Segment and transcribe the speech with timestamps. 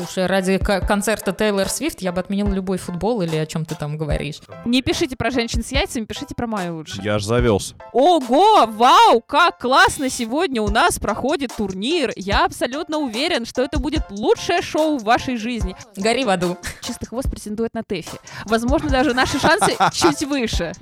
[0.00, 3.98] Слушай, ради концерта Тейлор Свифт я бы отменил любой футбол или о чем ты там
[3.98, 4.40] говоришь.
[4.64, 7.02] Не пишите про женщин с яйцами, пишите про мою лучше.
[7.02, 7.74] Я аж завелся.
[7.92, 12.12] Ого, вау, как классно сегодня у нас проходит турнир.
[12.16, 15.76] Я абсолютно уверен, что это будет лучшее шоу в вашей жизни.
[15.96, 16.56] Гори в аду.
[16.80, 18.18] Чистый хвост претендует на Тэфи.
[18.46, 20.72] Возможно, даже наши шансы чуть выше.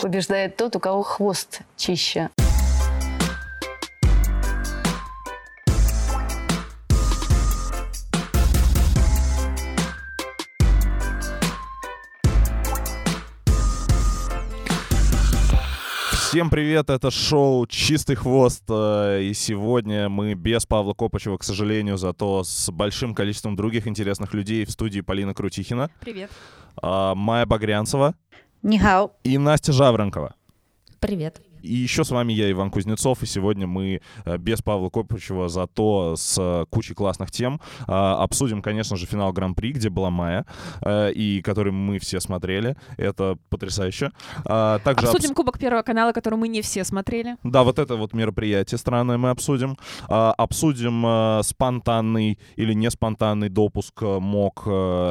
[0.00, 2.30] Побеждает тот, у кого хвост чище.
[16.34, 21.96] Всем привет, это шоу «Чистый хвост», э, и сегодня мы без Павла Копачева, к сожалению,
[21.96, 25.92] зато с большим количеством других интересных людей в студии Полина Крутихина.
[26.00, 26.32] Привет.
[26.82, 28.16] А, Майя Багрянцева.
[28.62, 29.12] Нихау.
[29.22, 30.34] И Настя Жаворонкова.
[30.98, 31.40] Привет.
[31.64, 36.14] И еще с вами я, Иван Кузнецов, и сегодня мы э, без Павла Копычева, зато
[36.16, 40.44] с э, кучей классных тем а, обсудим, конечно же, финал Гран-при, где была Майя,
[40.82, 42.76] э, и который мы все смотрели.
[42.98, 44.10] Это потрясающе.
[44.44, 45.36] А, также обсудим обс...
[45.36, 47.36] Кубок Первого канала, который мы не все смотрели.
[47.42, 49.78] Да, вот это вот мероприятие странное мы обсудим.
[50.08, 54.62] А, обсудим спонтанный или не спонтанный допуск МОК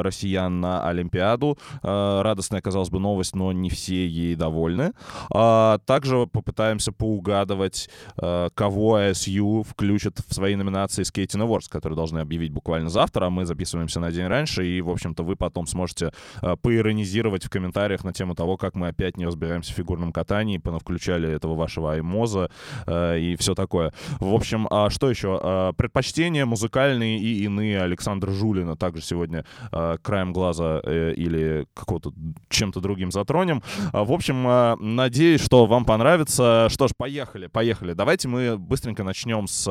[0.02, 1.58] россиян на Олимпиаду.
[1.82, 4.92] Радостная, казалось бы, новость, но не все ей довольны.
[5.30, 12.52] Также попытаемся поугадывать, э, кого ISU включит в свои номинации Skating Awards, которые должны объявить
[12.52, 16.56] буквально завтра, а мы записываемся на день раньше, и, в общем-то, вы потом сможете э,
[16.60, 21.30] поиронизировать в комментариях на тему того, как мы опять не разбираемся в фигурном катании, понавключали
[21.30, 22.50] этого вашего аймоза
[22.86, 23.92] э, и все такое.
[24.20, 25.72] В общем, а что еще?
[25.76, 32.12] Предпочтения музыкальные и иные Александра Жулина также сегодня краем глаза или какого-то
[32.48, 33.62] чем-то другим затронем.
[33.92, 36.33] В общем, надеюсь, что вам понравится нравится.
[36.34, 37.92] Что ж, поехали, поехали.
[37.92, 39.66] Давайте мы быстренько начнем с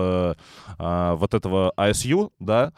[0.77, 2.71] а, вот этого ISU, да.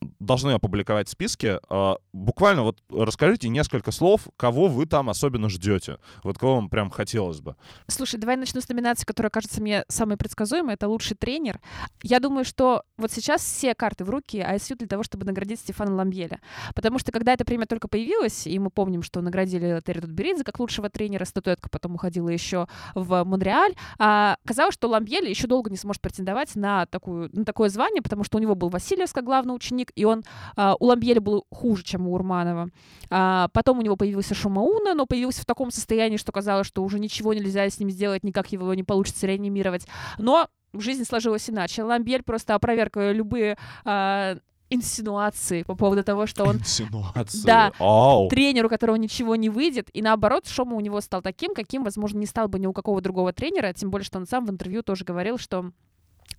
[0.00, 1.58] А, должны опубликовать списки.
[1.68, 5.98] А, буквально вот расскажите несколько слов, кого вы там особенно ждете.
[6.22, 7.56] Вот кого вам прям хотелось бы.
[7.86, 10.74] Слушай, давай начну с номинации, которая кажется мне самой предсказуемой.
[10.74, 11.60] Это лучший тренер.
[12.02, 15.94] Я думаю, что вот сейчас все карты в руки ISU для того, чтобы наградить Стефана
[15.94, 16.40] Ламбеля.
[16.74, 20.60] Потому что когда эта премия только появилась, и мы помним, что наградили Терри Тутберидзе как
[20.60, 25.76] лучшего тренера, статуэтка потом уходила еще в Монреаль, а казалось, что Ламбель еще долго не
[25.76, 29.54] сможет претендовать на, такую, на такое звание, потому что у него был Васильев как главный
[29.54, 30.22] ученик, и он
[30.56, 32.70] а, у Ламбеля был хуже, чем у Урманова.
[33.10, 36.98] А, потом у него появился Шумауна, но появился в таком состоянии, что казалось, что уже
[36.98, 39.86] ничего нельзя с ним сделать, никак его не получится реанимировать.
[40.18, 41.82] Но жизнь сложилась иначе.
[41.82, 44.36] Ламбель просто опроверг любые а,
[44.70, 46.56] инсинуации по поводу того, что он...
[46.56, 47.44] Инсинуации?
[47.44, 48.28] Да, Оу.
[48.28, 52.18] тренер, у которого ничего не выйдет, и наоборот, Шома у него стал таким, каким, возможно,
[52.18, 54.82] не стал бы ни у какого другого тренера, тем более, что он сам в интервью
[54.82, 55.72] тоже говорил, что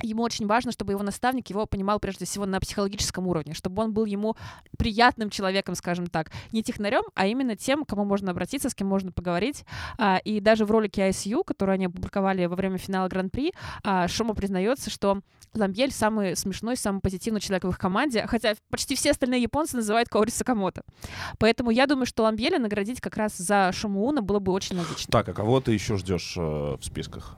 [0.03, 3.93] ему очень важно, чтобы его наставник его понимал прежде всего на психологическом уровне, чтобы он
[3.93, 4.35] был ему
[4.77, 9.11] приятным человеком, скажем так, не технарем, а именно тем, кому можно обратиться, с кем можно
[9.11, 9.65] поговорить.
[9.97, 13.53] А, и даже в ролике ISU, который они опубликовали во время финала Гран-при,
[13.83, 15.21] а, Шома признается, что
[15.53, 20.07] Ламбель самый смешной, самый позитивный человек в их команде, хотя почти все остальные японцы называют
[20.09, 20.83] Каори Сакамото.
[21.39, 25.11] Поэтому я думаю, что Ламбеля наградить как раз за Шумууна было бы очень логично.
[25.11, 27.37] Так, а кого ты еще ждешь э, в списках?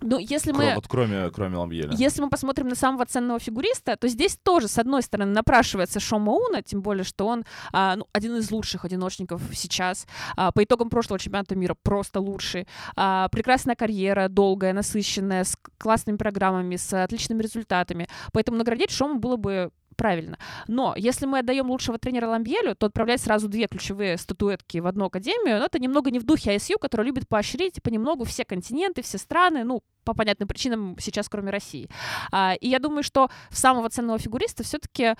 [0.00, 0.74] Ну, если мы...
[0.74, 1.92] Вот кроме, кроме Ламбьеля.
[1.94, 6.32] Если мы посмотрим на самого ценного фигуриста, то здесь тоже, с одной стороны, напрашивается Шома
[6.32, 10.06] Уна, тем более, что он а, ну, один из лучших одиночников сейчас.
[10.36, 12.66] А, по итогам прошлого чемпионата мира просто лучший.
[12.96, 18.08] А, прекрасная карьера, долгая, насыщенная, с классными программами, с отличными результатами.
[18.32, 20.38] Поэтому наградить Шому было бы правильно.
[20.66, 25.04] Но если мы отдаем лучшего тренера Ламбьелю, то отправлять сразу две ключевые статуэтки в одну
[25.04, 29.18] академию, ну, это немного не в духе ISU, который любит поощрить понемногу все континенты, все
[29.18, 31.90] страны, ну, по понятным причинам сейчас, кроме России.
[32.32, 35.14] А, и я думаю, что в самого ценного фигуриста все-таки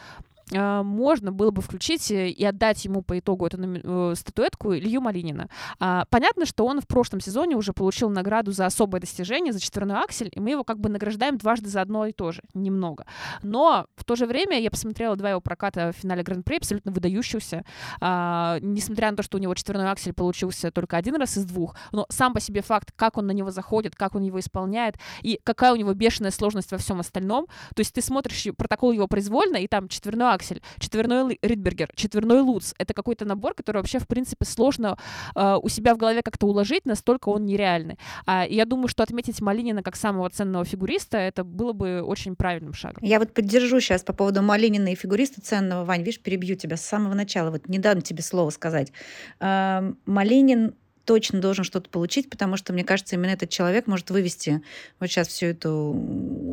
[0.53, 5.49] можно было бы включить э, и отдать ему по итогу эту э, статуэтку Илью Малинина.
[5.79, 9.97] А, понятно, что он в прошлом сезоне уже получил награду за особое достижение, за четверной
[9.97, 13.07] аксель, и мы его как бы награждаем дважды за одно и то же, немного.
[13.43, 17.65] Но в то же время я посмотрела два его проката в финале Гран-при, абсолютно выдающихся.
[18.01, 21.77] А, несмотря на то, что у него четверной аксель получился только один раз из двух,
[21.93, 25.41] но сам по себе факт, как он на него заходит, как он его исполняет, и
[25.45, 27.47] какая у него бешеная сложность во всем остальном.
[27.75, 30.40] То есть ты смотришь протокол его произвольно, и там четверной Аксель,
[30.79, 32.75] четверной Ридбергер, четверной Луц.
[32.79, 34.99] Это какой-то набор, который вообще, в принципе, сложно
[35.35, 37.99] э, у себя в голове как-то уложить, настолько он нереальный.
[38.27, 42.75] А, я думаю, что отметить Малинина как самого ценного фигуриста, это было бы очень правильным
[42.75, 43.03] шагом.
[43.03, 45.85] Я вот поддержу сейчас по поводу Малинина и фигуриста ценного.
[45.85, 47.51] Вань, видишь, перебью тебя с самого начала.
[47.51, 48.93] Вот не дам тебе слово сказать.
[49.41, 50.75] Малинин
[51.11, 54.63] точно должен что-то получить, потому что, мне кажется, именно этот человек может вывести
[55.01, 55.91] вот сейчас всю эту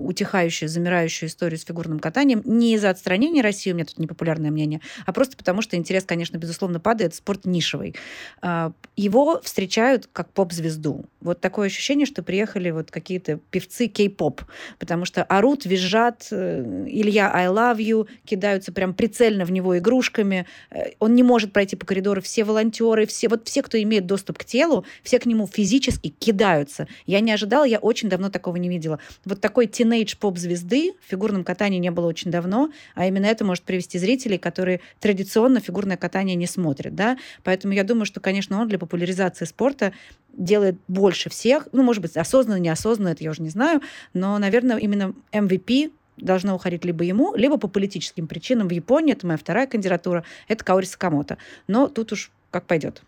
[0.04, 4.82] утихающую, замирающую историю с фигурным катанием не из-за отстранения России, у меня тут непопулярное мнение,
[5.06, 7.94] а просто потому что интерес, конечно, безусловно, падает, спорт нишевый.
[8.42, 11.06] А, его встречают как поп-звезду.
[11.22, 14.42] Вот такое ощущение, что приехали вот какие-то певцы кей-поп,
[14.80, 20.48] потому что орут, визжат, э, Илья I love you, кидаются прям прицельно в него игрушками,
[20.72, 24.40] э, он не может пройти по коридору, все волонтеры, все, вот все, кто имеет доступ
[24.40, 26.88] к телу, все к нему физически кидаются.
[27.06, 29.00] Я не ожидала, я очень давно такого не видела.
[29.26, 33.64] Вот такой тинейдж поп-звезды в фигурном катании не было очень давно, а именно это может
[33.64, 38.68] привести зрителей, которые традиционно фигурное катание не смотрят, да, поэтому я думаю, что, конечно, он
[38.68, 39.94] для популяризации спорта
[40.34, 43.82] делает больше всех, ну, может быть, осознанно, неосознанно, это я уже не знаю,
[44.14, 49.26] но, наверное, именно MVP должно уходить либо ему, либо по политическим причинам в Японии, это
[49.28, 51.38] моя вторая кандидатура, это Каори Сакамото.
[51.68, 53.04] Но тут уж как пойдет.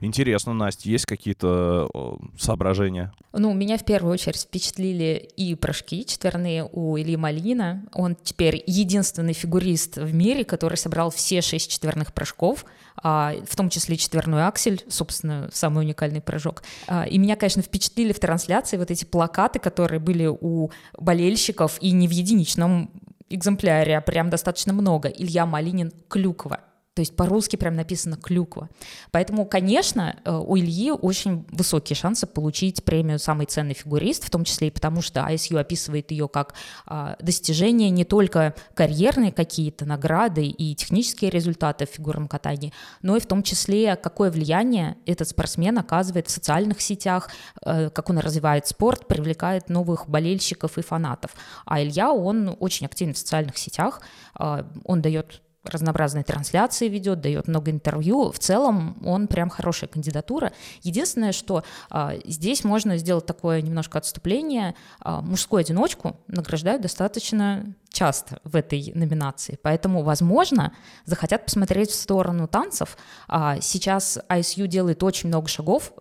[0.00, 3.12] Интересно, Настя, есть какие-то соображения?
[3.32, 7.84] Ну, меня в первую очередь впечатлили и прыжки четверные у Ильи Малинина.
[7.92, 12.64] Он теперь единственный фигурист в мире, который собрал все шесть четверных прыжков,
[12.96, 16.62] а, в том числе четверной аксель, собственно, самый уникальный прыжок.
[16.86, 21.92] А, и меня, конечно, впечатлили в трансляции вот эти плакаты, которые были у болельщиков, и
[21.92, 22.90] не в единичном
[23.30, 25.08] экземпляре, а прям достаточно много.
[25.08, 26.60] Илья Малинин Клюква.
[26.94, 28.68] То есть по-русски прям написано «клюква».
[29.12, 34.44] Поэтому, конечно, э, у Ильи очень высокие шансы получить премию «Самый ценный фигурист», в том
[34.44, 36.54] числе и потому, что ISU описывает ее как
[36.84, 43.20] а, достижение не только карьерные какие-то награды и технические результаты в фигурном катании, но и
[43.20, 47.30] в том числе, какое влияние этот спортсмен оказывает в социальных сетях,
[47.64, 51.30] э, как он развивает спорт, привлекает новых болельщиков и фанатов.
[51.64, 54.02] А Илья, он очень активен в социальных сетях,
[54.34, 58.32] а, он дает разнообразные трансляции ведет, дает много интервью.
[58.32, 60.52] В целом он прям хорошая кандидатура.
[60.82, 64.74] Единственное, что а, здесь можно сделать такое немножко отступление.
[65.00, 69.58] А, мужскую одиночку награждают достаточно часто в этой номинации.
[69.62, 70.72] Поэтому, возможно,
[71.04, 72.96] захотят посмотреть в сторону танцев.
[73.28, 75.92] А, сейчас ISU делает очень много шагов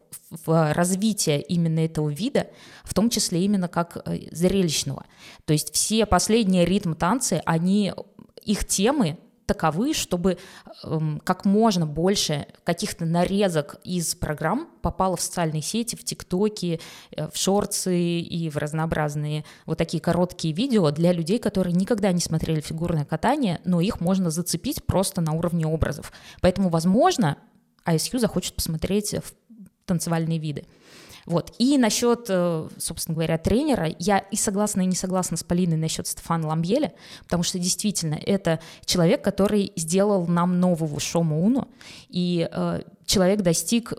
[0.45, 2.47] в развитие именно этого вида,
[2.83, 5.05] в том числе именно как э, зрелищного.
[5.45, 7.93] То есть все последние ритм танцы, они
[8.43, 10.37] их темы таковы, чтобы
[10.83, 16.79] эм, как можно больше каких-то нарезок из программ попало в социальные сети, в ТикТоке,
[17.11, 22.21] э, в шорцы и в разнообразные вот такие короткие видео для людей, которые никогда не
[22.21, 26.11] смотрели фигурное катание, но их можно зацепить просто на уровне образов.
[26.41, 27.37] Поэтому, возможно,
[27.85, 29.33] ISU захочет посмотреть в
[29.85, 30.65] танцевальные виды.
[31.25, 31.53] Вот.
[31.59, 36.07] И насчет, э, собственно говоря, тренера, я и согласна, и не согласна с Полиной насчет
[36.07, 41.67] Стефана Ламбеля, потому что действительно это человек, который сделал нам нового Шома Уну,
[42.09, 43.93] и э, человек достиг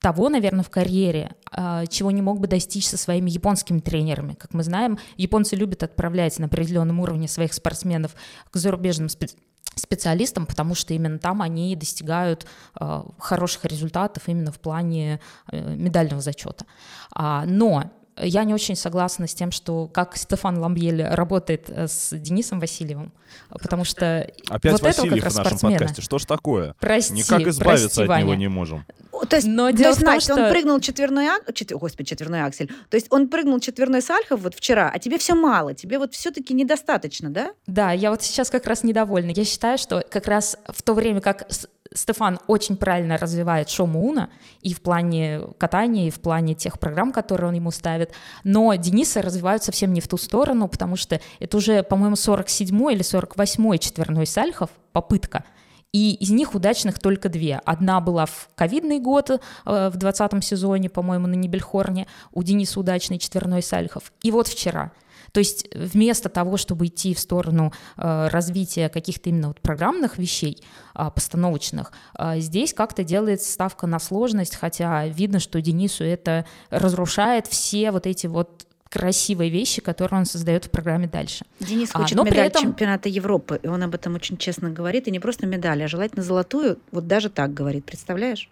[0.00, 4.34] того, наверное, в карьере, э, чего не мог бы достичь со своими японскими тренерами.
[4.34, 8.14] Как мы знаем, японцы любят отправлять на определенном уровне своих спортсменов
[8.50, 12.46] к зарубежным специалистам, специалистам, потому что именно там они достигают
[12.80, 15.20] э, хороших результатов именно в плане
[15.50, 16.66] э, медального зачета.
[17.14, 17.90] А, но
[18.24, 23.12] я не очень согласна с тем, что как Стефан Ламбьель работает э, с Денисом Васильевым,
[23.50, 25.78] потому что Опять вот Васильев этого как в нашем спортсмена.
[25.78, 26.02] подкасте.
[26.02, 26.74] Что ж такое?
[26.80, 28.22] Прости, Никак избавиться прости, от Ваня.
[28.24, 28.84] него не можем.
[29.28, 31.54] То есть, Но то дело есть, в том, Настя, что- он прыгнул четверной, ак...
[31.54, 32.68] чет- господи, четверной аксель.
[32.90, 36.54] То есть он прыгнул четверной сальхов вот вчера, а тебе все мало, тебе вот все-таки
[36.54, 37.52] недостаточно, да?
[37.66, 39.30] Да, я вот сейчас как раз недовольна.
[39.30, 41.46] Я считаю, что как раз в то время как
[41.94, 44.30] Стефан очень правильно развивает Шому Уна
[44.60, 48.12] и в плане катания, и в плане тех программ, которые он ему ставит,
[48.44, 53.02] но Дениса развивают совсем не в ту сторону, потому что это уже, по-моему, 47-й или
[53.02, 55.44] 48-й четверной сальхов, попытка,
[55.92, 57.60] и из них удачных только две.
[57.64, 63.18] Одна была в ковидный год, э, в 20-м сезоне, по-моему, на Нибельхорне, у Дениса удачный
[63.18, 64.12] четверной сальхов.
[64.22, 64.92] И вот вчера.
[65.32, 70.62] То есть вместо того, чтобы идти в сторону э, развития каких-то именно вот программных вещей,
[70.94, 77.46] а, постановочных, а, здесь как-то делается ставка на сложность, хотя видно, что Денису это разрушает
[77.46, 81.46] все вот эти вот красивые вещи, которые он создает в программе дальше.
[81.60, 84.68] Денис А, хочет но при медаль этом- чемпионата Европы, и он об этом очень честно
[84.68, 88.50] говорит, и не просто медаль, а желательно золотую, вот даже так говорит, представляешь?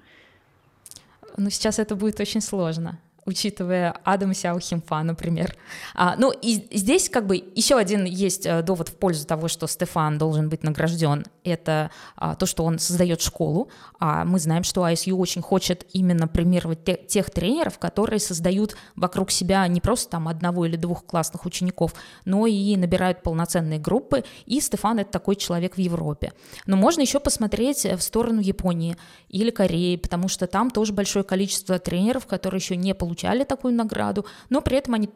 [1.37, 2.99] Но сейчас это будет очень сложно,
[3.31, 5.57] учитывая Адам Сяо Химфа, например.
[5.95, 9.69] А, ну, и здесь как бы еще один есть э, довод в пользу того, что
[9.69, 11.25] Стефан должен быть награжден.
[11.45, 13.71] Это а, то, что он создает школу.
[14.01, 19.31] А мы знаем, что ISU очень хочет именно премировать те, тех тренеров, которые создают вокруг
[19.31, 21.95] себя не просто там одного или двух классных учеников,
[22.25, 24.25] но и набирают полноценные группы.
[24.47, 26.33] И Стефан— это такой человек в Европе.
[26.67, 28.97] Но можно еще посмотреть в сторону Японии
[29.29, 34.25] или Кореи, потому что там тоже большое количество тренеров, которые еще не получали такую награду,
[34.49, 35.11] но при этом они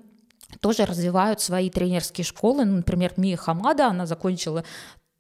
[0.61, 2.65] тоже развивают свои тренерские школы.
[2.65, 4.65] Ну, например, Мия Хамада, она закончила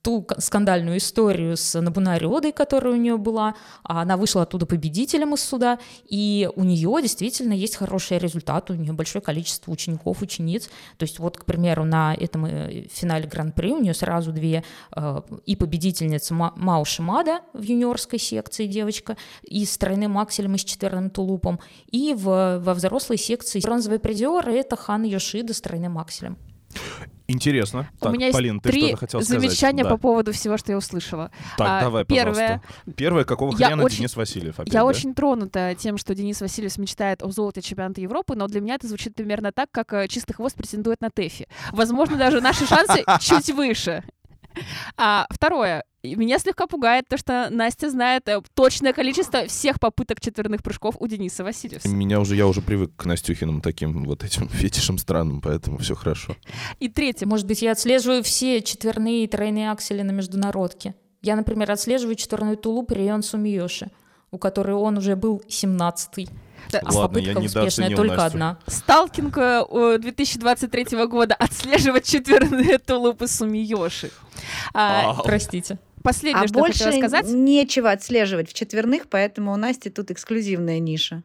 [0.04, 3.54] ту скандальную историю с Набунари Одой, которая у нее была.
[3.82, 8.92] Она вышла оттуда победителем из суда, и у нее действительно есть хороший результат, у нее
[8.92, 10.66] большое количество учеников, учениц.
[10.99, 14.62] То есть вот, к примеру, на этом э, финале Гран-при у нее сразу две
[14.94, 20.64] э, и победительница Мао Шимада в юниорской секции девочка, и с тройным акселем и с
[20.64, 26.37] четверным тулупом, и в, во взрослой секции бронзовый призер— это Хан Йошида с тройным акселем.
[27.26, 27.88] Интересно.
[28.00, 29.88] У так, меня есть Полин, ты три замечания сказать?
[29.88, 31.31] по поводу всего, что я услышала.
[31.57, 32.93] Так, а, давай, первое, пожалуйста.
[32.97, 34.85] Первое, какого я хрена очень, Денис Васильев опять, Я да?
[34.85, 38.88] очень тронута тем, что Денис Васильев мечтает о золоте чемпионата Европы, но для меня это
[38.88, 41.49] звучит примерно так, как э, чистый хвост претендует на ТЭФИ.
[41.73, 44.04] Возможно, даже наши шансы чуть выше.
[44.97, 45.85] А, второе.
[46.04, 51.06] Меня слегка пугает то, что Настя знает э, точное количество всех попыток четверных прыжков у
[51.06, 51.88] Дениса Васильевса.
[51.88, 56.37] Меня уже, я уже привык к Настюхиным таким вот этим фетишам странным, поэтому все хорошо.
[56.78, 57.26] И третье.
[57.26, 60.94] Может быть, я отслеживаю все четверные и тройные аксели на международке.
[61.23, 63.90] Я, например, отслеживаю четверной тулуп Рион Сумиёши,
[64.30, 66.28] у которой он уже был 17-й.
[66.70, 66.80] Да.
[66.84, 68.26] А Ладно, я попытка успешная только Настю.
[68.26, 68.58] одна.
[68.66, 74.11] Сталкинг э, 2023 года отслеживать четверные тулупы Сумиёши.
[74.75, 75.78] А, А, Простите.
[76.04, 77.26] Последнее, а что я больше хотела сказать.
[77.30, 81.23] нечего отслеживать в четверных, поэтому у Насти тут эксклюзивная ниша.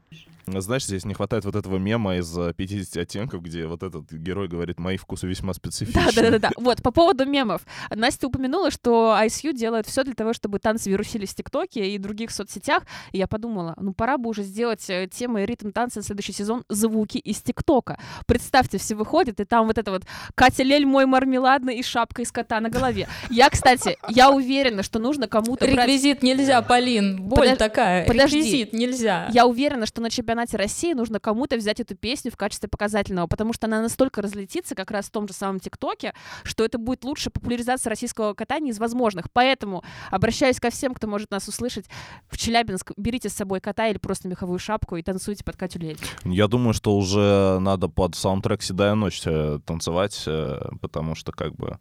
[0.57, 4.47] Знаешь, здесь не хватает вот этого мема из э, 50 оттенков, где вот этот герой
[4.47, 6.01] говорит, мои вкусы весьма специфичны.
[6.15, 6.51] Да, да, да, да.
[6.57, 7.61] Вот, по поводу мемов.
[7.89, 12.31] Настя упомянула, что ISU делает все для того, чтобы танцы вирусились в ТикТоке и других
[12.31, 12.83] соцсетях.
[13.11, 16.63] И я подумала, ну пора бы уже сделать э, темой ритм танца на следующий сезон
[16.69, 17.99] звуки из ТикТока.
[18.25, 20.03] Представьте, все выходят, и там вот это вот
[20.35, 23.07] Катя Лель мой мармеладный и шапка из кота на голове.
[23.29, 25.87] Я, кстати, я уверена, что нужно кому-то брать...
[25.87, 27.21] Реквизит нельзя, Полин.
[27.21, 28.05] Боль Подож- такая.
[28.05, 28.37] подожди.
[28.37, 29.29] Реквизит нельзя.
[29.31, 33.53] Я уверена, что на чемпионате России нужно кому-то взять эту песню в качестве показательного, потому
[33.53, 37.31] что она настолько разлетится как раз в том же самом ТикТоке, что это будет лучшая
[37.31, 39.31] популяризация российского катания из возможных.
[39.31, 41.85] Поэтому обращаюсь ко всем, кто может нас услышать
[42.29, 42.91] в Челябинск.
[42.97, 45.97] Берите с собой кота или просто меховую шапку и танцуйте под Катю Лель.
[46.23, 51.55] Я думаю, что уже надо под саундтрек «Седая ночь» э, танцевать, э, потому что как
[51.55, 51.77] бы,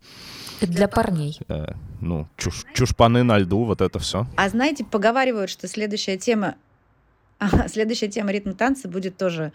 [0.60, 1.38] Это для парней.
[1.48, 4.26] э, ну, чуш, чушпаны на льду, вот это все.
[4.36, 6.56] А знаете, поговаривают, что следующая тема,
[7.38, 9.52] а, следующая тема ритм танца будет тоже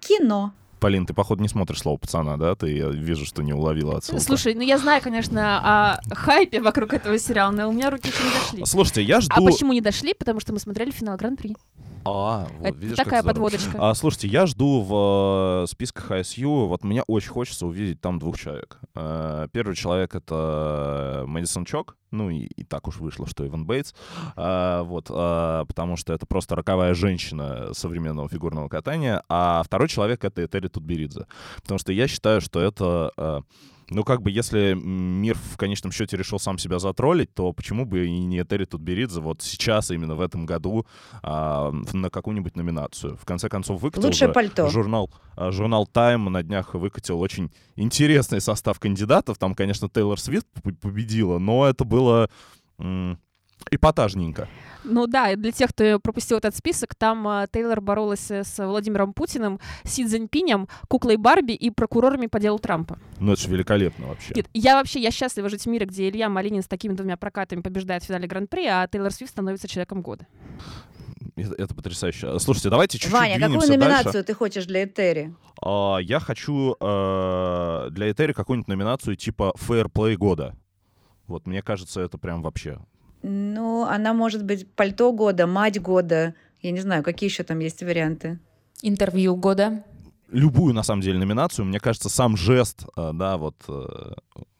[0.00, 0.52] кино.
[0.80, 2.54] Полин, ты, походу, не смотришь «Слово пацана», да?
[2.54, 4.20] Ты, я вижу, что не уловила отсылку.
[4.20, 8.22] Слушай, ну я знаю, конечно, о хайпе вокруг этого сериала, но у меня руки еще
[8.22, 8.66] не дошли.
[8.66, 9.34] Слушайте, я жду...
[9.34, 10.12] А почему не дошли?
[10.12, 11.56] Потому что мы смотрели финал Гран-при.
[12.06, 13.76] А, вот, Это видишь, такая подводочка.
[13.78, 18.38] А, слушайте, я жду в э, списках ISU, вот мне очень хочется увидеть там двух
[18.38, 18.78] человек.
[18.94, 23.92] Э, первый человек— это Мэдисон Чок, ну и, и так уж вышло, что Иван Бейтс,
[24.36, 30.24] А, вот, а, потому что это просто роковая женщина современного фигурного катания, а второй человек—
[30.24, 33.12] это Этери Тутберидзе, потому что я считаю, что это...
[33.16, 33.40] э,
[33.90, 38.06] ну, как бы, если мир в конечном счете решил сам себя затроллить, то почему бы
[38.06, 40.86] и не Этери Тутберидзе вот сейчас, именно в этом году,
[41.22, 43.16] а, на какую-нибудь номинацию?
[43.16, 44.68] В конце концов, выкатил Лучшее же пальто.
[44.68, 49.38] журнал, а, журнал Time на днях выкатил очень интересный состав кандидатов.
[49.38, 50.48] Там, конечно, Тейлор Свифт
[50.80, 52.28] победила, но это было
[53.70, 54.48] эпатажненько.
[54.84, 59.12] Ну да, для тех, кто пропустил этот список, там э, Тейлор боролась э, с Владимиром
[59.12, 62.98] Путиным, Си Цзиньпинем, куклой Барби и прокурорами по делу Трампа.
[63.18, 64.32] Ну, это же великолепно вообще.
[64.36, 67.62] Нет, я вообще, я счастлива жить в мире, где Илья Малинин с такими двумя прокатами
[67.62, 70.26] побеждает в финале Гран-при, а Тейлор Свифт становится человеком года.
[71.34, 72.38] Это, это потрясающе.
[72.38, 74.22] Слушайте, давайте чуть-чуть Ваня, какую номинацию дальше.
[74.22, 75.34] ты хочешь для Этери?
[75.60, 80.54] А, я хочу э, для Этери какую-нибудь номинацию типа Fair Play года.
[81.26, 82.78] Вот, мне кажется, это прям вообще.
[83.22, 86.34] Ну, она может быть пальто года, мать года.
[86.62, 88.38] Я не знаю, какие еще там есть варианты.
[88.82, 89.84] Интервью года.
[90.30, 94.12] Любую, на самом деле, номинацию, мне кажется, сам жест, э, да, вот э,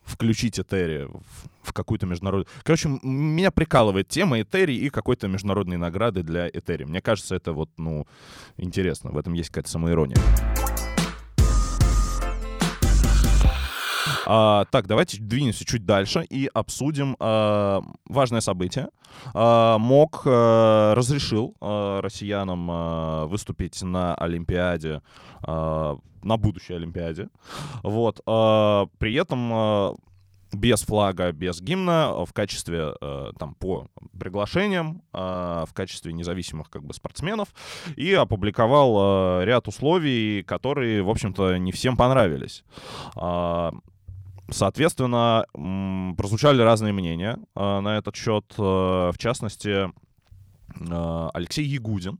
[0.04, 1.22] включить Этери в,
[1.62, 2.46] в какую-то международную...
[2.62, 6.84] Короче, меня прикалывает тема Этери и какой-то международной награды для Этери.
[6.84, 8.06] Мне кажется, это вот, ну,
[8.56, 9.10] интересно.
[9.10, 10.16] В этом есть какая-то самоирония.
[14.26, 18.88] А, так, давайте двинемся чуть дальше и обсудим а, важное событие.
[19.34, 25.00] А, МОК а, разрешил а, россиянам а, выступить на Олимпиаде,
[25.42, 27.28] а, на будущей Олимпиаде.
[27.84, 28.20] Вот.
[28.26, 29.94] А, при этом а,
[30.52, 36.84] без флага, без гимна, в качестве, э, там, по приглашениям, э, в качестве независимых, как
[36.84, 37.48] бы, спортсменов,
[37.96, 42.64] и опубликовал э, ряд условий, которые, в общем-то, не всем понравились.
[44.50, 45.44] Соответственно,
[46.16, 48.44] прозвучали разные мнения э, на этот счет.
[48.56, 49.90] Э, в частности,
[50.80, 52.18] э, Алексей Ягудин,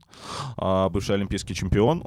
[0.57, 2.03] бывший олимпийский чемпион,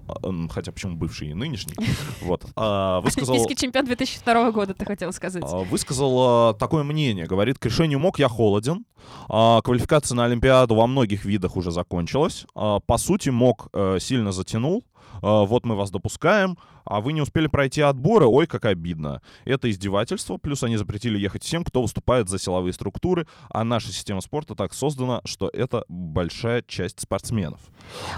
[0.50, 1.75] хотя почему бывший и нынешний,
[2.23, 3.35] вот, высказал...
[3.35, 5.45] Олимпийский чемпион 2002 года, ты хотел сказать.
[5.71, 7.27] Высказал такое мнение.
[7.27, 8.85] Говорит, к решению МОК я холоден.
[9.29, 12.47] Квалификация на Олимпиаду во многих видах уже закончилась.
[12.55, 14.85] По сути, МОК э, сильно затянул.
[15.23, 18.27] А, Вот мы вас допускаем, а вы не успели пройти отборы.
[18.27, 19.23] Ой, как обидно.
[19.45, 20.37] Это издевательство.
[20.39, 23.27] Плюс они запретили ехать всем, кто выступает за силовые структуры.
[23.50, 27.61] А наша система спорта так создана, что это большая часть спортсменов.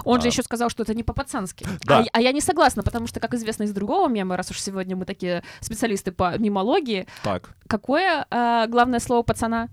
[0.05, 0.29] Он же А.
[0.31, 1.65] еще сказал, что это не по-пацански.
[1.83, 1.99] Да.
[1.99, 4.59] А, я- а я не согласна, потому что, как известно из другого мема, раз уж
[4.61, 7.55] сегодня мы такие специалисты по мимологии, Так.
[7.67, 9.69] какое а, главное слово пацана?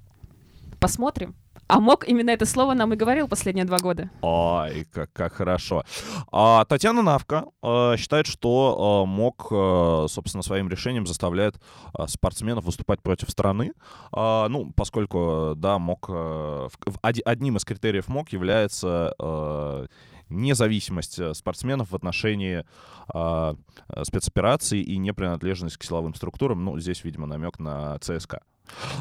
[0.79, 1.35] Посмотрим.
[1.71, 4.11] А мог именно это слово нам и говорил последние два года.
[4.23, 5.85] Ай, как, как хорошо.
[6.33, 11.61] А, Татьяна Навка э, считает, что э, МОК, э, собственно, своим решением заставляет
[11.97, 13.73] э, спортсменов выступать против страны.
[14.12, 16.07] А, ну, поскольку, да, МОК...
[16.09, 16.12] э,
[16.87, 19.87] в- оди- одним из критериев МОК является э,
[20.29, 22.65] независимость спортсменов в отношении
[23.15, 23.55] э,
[24.03, 26.65] спецопераций и непринадлежность к силовым структурам.
[26.65, 28.43] Ну, здесь, видимо, намек на ЦСКА.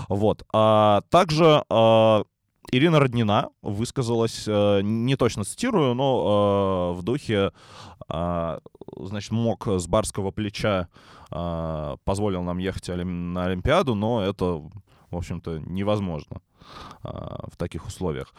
[0.07, 0.43] Вот.
[0.53, 2.23] А также э,
[2.71, 7.51] Ирина Роднина высказалась, э, не точно цитирую, но э, в духе,
[8.09, 8.59] э,
[8.97, 10.87] значит, мог с барского плеча
[11.29, 14.71] позволил нам ехать на Олимпиаду, но это, в
[15.15, 16.41] общем-то, невозможно
[17.03, 18.33] в таких условиях.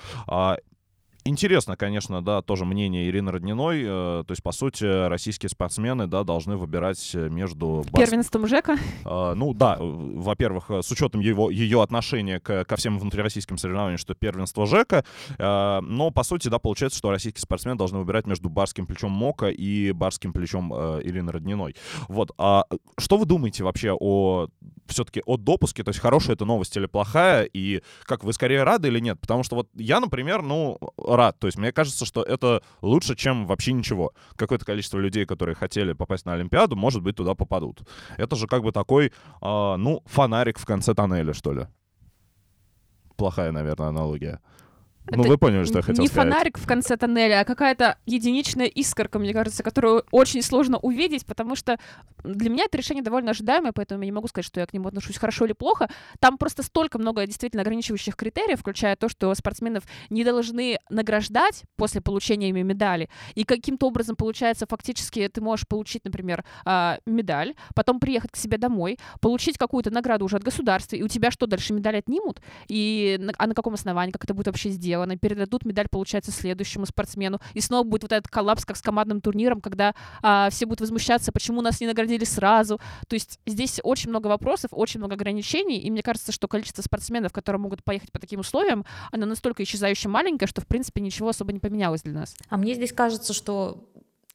[1.24, 3.82] Интересно, конечно, да, тоже мнение Ирины Родниной.
[3.82, 3.86] э,
[4.26, 7.84] то есть, по сути, российские спортсмены, да, должны выбирать э, между...
[7.90, 8.76] барс- Первенством Жека.
[9.04, 13.58] а, Ну да, э, во-первых, э, с учетом его, ее отношения к, ко всем внутрироссийским
[13.58, 15.04] соревнованиям, что первенство ЖЭКа,
[15.38, 19.50] э, но по сути, да, получается, что российские спортсмены должны выбирать между барским плечом МОКа
[19.50, 21.76] и барским плечом э, Ирины Родниной.
[22.08, 22.64] Вот, а
[22.98, 24.48] что вы думаете вообще о
[24.86, 28.88] все-таки о допуске, то есть хорошая это новость или плохая, и как вы скорее рады
[28.88, 29.20] или нет?
[29.20, 30.78] Потому что вот я, например, ну,
[31.16, 34.12] рад, то есть мне кажется, что это лучше, чем вообще ничего.
[34.36, 37.82] Какое-то количество людей, которые хотели попасть на Олимпиаду, может быть, туда попадут.
[38.16, 41.66] Это же как бы такой, а, ну, фонарик в конце тоннеля, что ли.
[43.16, 44.40] Плохая, наверное, аналогия.
[45.10, 46.30] Ну, вы поняли, что я хотел не сказать.
[46.30, 51.56] фонарик в конце тоннеля, а какая-то единичная искорка, мне кажется, которую очень сложно увидеть, потому
[51.56, 51.78] что
[52.22, 54.88] для меня это решение довольно ожидаемое, поэтому я не могу сказать, что я к нему
[54.88, 55.88] отношусь хорошо или плохо.
[56.20, 62.00] Там просто столько много действительно ограничивающих критериев, включая то, что спортсменов не должны награждать после
[62.00, 63.08] получения ими медали.
[63.34, 68.58] И каким-то образом, получается, фактически ты можешь получить, например, а, медаль, потом приехать к себе
[68.58, 72.40] домой, получить какую-то награду уже от государства, и у тебя что, дальше медаль отнимут?
[72.68, 74.89] И на, а на каком основании, как это будет вообще сделано?
[75.20, 77.40] Передадут медаль, получается, следующему спортсмену.
[77.54, 81.32] И снова будет вот этот коллапс, как с командным турниром, когда а, все будут возмущаться,
[81.32, 82.80] почему нас не наградили сразу.
[83.08, 87.32] То есть здесь очень много вопросов, очень много ограничений, и мне кажется, что количество спортсменов,
[87.32, 91.52] которые могут поехать по таким условиям, оно настолько исчезающе маленькое, что, в принципе, ничего особо
[91.52, 92.34] не поменялось для нас.
[92.48, 93.90] А мне здесь кажется, что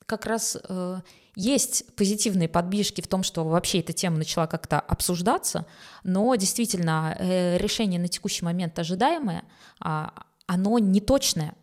[0.05, 0.99] как раз э,
[1.35, 5.65] есть позитивные подвижки в том, что вообще эта тема начала как-то обсуждаться,
[6.03, 9.43] но действительно э, решение на текущий момент ожидаемое,
[9.79, 10.13] а,
[10.47, 11.55] оно не точное.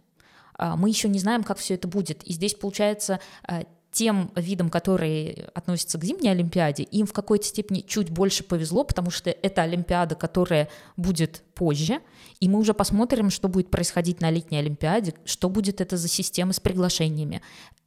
[0.55, 2.23] А, мы еще не знаем, как все это будет.
[2.25, 7.81] И здесь получается э, тем видам, которые относятся к зимней Олимпиаде, им в какой-то степени
[7.81, 12.01] чуть больше повезло, потому что это Олимпиада, которая будет позже,
[12.41, 16.55] и мы уже посмотрим, что будет происходить на летней Олимпиаде, что будет это за система
[16.55, 17.43] с приглашениями.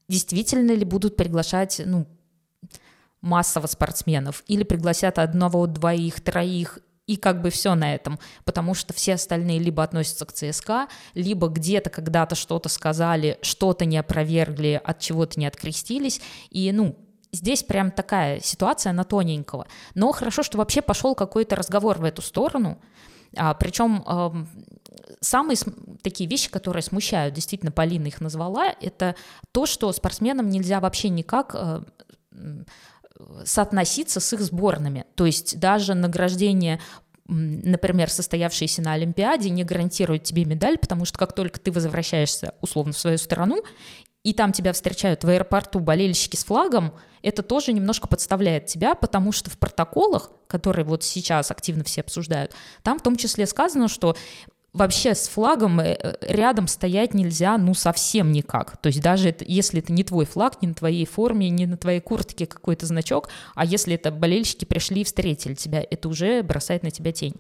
[0.08, 2.06] Действительно ли будут приглашать, ну,
[3.22, 8.94] массово спортсменов, или пригласят одного, двоих, троих, и как бы все на этом, потому что
[8.94, 15.00] все остальные либо относятся к ЦСКА, либо где-то когда-то что-то сказали, что-то не опровергли, от
[15.00, 16.98] чего-то не открестились, и, ну,
[17.32, 19.68] здесь прям такая ситуация на тоненького.
[19.94, 22.80] Но хорошо, что вообще пошел какой-то разговор в эту сторону,
[23.38, 24.48] а, причем эм,
[25.20, 25.58] самые
[26.02, 29.16] такие вещи, которые смущают, действительно, Полина их назвала, это
[29.52, 31.82] то, что спортсменам нельзя вообще никак э,
[33.46, 35.06] соотноситься с их сборными.
[35.16, 36.80] То есть даже награждение
[37.28, 42.94] например, состоявшиеся на Олимпиаде, не гарантирует тебе медаль, потому что как только ты возвращаешься условно
[42.94, 43.64] в свою страну,
[44.24, 49.32] и там тебя встречают в аэропорту болельщики с флагом, это тоже немножко подставляет тебя, потому
[49.32, 52.52] что в протоколах, которые вот сейчас активно все обсуждают,
[52.84, 54.16] там в том числе сказано, что
[54.76, 58.78] вообще с флагом э, рядом стоять нельзя, ну, совсем никак.
[58.78, 61.78] То есть даже это, если это не твой флаг, не на твоей форме, не на
[61.78, 66.84] твоей куртке какой-то значок, а если это болельщики пришли и встретили тебя, это уже бросает
[66.84, 67.36] на тебя тень.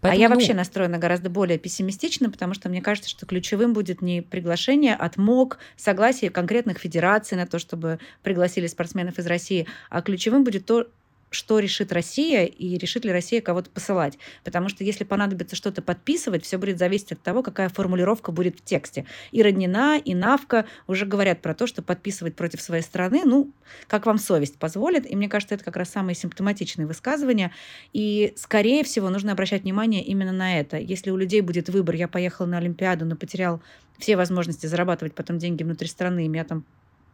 [0.00, 0.34] Поэтому, а я ну...
[0.34, 5.16] вообще настроена гораздо более пессимистично, потому что мне кажется, что ключевым будет не приглашение от
[5.18, 10.86] МОК, согласие конкретных федераций на то, чтобы пригласили спортсменов из России, а ключевым будет то,
[11.30, 14.18] что решит Россия и решит ли Россия кого-то посылать.
[14.44, 18.64] Потому что если понадобится что-то подписывать, все будет зависеть от того, какая формулировка будет в
[18.64, 19.06] тексте.
[19.30, 23.52] И Роднина, и Навка уже говорят про то, что подписывать против своей страны, ну,
[23.86, 25.10] как вам совесть позволит.
[25.10, 27.52] И мне кажется, это как раз самые симптоматичные высказывания.
[27.92, 30.78] И, скорее всего, нужно обращать внимание именно на это.
[30.78, 33.62] Если у людей будет выбор, я поехал на Олимпиаду, но потерял
[33.98, 36.64] все возможности зарабатывать потом деньги внутри страны, и меня там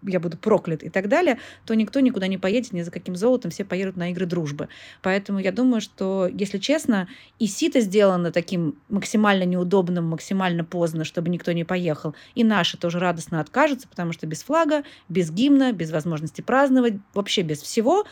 [0.06, 3.50] я буду проклят и так далее, то никто никуда не поедет ни за каким золотом,
[3.50, 4.68] все поедут на игры дружбы.
[5.02, 11.28] Поэтому я думаю, что, если честно, и сито сделано таким максимально неудобным, максимально поздно, чтобы
[11.28, 15.90] никто не поехал, и наши тоже радостно откажутся, потому что без флага, без гимна, без
[15.90, 18.04] возможности праздновать, вообще без всего,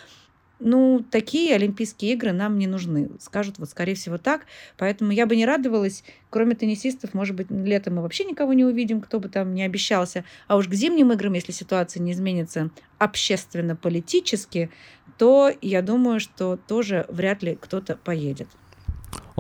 [0.64, 3.10] ну, такие Олимпийские игры нам не нужны.
[3.20, 4.46] Скажут вот, скорее всего, так.
[4.78, 9.00] Поэтому я бы не радовалась, кроме теннисистов, может быть, летом мы вообще никого не увидим,
[9.00, 10.24] кто бы там не обещался.
[10.46, 14.70] А уж к зимним играм, если ситуация не изменится общественно-политически,
[15.18, 18.48] то я думаю, что тоже вряд ли кто-то поедет.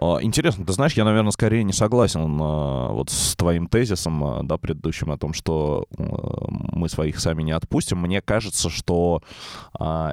[0.00, 4.42] А, интересно, ты знаешь, я, наверное, скорее не согласен а, вот с твоим тезисом, а,
[4.42, 7.98] да, предыдущим о том, что мы своих сами не отпустим.
[7.98, 9.22] Мне кажется, что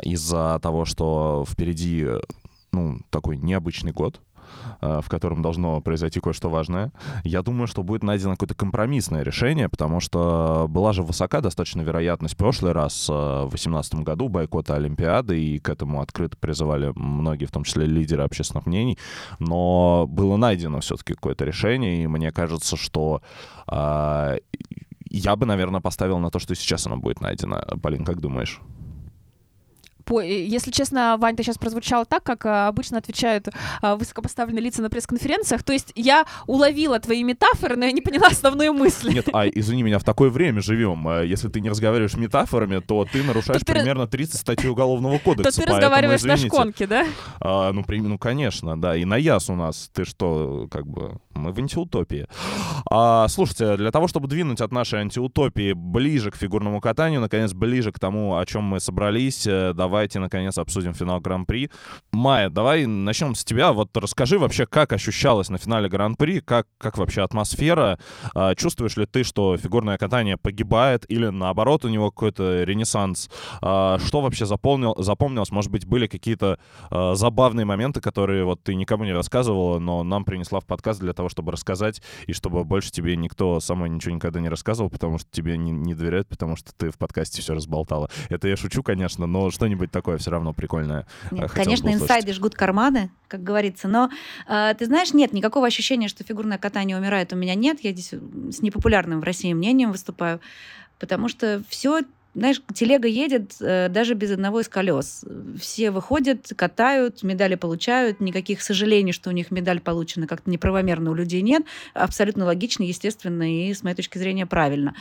[0.03, 2.05] из-за того, что впереди
[2.71, 4.21] ну, такой необычный год,
[4.81, 6.91] в котором должно произойти кое-что важное.
[7.23, 12.35] Я думаю, что будет найдено какое-то компромиссное решение, потому что была же высока достаточно вероятность
[12.35, 17.45] в прошлый раз, э, в 2018 году, бойкота Олимпиады, и к этому открыто призывали многие,
[17.45, 18.97] в том числе лидеры общественных мнений,
[19.39, 23.21] но было найдено все-таки какое-то решение, и мне кажется, что
[23.71, 24.37] э,
[25.09, 27.61] я бы, наверное, поставил на то, что сейчас оно будет найдено.
[27.81, 28.61] Полин, как думаешь?
[30.09, 30.21] По...
[30.21, 33.47] Если честно, Вань, ты сейчас прозвучал так, как а, обычно отвечают
[33.81, 35.63] а, высокопоставленные лица на пресс-конференциях.
[35.63, 39.13] То есть я уловила твои метафоры, но я не поняла основную мысль.
[39.13, 41.07] Нет, а извини меня, в такое время живем.
[41.23, 45.51] Если ты не разговариваешь метафорами, то ты нарушаешь то примерно 30 статей Уголовного кодекса.
[45.51, 47.05] То ты разговариваешь на шконке, да?
[47.39, 48.01] А, ну, при...
[48.01, 48.95] ну, конечно, да.
[48.95, 49.91] И на яс у нас.
[49.93, 51.19] Ты что, как бы...
[51.39, 52.27] Мы в антиутопии.
[52.89, 57.91] А, слушайте, для того, чтобы двинуть от нашей антиутопии ближе к фигурному катанию, наконец, ближе
[57.91, 61.69] к тому, о чем мы собрались, э, давайте, наконец, обсудим финал Гран-при.
[62.11, 63.71] Майя, давай начнем с тебя.
[63.71, 67.99] Вот расскажи вообще, как ощущалось на финале Гран-при, как, как вообще атмосфера?
[68.35, 73.29] А, чувствуешь ли ты, что фигурное катание погибает или, наоборот, у него какой-то ренессанс?
[73.61, 75.51] А, что вообще запомнил, запомнилось?
[75.51, 80.25] Может быть, были какие-то а, забавные моменты, которые вот ты никому не рассказывала, но нам
[80.25, 84.39] принесла в подкаст для того, чтобы рассказать, и чтобы больше тебе никто самой ничего никогда
[84.39, 88.09] не рассказывал, потому что тебе не, не доверяют, потому что ты в подкасте все разболтала.
[88.29, 91.05] Это я шучу, конечно, но что-нибудь такое все равно прикольное.
[91.31, 94.09] Э, нет, конечно, инсайды жгут карманы, как говорится, но
[94.47, 97.79] э, ты знаешь, нет, никакого ощущения, что фигурное катание умирает, у меня нет.
[97.81, 100.39] Я здесь с непопулярным в России мнением выступаю,
[100.99, 102.01] потому что все
[102.35, 105.25] знаешь, телега едет э, даже без одного из колес.
[105.59, 108.19] Все выходят, катают, медали получают.
[108.19, 111.63] Никаких сожалений, что у них медаль получена как-то неправомерно у людей нет.
[111.93, 114.95] Абсолютно логично, естественно и, с моей точки зрения, правильно.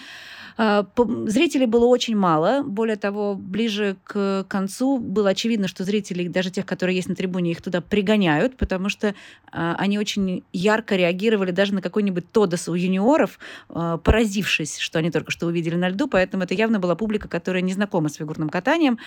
[0.58, 0.84] А,
[1.26, 2.62] зрителей было очень мало.
[2.64, 7.52] Более того, ближе к концу было очевидно, что зрители, даже тех, которые есть на трибуне,
[7.52, 9.14] их туда пригоняют, потому что
[9.52, 15.12] а, они очень ярко реагировали даже на какой-нибудь Тодос у юниоров, а, поразившись, что они
[15.12, 16.08] только что увидели на льду.
[16.08, 18.98] Поэтому это явно была публика, которая не знакома с фигурным катанием.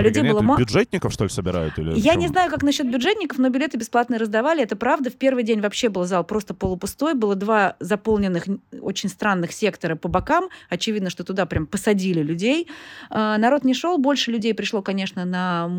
[0.00, 0.58] Людей было мало.
[0.58, 1.78] Бюджетников, что ли, собирают?
[1.78, 4.62] Или Я не знаю, как насчет бюджетников, но билеты бесплатно раздавали.
[4.62, 5.10] Это правда.
[5.10, 7.14] В первый день вообще был зал просто полупустой.
[7.14, 8.46] Было два заполненных,
[8.80, 10.48] очень странных сектора по бокам.
[10.68, 12.68] Очевидно, видно, что туда прям посадили людей.
[13.10, 15.70] А, народ не шел, больше людей пришло, конечно, на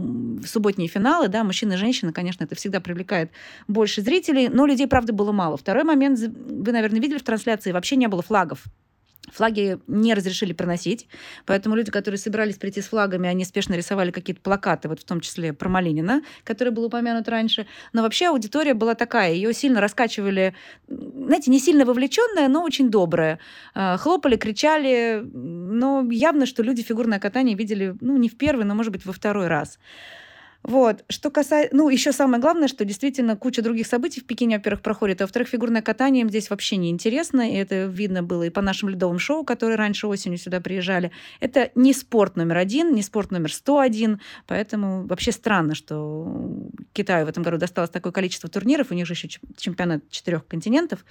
[0.45, 3.32] субботние финалы, да, мужчины и женщины, конечно, это всегда привлекает
[3.67, 5.58] больше зрителей, но людей, правда, было мало.
[5.58, 8.63] Второй момент, вы, наверное, видели в трансляции, вообще не было флагов.
[9.31, 11.07] Флаги не разрешили проносить,
[11.45, 15.19] поэтому люди, которые собирались прийти с флагами, они спешно рисовали какие-то плакаты, вот в том
[15.19, 17.67] числе про Малинина, который был упомянут раньше.
[17.91, 20.55] Но вообще аудитория была такая, ее сильно раскачивали,
[20.87, 23.39] знаете, не сильно вовлеченная, но очень добрая.
[23.73, 28.75] А, хлопали, кричали, но явно, что люди фигурное катание видели, ну, не в первый, но,
[28.75, 29.77] может быть, во второй раз.
[30.67, 31.06] Вот.
[31.08, 31.73] Что касается...
[31.73, 35.47] Ну, еще самое главное, что действительно куча других событий в Пекине, во-первых, проходит, а во-вторых,
[35.47, 39.17] фигурное катание им здесь вообще не интересно, и это видно было и по нашим ледовым
[39.17, 41.12] шоу, которые раньше осенью сюда приезжали.
[41.39, 47.30] Это не спорт номер один, не спорт номер 101, поэтому вообще странно, что Китаю в
[47.30, 51.06] этом году досталось такое количество турниров, у них же еще чемпионат четырех континентов.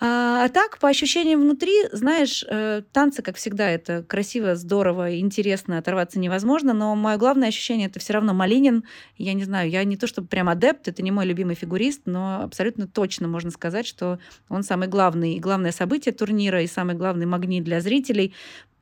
[0.00, 5.78] А, а так, по ощущениям внутри, знаешь, э, танцы, как всегда, это красиво, здорово, интересно,
[5.78, 8.84] оторваться невозможно, но мое главное ощущение это все равно Малинин.
[9.16, 12.42] Я не знаю, я не то чтобы прям адепт, это не мой любимый фигурист, но
[12.42, 17.26] абсолютно точно можно сказать, что он самый главный и главное событие турнира, и самый главный
[17.26, 18.34] магнит для зрителей,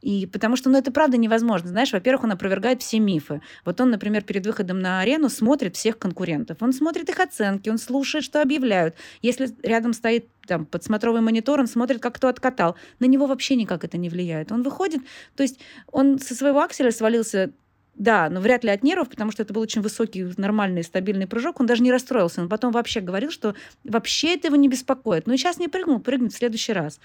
[0.06, 1.68] и потому что, ну, это правда невозможно.
[1.68, 3.42] Знаешь, во-первых, он опровергает все мифы.
[3.64, 6.58] Вот он, например, перед выходом на арену смотрит всех конкурентов.
[6.60, 8.94] Он смотрит их оценки, он слушает, что объявляют.
[9.20, 12.76] Если рядом стоит там подсмотровый монитор, он смотрит, как кто откатал.
[13.00, 14.52] На него вообще никак это не влияет.
[14.52, 15.02] Он выходит,
[15.34, 15.58] то есть
[15.90, 17.50] он со своего акселя свалился
[17.96, 21.60] да, но вряд ли от нервов, потому что это был очень высокий, нормальный, стабильный прыжок.
[21.60, 22.42] Он даже не расстроился.
[22.42, 23.54] Он потом вообще говорил, что
[23.84, 25.26] вообще это его не беспокоит.
[25.26, 27.00] Ну, сейчас не прыгнул, прыгнет в следующий раз.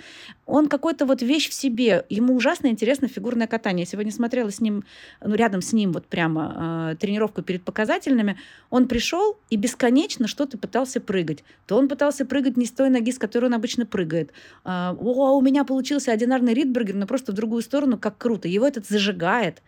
[0.46, 2.06] Он какой-то вот вещь в себе.
[2.10, 3.84] Ему ужасно интересно фигурное катание.
[3.84, 4.84] Я сегодня смотрела с ним,
[5.24, 8.38] ну, рядом с ним вот прямо э, тренировку перед показательными.
[8.70, 11.46] Он пришел и бесконечно что-то пытался прыгать.
[11.68, 14.32] То он пытался прыгать не с той ноги, с которой он обычно прыгает.
[14.66, 18.50] Э, О, у меня получился одинарный ридбергер, но просто в другую сторону, как круто.
[18.50, 19.62] Его этот зажигает.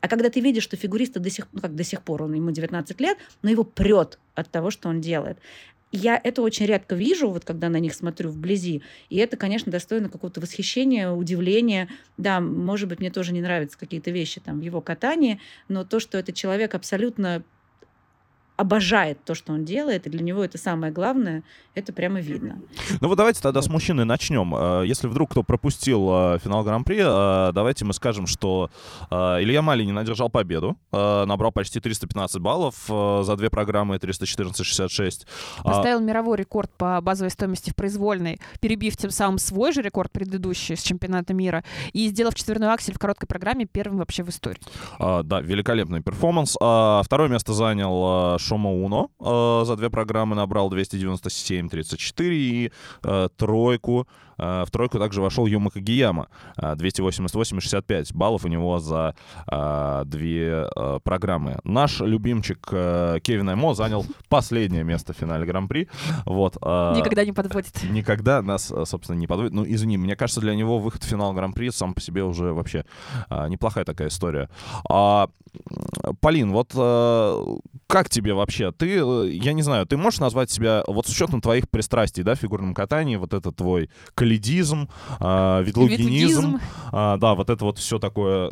[0.00, 2.50] А когда ты видишь, что фигуриста до сих, ну как до сих пор, он ему
[2.50, 5.38] 19 лет, но его прет от того, что он делает.
[5.92, 8.82] Я это очень редко вижу, вот когда на них смотрю вблизи.
[9.08, 11.88] И это, конечно, достойно какого-то восхищения, удивления.
[12.16, 15.98] Да, может быть, мне тоже не нравятся какие-то вещи там в его катании, но то,
[15.98, 17.42] что этот человек абсолютно
[18.60, 21.42] обожает то, что он делает, и для него это самое главное,
[21.74, 22.60] это прямо видно.
[23.00, 24.54] Ну вот давайте тогда с мужчины начнем.
[24.54, 28.70] Э, если вдруг кто пропустил э, финал Гран-при, э, давайте мы скажем, что
[29.10, 35.26] Илья Малинин одержал победу, набрал почти 315 баллов за две программы 314-66.
[35.64, 40.76] Поставил мировой рекорд по базовой стоимости в произвольной, перебив тем самым свой же рекорд предыдущий
[40.76, 44.60] с чемпионата мира и сделав четверной аксель в короткой программе первым вообще в истории.
[44.98, 46.52] Да, великолепный перформанс.
[46.54, 52.72] Второе место занял Шома Уно э, за две программы набрал 297-34 и
[53.04, 54.08] э, тройку
[54.40, 56.28] в тройку также вошел Юма Кагияма.
[56.56, 59.14] 288-65 э, баллов у него за
[59.50, 60.66] э, две
[61.04, 61.58] программы.
[61.64, 65.88] Наш любимчик Кевин Аймо занял последнее место в финале Гран-при.
[66.24, 67.82] Вот, никогда не подводит.
[67.84, 69.52] Никогда нас, собственно, не подводит.
[69.52, 72.84] Ну, извини, мне кажется, для него выход в финал Гран-при сам по себе уже вообще
[73.30, 74.48] неплохая такая история.
[74.88, 75.28] А,
[76.20, 76.72] Полин, вот
[77.90, 78.72] как тебе вообще?
[78.72, 78.86] Ты,
[79.30, 82.72] я не знаю, ты можешь назвать себя, вот с учетом твоих пристрастий, да, в фигурном
[82.72, 83.90] катании, вот это твой
[84.30, 84.88] каледизм,
[85.20, 86.60] э, ветлугинизм,
[86.92, 88.50] э, да, вот это вот все такое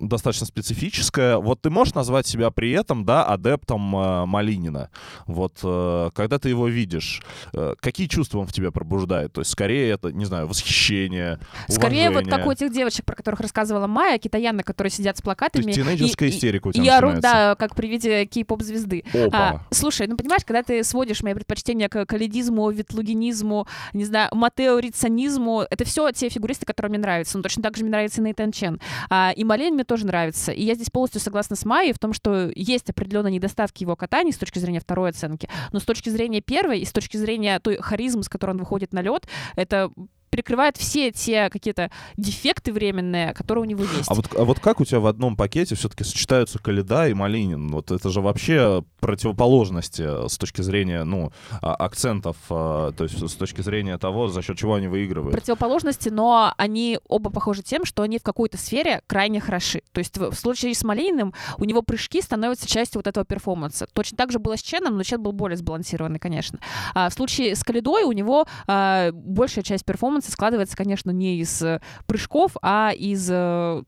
[0.00, 1.38] достаточно специфическое.
[1.38, 4.90] Вот ты можешь назвать себя при этом, да, адептом э, Малинина?
[5.26, 9.32] Вот э, когда ты его видишь, э, какие чувства он в тебе пробуждает?
[9.32, 13.40] То есть скорее это, не знаю, восхищение, Скорее вот как у этих девочек, про которых
[13.40, 15.62] рассказывала Майя, китаянок, которые сидят с плакатами.
[15.62, 19.04] То есть тинейджерская и, истерика у тебя И орут, да, как при виде кей-поп-звезды.
[19.32, 24.78] А, слушай, ну понимаешь, когда ты сводишь мои предпочтения к каледизму, ветлугинизму, не знаю, Матео
[24.92, 25.64] Рицанизму.
[25.70, 27.38] Это все те фигуристы, которые мне нравятся.
[27.38, 28.80] Но точно так же мне нравится и Нейтан Чен.
[29.08, 30.52] А, и Мален мне тоже нравится.
[30.52, 34.32] И я здесь полностью согласна с Майей в том, что есть определенные недостатки его катания
[34.32, 35.48] с точки зрения второй оценки.
[35.72, 38.92] Но с точки зрения первой и с точки зрения той харизмы, с которой он выходит
[38.92, 39.26] на лед,
[39.56, 39.90] это
[40.32, 44.10] перекрывает все те какие-то дефекты временные, которые у него есть.
[44.10, 47.68] А вот, а вот как у тебя в одном пакете все-таки сочетаются Каледа и Малинин?
[47.68, 53.34] Вот это же вообще противоположности с точки зрения, ну, а, акцентов, а, то есть с
[53.34, 55.32] точки зрения того, за счет чего они выигрывают.
[55.32, 59.82] Противоположности, но они оба похожи тем, что они в какой-то сфере крайне хороши.
[59.92, 63.86] То есть в случае с Малининым у него прыжки становятся частью вот этого перформанса.
[63.92, 66.58] Точно так же было с Ченом, но Чен был более сбалансированный, конечно.
[66.94, 71.38] А в случае с Каледой у него а, большая часть перформанса перформансы складывается, конечно, не
[71.38, 73.82] из э, прыжков, а из э,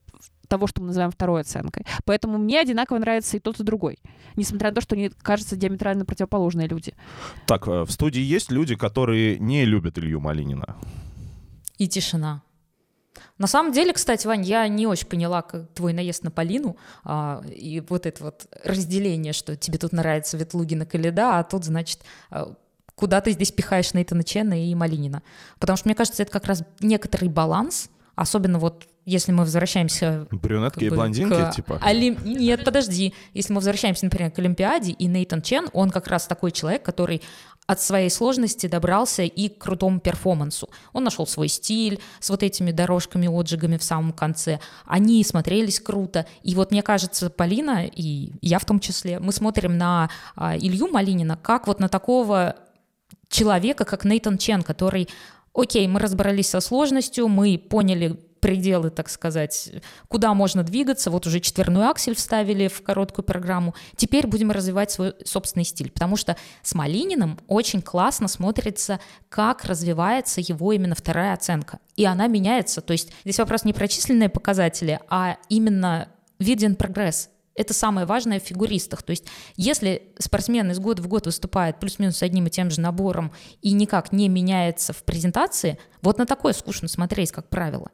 [0.49, 1.85] того, что мы называем второй оценкой.
[2.05, 3.99] Поэтому мне одинаково нравится и тот, и другой.
[4.37, 6.95] Несмотря на то, что они кажутся диаметрально противоположные люди.
[7.47, 10.77] Так, э, в студии есть люди, которые не любят Илью Малинина?
[11.79, 12.43] И тишина.
[13.39, 17.43] На самом деле, кстати, Вань, я не очень поняла как твой наезд на Полину а,
[17.47, 22.01] и вот это вот разделение, что тебе тут нравится Ветлугина Каледа, а тут, значит,
[22.95, 25.23] куда ты здесь пихаешь Нейтана Чена и Малинина.
[25.59, 30.27] Потому что, мне кажется, это как раз некоторый баланс, особенно вот если мы возвращаемся...
[30.31, 31.79] Брюнетки как и бы блондинки, к типа?
[31.83, 33.13] Олим- Нет, подожди.
[33.35, 37.21] Если мы возвращаемся, например, к Олимпиаде, и Нейтан Чен, он как раз такой человек, который
[37.67, 40.69] от своей сложности добрался и к крутому перформансу.
[40.93, 44.61] Он нашел свой стиль с вот этими дорожками, отжигами в самом конце.
[44.85, 46.27] Они смотрелись круто.
[46.43, 50.89] И вот мне кажется, Полина, и я в том числе, мы смотрим на а, Илью
[50.89, 52.57] Малинина как вот на такого
[53.35, 55.09] человека, как Нейтан Чен, который,
[55.53, 59.71] окей, мы разобрались со сложностью, мы поняли пределы, так сказать,
[60.09, 61.11] куда можно двигаться.
[61.11, 63.75] Вот уже четверную аксель вставили в короткую программу.
[63.97, 70.43] Теперь будем развивать свой собственный стиль, потому что с Малининым очень классно смотрится, как развивается
[70.43, 71.79] его именно вторая оценка.
[71.97, 72.83] И она меняется.
[72.83, 77.31] То есть здесь вопрос не про численные показатели, а именно виден прогресс.
[77.55, 79.03] Это самое важное в фигуристах.
[79.03, 83.33] То есть если спортсмен из года в год выступает плюс-минус одним и тем же набором
[83.63, 87.91] и никак не меняется в презентации, вот на такое скучно смотреть, как правило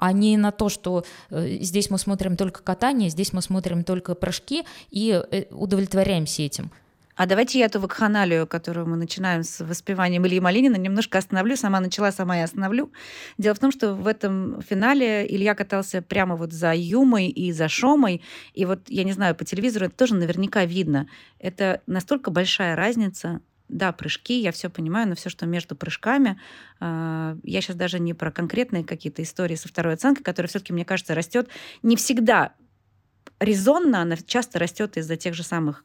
[0.00, 4.14] а не на то, что э, здесь мы смотрим только катание, здесь мы смотрим только
[4.14, 6.70] прыжки и э, удовлетворяемся этим.
[7.16, 11.56] А давайте я эту вакханалию, которую мы начинаем с воспеванием Ильи Малинина, немножко остановлю.
[11.56, 12.92] Сама начала, сама и остановлю.
[13.36, 17.68] Дело в том, что в этом финале Илья катался прямо вот за Юмой и за
[17.68, 18.22] Шомой.
[18.54, 21.08] И вот, я не знаю, по телевизору это тоже наверняка видно.
[21.38, 26.40] Это настолько большая разница да, прыжки, я все понимаю, но все, что между прыжками,
[26.80, 30.84] э, я сейчас даже не про конкретные какие-то истории со второй оценкой, которая все-таки, мне
[30.84, 31.48] кажется, растет
[31.82, 32.54] не всегда
[33.38, 35.84] резонно, она часто растет из-за тех же самых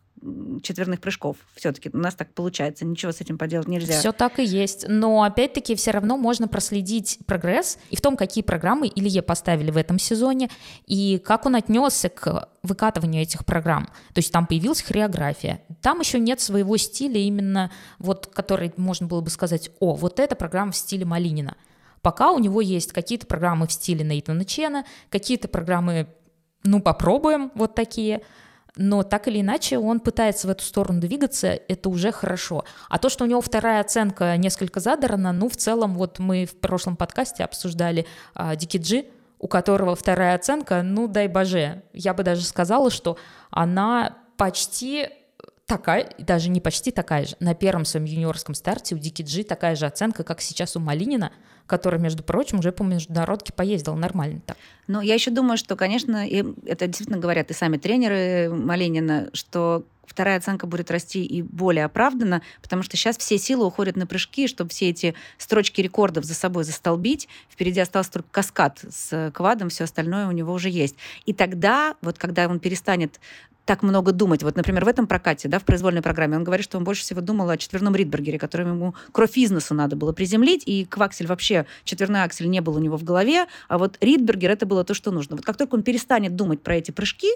[0.63, 1.37] четверных прыжков.
[1.55, 3.99] Все-таки у нас так получается, ничего с этим поделать нельзя.
[3.99, 4.85] Все так и есть.
[4.87, 9.77] Но опять-таки все равно можно проследить прогресс и в том, какие программы Илье поставили в
[9.77, 10.49] этом сезоне,
[10.85, 13.87] и как он отнесся к выкатыванию этих программ.
[14.13, 15.61] То есть там появилась хореография.
[15.81, 20.35] Там еще нет своего стиля, именно вот, который можно было бы сказать, о, вот эта
[20.35, 21.55] программа в стиле Малинина.
[22.01, 26.07] Пока у него есть какие-то программы в стиле Нейтана Чена, какие-то программы,
[26.63, 28.21] ну, попробуем, вот такие–
[28.75, 32.65] но так или иначе он пытается в эту сторону двигаться, это уже хорошо.
[32.89, 36.55] А то, что у него вторая оценка несколько задрана, ну, в целом, вот мы в
[36.59, 39.05] прошлом подкасте обсуждали а, Дикиджи,
[39.39, 43.17] у которого вторая оценка, ну, дай боже, я бы даже сказала, что
[43.49, 45.09] она почти
[45.65, 47.35] такая, даже не почти такая же.
[47.39, 51.31] На первом своем юниорском старте у Дики Джи такая же оценка, как сейчас у Малинина,
[51.65, 54.57] который, между прочим, уже по международке поездил нормально так.
[54.87, 59.83] Ну, я еще думаю, что, конечно, и это действительно говорят и сами тренеры Малинина, что
[60.05, 64.47] вторая оценка будет расти и более оправданно, потому что сейчас все силы уходят на прыжки,
[64.47, 67.27] чтобы все эти строчки рекордов за собой застолбить.
[67.49, 70.95] Впереди остался только каскад с квадом, все остальное у него уже есть.
[71.25, 73.19] И тогда, вот когда он перестанет
[73.65, 74.43] так много думать.
[74.43, 77.21] Вот, например, в этом прокате, да, в произвольной программе, он говорит, что он больше всего
[77.21, 81.65] думал о четверном Ридбергере, которым ему кровь из носа надо было приземлить, и кваксель вообще,
[81.83, 85.11] четверной аксель не был у него в голове, а вот Ридбергер это было то, что
[85.11, 85.35] нужно.
[85.35, 87.29] Вот как только он перестанет думать про эти прыжки,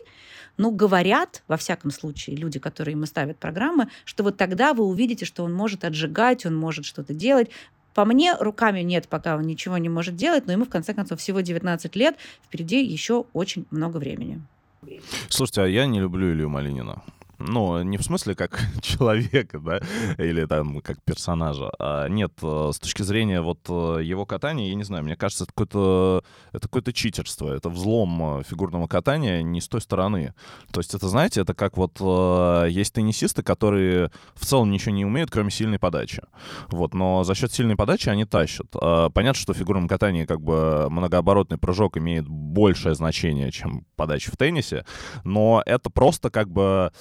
[0.58, 5.26] ну, говорят, во всяком случае, люди, которые ему ставят программы, что вот тогда вы увидите,
[5.26, 7.50] что он может отжигать, он может что-то делать.
[7.94, 11.20] По мне, руками нет, пока он ничего не может делать, но ему, в конце концов,
[11.20, 14.42] всего 19 лет, впереди еще очень много времени.
[15.30, 17.02] Слушайте, а я не люблю Илью Малинина.
[17.40, 19.80] Ну, не в смысле как человека, да,
[20.18, 21.72] или там как персонажа.
[21.80, 25.46] А нет, э, с точки зрения вот э, его катания, я не знаю, мне кажется,
[25.46, 30.34] это какое-то это какое-то читерство, это взлом э, фигурного катания не с той стороны.
[30.72, 32.00] То есть это, знаете, это как вот
[32.70, 36.22] есть теннисисты, которые в целом ничего не умеют, кроме сильной подачи.
[36.70, 38.68] Вот, но за счет сильной подачи они тащат.
[38.76, 44.32] А понятно, что в фигурном катании как бы многооборотный прыжок имеет большее значение, чем подача
[44.32, 44.86] в теннисе,
[45.24, 46.92] но это просто как бы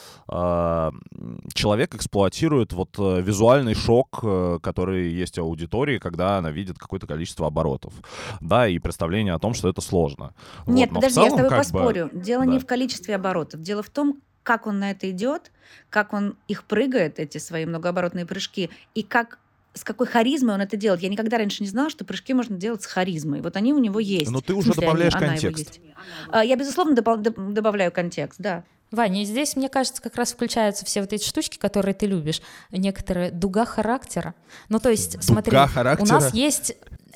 [1.54, 7.06] человек эксплуатирует вот э, визуальный шок, э, который есть у аудитории, когда она видит какое-то
[7.06, 7.94] количество оборотов,
[8.40, 10.34] да, и представление о том, что это сложно.
[10.66, 10.96] Нет, вот.
[10.96, 12.10] подожди, целом, я с тобой поспорю.
[12.12, 12.50] Бы, Дело да.
[12.52, 13.62] не в количестве оборотов.
[13.62, 15.50] Дело в том, как он на это идет,
[15.90, 19.38] как он их прыгает, эти свои многооборотные прыжки, и как
[19.74, 21.02] с какой харизмой он это делает.
[21.02, 23.42] Я никогда раньше не знала, что прыжки можно делать с харизмой.
[23.42, 24.30] Вот они у него есть.
[24.30, 25.76] Но ты уже смысле, добавляешь они- она его контекст.
[25.76, 25.94] есть.
[26.30, 28.64] А, Я, безусловно, добав- доб- добавляю контекст, да.
[28.90, 32.40] Ваня, здесь, мне кажется, как раз включаются все вот эти штучки, которые ты любишь.
[32.70, 34.34] Некоторая дуга характера.
[34.68, 36.04] Ну, то есть, смотри, характера?
[36.04, 36.74] у нас есть...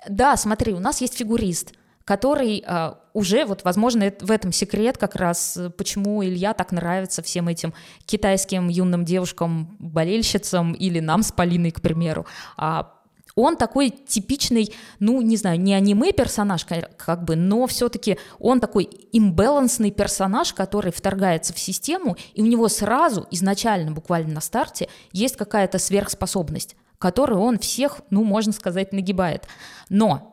[0.09, 1.73] Да, смотри, у нас есть фигурист,
[2.05, 7.49] который а, уже, вот, возможно, в этом секрет как раз, почему Илья так нравится всем
[7.49, 7.73] этим
[8.05, 12.27] китайским юным девушкам-болельщицам или нам с Полиной, к примеру.
[12.57, 12.93] А,
[13.35, 18.89] он такой типичный, ну, не знаю, не аниме-персонаж, ка- как бы, но все-таки он такой
[19.13, 25.37] имбалансный персонаж, который вторгается в систему, и у него сразу, изначально, буквально на старте, есть
[25.37, 29.47] какая-то сверхспособность, которую он всех, ну, можно сказать, нагибает.
[29.89, 30.32] Но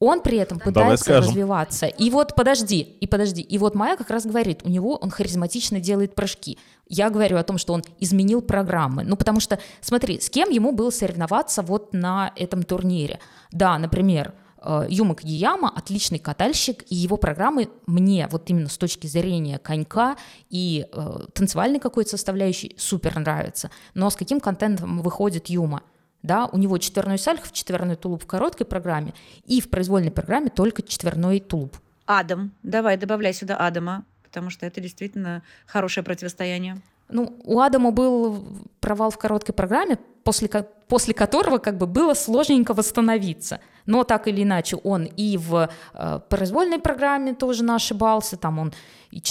[0.00, 1.86] Он при этом пытается развиваться.
[1.86, 3.42] И вот подожди, и подожди.
[3.42, 6.56] И вот Майя как раз говорит, у него он харизматично делает прыжки.
[6.86, 9.02] Я говорю о том, что он изменил программы.
[9.02, 13.18] Ну, потому что, смотри, с кем ему было соревноваться вот на этом турнире?
[13.50, 19.08] Да, например, э, Юма Кагияма отличный катальщик, и его программы мне вот именно с точки
[19.08, 20.16] зрения конька
[20.48, 23.72] и э, танцевальной какой-то составляющей супер нравятся.
[23.94, 25.82] Но с каким контентом выходит Юма?
[26.22, 29.14] Да, у него четверной сальхов, четверной тулуп в короткой программе,
[29.46, 31.76] и в произвольной программе только четверной тулуп.
[32.06, 32.52] Адам.
[32.62, 36.80] Давай, добавляй сюда Адама, потому что это действительно хорошее противостояние.
[37.10, 38.44] Ну, у Адама был
[38.80, 40.48] провал в короткой программе, после,
[40.88, 43.60] после которого как бы было сложненько восстановиться.
[43.86, 48.74] Но так или иначе он и в э, произвольной программе тоже ошибался, там он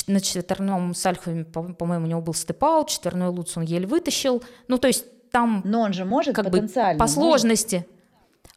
[0.07, 4.41] на четверном сальхове, по-моему, у него был степ-аут, четверной луц он еле вытащил.
[4.67, 5.61] Ну, то есть там...
[5.65, 6.93] Но он же может как потенциально.
[6.93, 7.85] Бы, по сложности.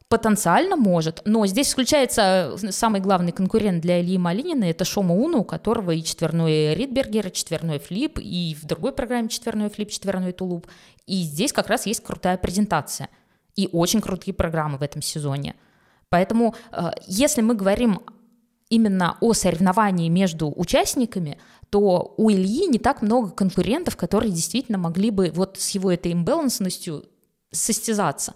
[0.09, 5.45] Потенциально может, но здесь исключается самый главный конкурент для Ильи Малинина, это Шома Уна, у
[5.45, 10.67] которого и четверной Ридбергер, и четверной флип, и в другой программе четверной флип, четверной тулуп.
[11.07, 13.09] И здесь как раз есть крутая презентация
[13.55, 15.55] и очень крутые программы в этом сезоне.
[16.09, 18.01] Поэтому, э, если мы говорим
[18.71, 25.11] именно о соревновании между участниками, то у Ильи не так много конкурентов, которые действительно могли
[25.11, 27.05] бы вот с его этой имбалансностью
[27.53, 28.35] состязаться.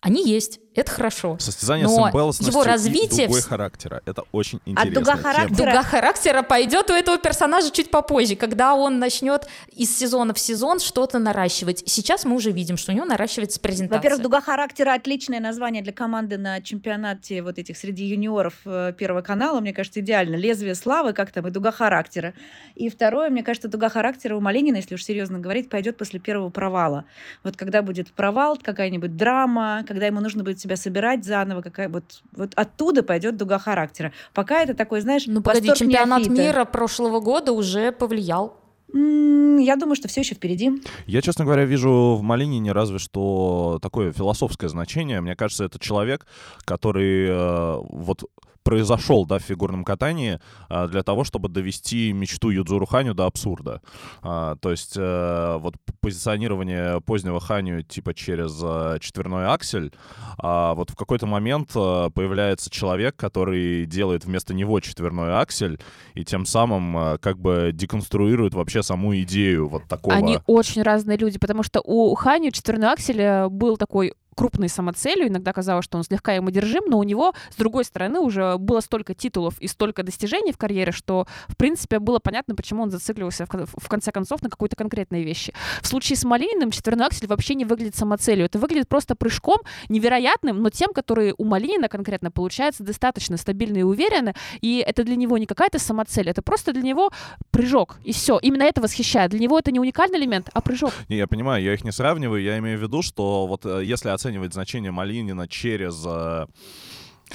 [0.00, 1.36] Они есть, это хорошо.
[1.38, 3.24] Состязание Но с имбалансностью его развитие...
[3.24, 4.02] и дугой характера.
[4.06, 4.90] Это очень интересно.
[4.90, 5.66] А дуга характера...
[5.66, 10.80] Дуга характера пойдет у этого персонажа чуть попозже, когда он начнет из сезона в сезон
[10.80, 11.84] что-то наращивать.
[11.86, 13.98] Сейчас мы уже видим, что у него наращивается презентация.
[13.98, 19.22] Во-первых, дуга характера отличное название для команды на чемпионате вот этих среди юниоров э, Первого
[19.22, 19.60] канала.
[19.60, 20.34] Мне кажется, идеально.
[20.34, 22.34] Лезвие славы, как там, и дуга характера.
[22.74, 26.50] И второе, мне кажется, дуга характера у Малинина, если уж серьезно говорить, пойдет после первого
[26.50, 27.04] провала.
[27.44, 32.22] Вот когда будет провал, какая-нибудь драма, когда ему нужно будет себя собирать заново, какая вот,
[32.32, 34.12] вот оттуда пойдет дуга характера.
[34.32, 36.42] Пока это такой, знаешь, ну погоди, чемпионат неофита.
[36.42, 38.56] мира прошлого года уже повлиял.
[38.94, 40.70] Я думаю, что все еще впереди.
[41.06, 45.20] Я, честно говоря, вижу в Малинине разве что такое философское значение.
[45.20, 46.26] Мне кажется, это человек,
[46.64, 48.22] который э, вот
[48.64, 53.80] произошел да, в фигурном катании а, для того, чтобы довести мечту Юдзуру Ханю до абсурда.
[54.22, 59.92] А, то есть а, вот позиционирование позднего Ханю типа через а, четверной аксель,
[60.38, 65.78] а вот в какой-то момент а, появляется человек, который делает вместо него четверной аксель
[66.14, 70.16] и тем самым как бы деконструирует вообще саму идею вот такого.
[70.16, 75.28] Они очень разные люди, потому что у Ханю четверной аксель э, был такой крупной самоцелью.
[75.28, 78.80] Иногда казалось, что он слегка ему держим, но у него, с другой стороны, уже было
[78.80, 83.46] столько титулов и столько достижений в карьере, что, в принципе, было понятно, почему он зацикливался
[83.46, 85.52] в, конце концов на какой-то конкретной вещи.
[85.80, 88.46] В случае с Малининым четверной аксель вообще не выглядит самоцелью.
[88.46, 89.58] Это выглядит просто прыжком
[89.88, 95.16] невероятным, но тем, который у Малинина конкретно получается достаточно стабильно и уверенно, и это для
[95.16, 97.10] него не какая-то самоцель, это просто для него
[97.50, 98.38] прыжок, и все.
[98.38, 99.30] Именно это восхищает.
[99.30, 100.92] Для него это не уникальный элемент, а прыжок.
[101.08, 104.08] Не, я понимаю, я их не сравниваю, я имею в виду, что вот э, если
[104.24, 106.02] оценивать значение Малинина через...
[106.06, 106.46] Э,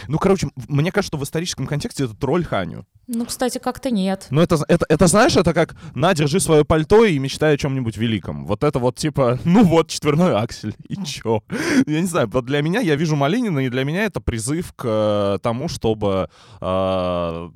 [0.08, 2.86] ну, короче, мне кажется, что в историческом контексте это тролль Ханю.
[3.08, 4.28] Ну, кстати, как-то нет.
[4.30, 7.98] Ну, это, это, это, знаешь, это как «на, держи свое пальто и мечтай о чем-нибудь
[7.98, 8.46] великом».
[8.46, 11.44] Вот это вот типа, ну вот, четверной аксель, и чё?
[11.88, 14.84] Я не знаю, вот для меня, я вижу Малинина, и для меня это призыв к
[14.86, 16.30] э, тому, чтобы
[16.62, 17.50] э,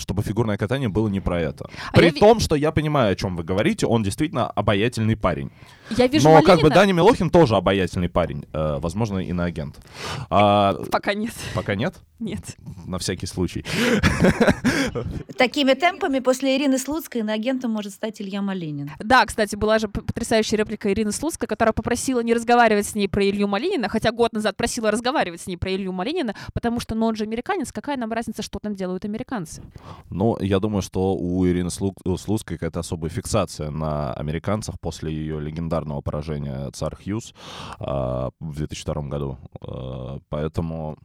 [0.00, 1.68] чтобы фигурное катание было не про это.
[1.92, 2.44] А При том, ви...
[2.44, 5.50] что я понимаю, о чем вы говорите, он действительно обаятельный парень.
[5.90, 6.54] Я вижу Но Малинина...
[6.54, 9.76] как бы Дани Милохин тоже обаятельный парень, э, возможно, иноагент.
[10.30, 11.34] А, пока нет.
[11.54, 11.94] Пока нет?
[12.20, 12.56] Нет.
[12.86, 13.64] На всякий случай.
[15.38, 18.90] Такими темпами после Ирины Слуцкой иноагентом может стать Илья Малинин.
[18.98, 23.24] Да, кстати, была же потрясающая реплика Ирины Слуцкой, которая попросила не разговаривать с ней про
[23.24, 27.06] Илью Малинина, хотя год назад просила разговаривать с ней про Илью Малинина, потому что ну,
[27.06, 29.62] он же американец, какая нам разница, что там делают американцы?
[30.10, 36.00] Ну, я думаю, что у Ирины Слуцкой какая-то особая фиксация на американцах после ее легендарного
[36.00, 37.34] поражения Цар Хьюз
[37.78, 39.38] а, в 2002 году.
[39.60, 40.98] А, поэтому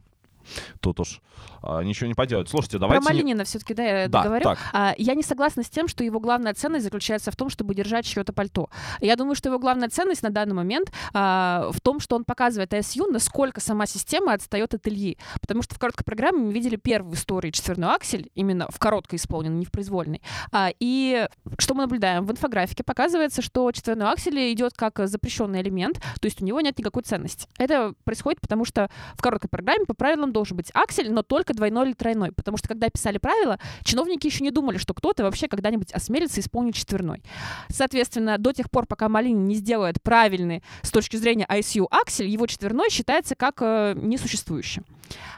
[0.80, 1.20] тут уж
[1.62, 2.48] а, ничего не поделать.
[2.48, 3.04] Слушайте, давайте...
[3.04, 4.56] Про Малинина все-таки, да, я да, договорю.
[4.72, 8.06] А, я не согласна с тем, что его главная ценность заключается в том, чтобы держать
[8.06, 8.70] чье-то пальто.
[9.00, 12.72] Я думаю, что его главная ценность на данный момент а, в том, что он показывает
[12.74, 15.18] АСЮ, насколько сама система отстает от Ильи.
[15.40, 19.58] Потому что в короткой программе мы видели первую историю четверной аксель, именно в короткой исполненной,
[19.58, 20.22] не в произвольной.
[20.52, 21.28] А, и
[21.58, 22.24] что мы наблюдаем?
[22.26, 26.78] В инфографике показывается, что четверной аксель идет как запрещенный элемент, то есть у него нет
[26.78, 27.48] никакой ценности.
[27.58, 31.86] Это происходит потому, что в короткой программе по правилам должен быть аксель, но только двойной
[31.86, 32.30] или тройной.
[32.30, 36.74] Потому что когда писали правила, чиновники еще не думали, что кто-то вообще когда-нибудь осмелится исполнить
[36.76, 37.22] четверной.
[37.70, 42.46] Соответственно, до тех пор, пока Малин не сделает правильный с точки зрения ICU аксель, его
[42.46, 44.84] четверной считается как э, несуществующим.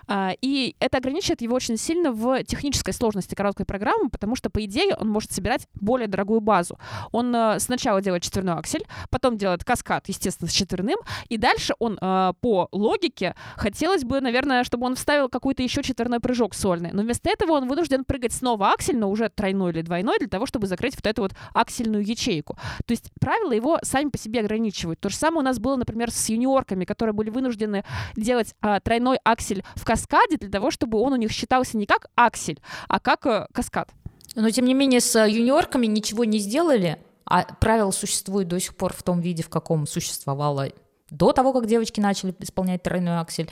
[0.07, 4.65] А, и это ограничивает его очень сильно в технической сложности короткой программы, потому что, по
[4.65, 6.79] идее, он может собирать более дорогую базу.
[7.13, 10.99] Он э, сначала делает четверной аксель, потом делает каскад, естественно, с четверным,
[11.29, 16.21] и дальше он э, по логике хотелось бы, наверное, чтобы он вставил какой-то еще четверной
[16.21, 16.91] прыжок сольный.
[16.93, 20.47] Но вместо этого он вынужден прыгать снова аксель, но уже тройной или двойной, для того,
[20.47, 22.59] чтобы закрыть вот эту вот аксельную ячейку.
[22.87, 25.01] То есть правила его сами по себе ограничивают.
[25.01, 27.85] То же самое у нас было, например, с юниорками, которые были вынуждены
[28.17, 32.11] делать э, тройной аксель в каскаде для того, чтобы он у них считался не как
[32.15, 33.91] аксель, а как э, каскад.
[34.35, 38.93] Но, тем не менее, с юниорками ничего не сделали, а правило существует до сих пор
[38.93, 40.71] в том виде, в каком существовало
[41.11, 43.51] до того, как девочки начали исполнять тройной аксель.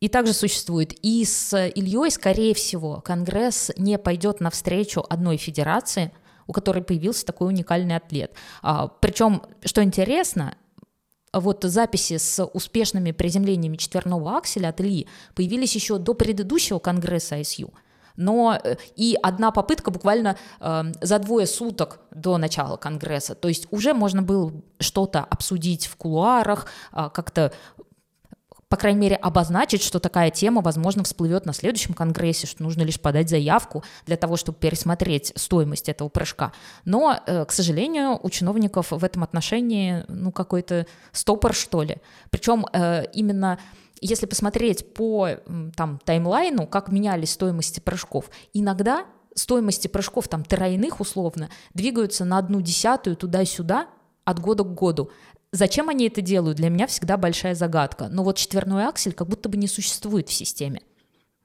[0.00, 0.92] И также существует.
[1.02, 6.12] И с Ильей, скорее всего, Конгресс не пойдет навстречу одной федерации,
[6.46, 8.32] у которой появился такой уникальный атлет.
[8.62, 10.56] А, причем, что интересно,
[11.32, 17.72] вот записи с успешными приземлениями четверного акселя от Ильи появились еще до предыдущего конгресса ISU.
[18.16, 23.36] Но э, и одна попытка буквально э, за двое суток до начала конгресса.
[23.36, 27.52] То есть уже можно было что-то обсудить в кулуарах, э, как-то
[28.68, 33.00] по крайней мере, обозначить, что такая тема, возможно, всплывет на следующем конгрессе, что нужно лишь
[33.00, 36.52] подать заявку для того, чтобы пересмотреть стоимость этого прыжка.
[36.84, 41.96] Но, э, к сожалению, у чиновников в этом отношении ну, какой-то стопор, что ли.
[42.30, 43.58] Причем э, именно
[44.00, 45.28] если посмотреть по
[45.74, 52.60] там, таймлайну, как менялись стоимости прыжков, иногда стоимости прыжков там тройных условно двигаются на одну
[52.60, 53.88] десятую туда-сюда
[54.24, 55.10] от года к году.
[55.52, 58.08] Зачем они это делают, для меня всегда большая загадка.
[58.08, 60.82] Но вот четверной аксель как будто бы не существует в системе.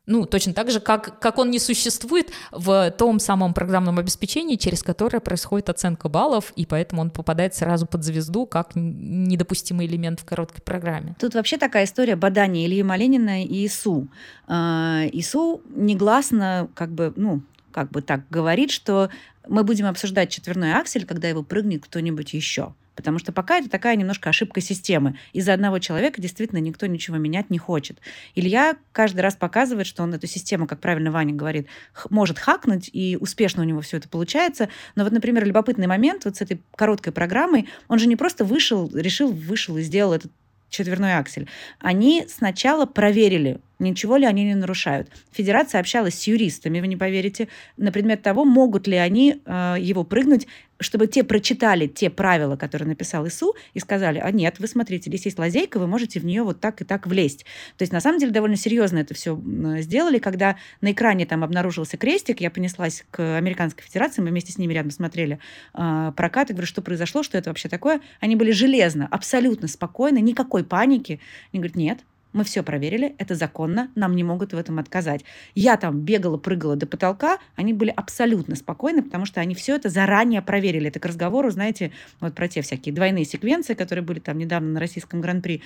[0.06, 4.84] Ну, точно так же, как, как он не существует в том самом программном обеспечении, через
[4.84, 10.26] которое происходит оценка баллов, и поэтому он попадает сразу под звезду как недопустимый элемент в
[10.26, 11.16] короткой программе.
[11.20, 14.10] Тут вообще такая история бадания Ильи Малинина и ИСУ.
[14.48, 17.42] А, ИСУ негласно как бы, ну,
[17.72, 19.10] как бы так говорит, что
[19.48, 22.74] мы будем обсуждать четверной аксель, когда его прыгнет кто-нибудь еще.
[22.96, 25.18] Потому что пока это такая немножко ошибка системы.
[25.34, 28.00] Из-за одного человека действительно никто ничего менять не хочет.
[28.36, 31.68] Илья каждый раз показывает, что он эту систему, как правильно Ваня говорит,
[32.10, 34.70] может хакнуть, и успешно у него все это получается.
[34.96, 38.90] Но вот, например, любопытный момент вот с этой короткой программой, он же не просто вышел,
[38.94, 40.32] решил, вышел и сделал этот
[40.70, 41.48] четверной аксель.
[41.80, 45.10] Они сначала проверили, ничего ли они не нарушают.
[45.32, 50.04] Федерация общалась с юристами, вы не поверите, на предмет того, могут ли они э, его
[50.04, 50.48] прыгнуть,
[50.80, 55.26] чтобы те прочитали те правила, которые написал ИСУ, и сказали, а нет, вы смотрите, здесь
[55.26, 57.46] есть лазейка, вы можете в нее вот так и так влезть.
[57.78, 59.40] То есть, на самом деле, довольно серьезно это все
[59.80, 64.58] сделали, когда на экране там обнаружился крестик, я понеслась к Американской Федерации, мы вместе с
[64.58, 65.40] ними рядом смотрели
[65.74, 68.02] э, прокат, и говорю, что произошло, что это вообще такое.
[68.20, 71.20] Они были железно, абсолютно спокойны, никакой паники.
[71.52, 72.00] Они говорят, нет,
[72.34, 75.24] мы все проверили, это законно, нам не могут в этом отказать.
[75.56, 79.90] Я там бегала, прыгала до потолка, они были абсолютно спокойны, потому что они все это
[79.90, 80.88] заранее проверили.
[80.88, 84.80] Это к разговору, знаете, вот про те всякие двойные секвенции, которые были там недавно на
[84.80, 85.62] российском гран-при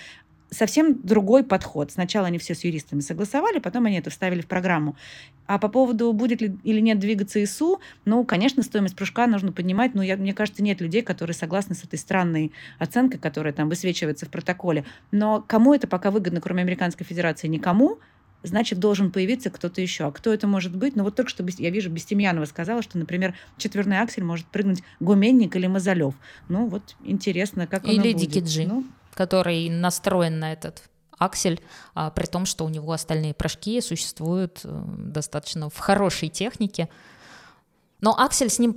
[0.49, 1.91] совсем другой подход.
[1.91, 4.95] Сначала они все с юристами согласовали, потом они это вставили в программу.
[5.45, 9.95] А по поводу, будет ли или нет двигаться ИСУ, ну, конечно, стоимость прыжка нужно поднимать,
[9.95, 14.25] но я, мне кажется, нет людей, которые согласны с этой странной оценкой, которая там высвечивается
[14.25, 14.85] в протоколе.
[15.11, 17.47] Но кому это пока выгодно, кроме Американской Федерации?
[17.47, 17.99] Никому
[18.43, 20.05] значит, должен появиться кто-то еще.
[20.05, 20.95] А кто это может быть?
[20.95, 25.55] Ну, вот только что я вижу, Бестемьянова сказала, что, например, четверной аксель может прыгнуть Гуменник
[25.55, 26.13] или Мазалев.
[26.49, 28.15] Ну, вот интересно, как или оно будет.
[28.15, 28.67] Или Дикиджи.
[28.67, 28.85] Ну,
[29.17, 30.83] который настроен на этот
[31.17, 31.59] аксель,
[31.95, 36.89] а, при том, что у него остальные прыжки существуют э, достаточно в хорошей технике.
[38.01, 38.75] Но аксель с ним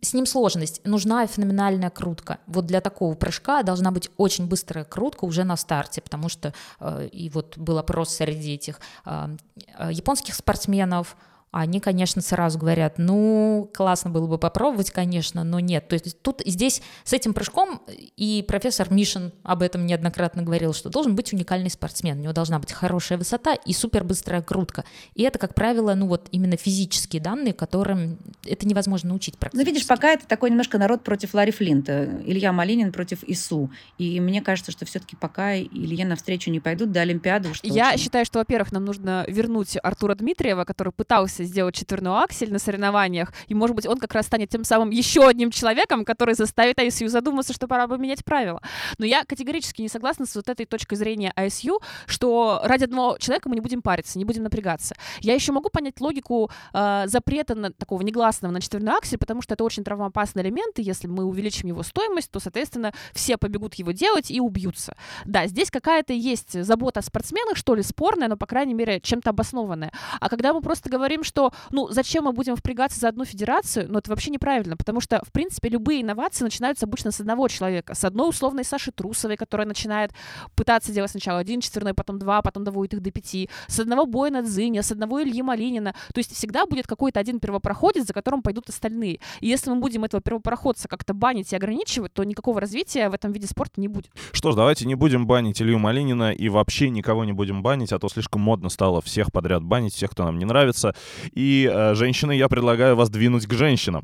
[0.00, 0.80] с ним сложность.
[0.84, 2.38] Нужна феноменальная крутка.
[2.48, 7.08] Вот для такого прыжка должна быть очень быстрая крутка уже на старте, потому что э,
[7.12, 9.36] и вот был опрос среди этих э,
[9.78, 11.16] э японских спортсменов,
[11.52, 15.86] они, конечно, сразу говорят, ну, классно было бы попробовать, конечно, но нет.
[15.86, 17.82] То есть тут здесь с этим прыжком,
[18.16, 22.58] и профессор Мишин об этом неоднократно говорил, что должен быть уникальный спортсмен, у него должна
[22.58, 24.84] быть хорошая высота и супербыстрая крутка.
[25.14, 29.66] И это, как правило, ну вот именно физические данные, которым это невозможно научить практически.
[29.66, 33.70] Ну, видишь, пока это такой немножко народ против Ларри Флинта, Илья Малинин против ИСУ.
[33.98, 37.50] И мне кажется, что все-таки пока Илье навстречу не пойдут до Олимпиады.
[37.62, 38.04] Я очень...
[38.04, 42.58] считаю, что, во-первых, нам нужно вернуть Артура Дмитриева, который пытался попытается сделать четверной аксель на
[42.58, 46.78] соревнованиях, и, может быть, он как раз станет тем самым еще одним человеком, который заставит
[46.78, 48.60] ISU задуматься, что пора бы менять правила.
[48.98, 53.48] Но я категорически не согласна с вот этой точкой зрения ISU, что ради одного человека
[53.48, 54.94] мы не будем париться, не будем напрягаться.
[55.20, 59.54] Я еще могу понять логику э, запрета на, такого негласного на четверной аксель, потому что
[59.54, 63.92] это очень травмоопасный элемент, и если мы увеличим его стоимость, то, соответственно, все побегут его
[63.92, 64.94] делать и убьются.
[65.24, 69.30] Да, здесь какая-то есть забота о спортсменах, что ли, спорная, но, по крайней мере, чем-то
[69.30, 69.92] обоснованная.
[70.20, 73.98] А когда мы просто говорим, что, ну, зачем мы будем впрягаться за одну федерацию, ну,
[73.98, 78.04] это вообще неправильно, потому что, в принципе, любые инновации начинаются обычно с одного человека, с
[78.04, 80.12] одной условной Саши Трусовой, которая начинает
[80.54, 84.30] пытаться делать сначала один четверной, потом два, потом доводит их до пяти, с одного боя
[84.30, 85.94] на Дзиня, с одного Ильи Малинина.
[86.12, 89.20] То есть всегда будет какой-то один первопроходец, за которым пойдут остальные.
[89.40, 93.32] И если мы будем этого первопроходца как-то банить и ограничивать, то никакого развития в этом
[93.32, 94.10] виде спорта не будет.
[94.32, 97.98] Что ж, давайте не будем банить Илью Малинина и вообще никого не будем банить, а
[97.98, 100.94] то слишком модно стало всех подряд банить, всех, кто нам не нравится.
[101.34, 104.02] И, э, женщины, я предлагаю вас двинуть к женщинам.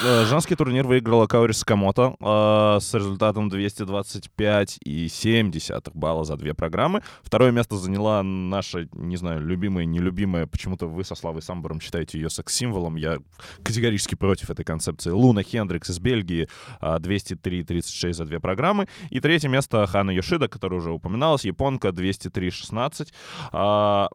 [0.00, 7.02] Женский турнир выиграла Каори Сакамото э, с результатом 225,7 балла за две программы.
[7.24, 12.30] Второе место заняла наша, не знаю, любимая, нелюбимая, почему-то вы со Славой Самбором считаете ее
[12.30, 12.94] секс-символом.
[12.94, 13.18] Я
[13.64, 15.10] категорически против этой концепции.
[15.10, 16.48] Луна Хендрикс из Бельгии
[16.80, 18.86] э, 203,36 за две программы.
[19.10, 23.08] И третье место Хана Йошида, которая уже упоминалась, японка 203,16.
[23.52, 24.06] Э,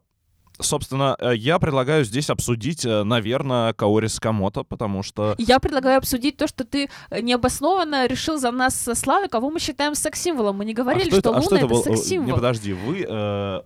[0.60, 5.34] Собственно, э, я предлагаю здесь обсудить, э, наверное, Каори Скамото, потому что...
[5.38, 9.58] Я предлагаю обсудить то, что ты э, необоснованно решил за нас со Славой, кого мы
[9.58, 10.56] считаем секс-символом.
[10.58, 11.82] Мы не говорили, а что, что, это, Луна а что это, это был?
[11.82, 12.26] секс-символ.
[12.28, 13.62] Не, подожди, вы э,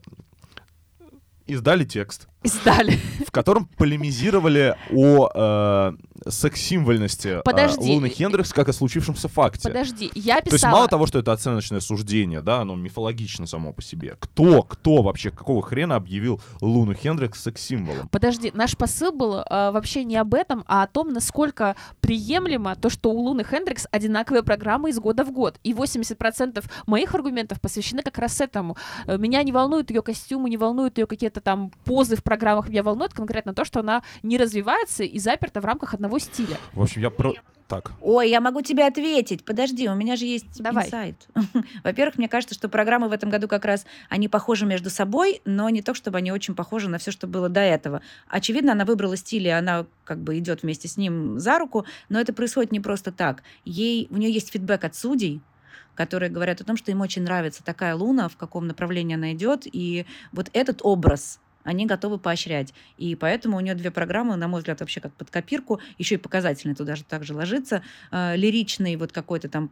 [1.47, 2.99] издали текст, Издали.
[3.27, 5.93] в котором полемизировали о э,
[6.27, 7.91] секс-символьности Подожди.
[7.91, 9.69] э, Луны Хендрикс как о случившемся факте.
[9.69, 10.73] Подожди, я То есть писала...
[10.73, 14.17] мало того, что это оценочное суждение, да, оно мифологично само по себе.
[14.19, 18.09] Кто, кто вообще, какого хрена объявил Луну Хендрикс секс-символом?
[18.09, 22.91] Подожди, наш посыл был э, вообще не об этом, а о том, насколько приемлемо то,
[22.91, 25.59] что у Луны Хендрикс одинаковые программы из года в год.
[25.63, 28.77] И 80% моих аргументов посвящены как раз этому.
[29.07, 32.69] Э, Меня не волнуют ее костюмы, не волнуют ее какие-то там позы в программах.
[32.69, 36.57] Меня волнует конкретно то, что она не развивается и заперта в рамках одного стиля.
[36.73, 37.35] В общем, я про...
[37.69, 37.93] Так.
[38.01, 39.45] Ой, я могу тебе ответить.
[39.45, 40.87] Подожди, у меня же есть Давай.
[40.87, 41.29] инсайт.
[41.85, 45.69] Во-первых, мне кажется, что программы в этом году как раз, они похожи между собой, но
[45.69, 48.01] не то, чтобы они очень похожи на все, что было до этого.
[48.27, 52.19] Очевидно, она выбрала стиль, и она как бы идет вместе с ним за руку, но
[52.19, 53.43] это происходит не просто так.
[53.67, 55.43] Ей, у нее есть фидбэк от судей,
[55.95, 59.67] которые говорят о том, что им очень нравится такая луна, в каком направлении она идет,
[59.71, 62.73] и вот этот образ они готовы поощрять.
[62.97, 66.19] И поэтому у нее две программы, на мой взгляд, вообще как под копирку, еще и
[66.19, 67.83] показательный туда же также ложится.
[68.11, 69.71] Э, лиричный, вот какой-то там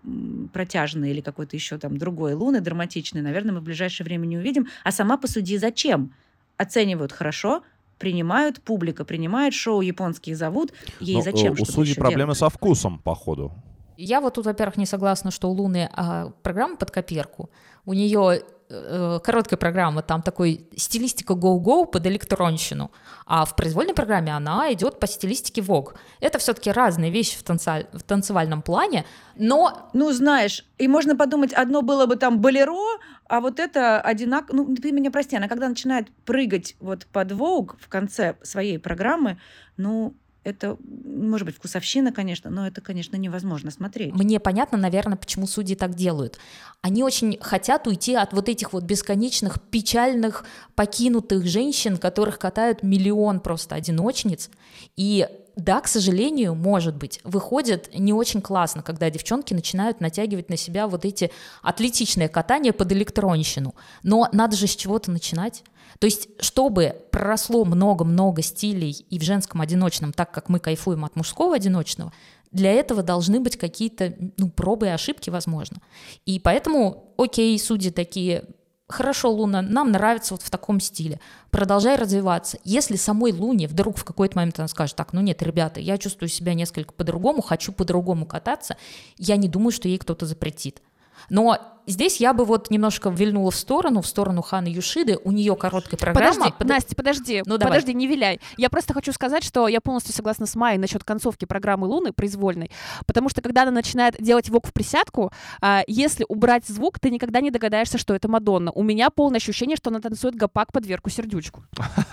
[0.52, 4.68] протяжный или какой-то еще там другой луны, драматичный, наверное, мы в ближайшее время не увидим.
[4.84, 6.12] А сама посуди, зачем?
[6.56, 7.62] Оценивают хорошо,
[7.98, 10.72] принимают, публика принимает, шоу японские зовут.
[11.00, 11.48] Ей Но, зачем?
[11.48, 12.38] э, у что-то судей еще проблемы делать?
[12.38, 13.52] со вкусом, походу.
[13.96, 17.48] Я вот тут, во-первых, не согласна, что у Луны а, программа под копирку.
[17.86, 22.90] У нее э, короткая программа, там такой стилистика go-go под электронщину,
[23.26, 25.94] а в произвольной программе она идет по стилистике Vogue.
[26.20, 29.04] Это все-таки разные вещи в, танца- в танцевальном плане,
[29.36, 32.98] но Ну, знаешь, и можно подумать, одно было бы там болеро,
[33.28, 34.56] а вот это одинаково...
[34.56, 39.38] Ну, ты меня прости, она когда начинает прыгать вот под Vogue в конце своей программы,
[39.76, 40.14] ну,
[40.46, 44.14] это, может быть, вкусовщина, конечно, но это, конечно, невозможно смотреть.
[44.14, 46.38] Мне понятно, наверное, почему судьи так делают.
[46.82, 50.44] Они очень хотят уйти от вот этих вот бесконечных, печальных,
[50.76, 54.50] покинутых женщин, которых катают миллион просто одиночниц.
[54.96, 55.26] И
[55.56, 60.86] да, к сожалению, может быть, выходит не очень классно, когда девчонки начинают натягивать на себя
[60.86, 61.30] вот эти
[61.62, 63.74] атлетичные катания под электронщину.
[64.02, 65.64] Но надо же с чего-то начинать.
[65.98, 71.16] То есть, чтобы проросло много-много стилей и в женском одиночном, так как мы кайфуем от
[71.16, 72.12] мужского одиночного,
[72.52, 75.78] для этого должны быть какие-то ну, пробы и ошибки, возможно.
[76.26, 78.44] И поэтому, окей, судьи такие,
[78.88, 81.20] хорошо, Луна, нам нравится вот в таком стиле,
[81.50, 82.58] продолжай развиваться.
[82.64, 86.28] Если самой Луне вдруг в какой-то момент она скажет, так, ну нет, ребята, я чувствую
[86.28, 88.76] себя несколько по-другому, хочу по-другому кататься,
[89.18, 90.82] я не думаю, что ей кто-то запретит.
[91.30, 95.18] Но здесь я бы вот немножко вильнула в сторону, в сторону Ханы Юшиды.
[95.24, 96.34] У нее короткая программа.
[96.34, 97.74] Подожди, Под- Настя, подожди, Ну, давай.
[97.74, 98.40] подожди, не виляй.
[98.56, 102.70] Я просто хочу сказать, что я полностью согласна с Майей насчет концовки программы Луны произвольной,
[103.06, 107.40] потому что когда она начинает делать вок в присядку, а, если убрать звук, ты никогда
[107.40, 108.72] не догадаешься, что это Мадонна.
[108.72, 111.64] У меня полное ощущение, что она танцует гопак под Верку Сердючку.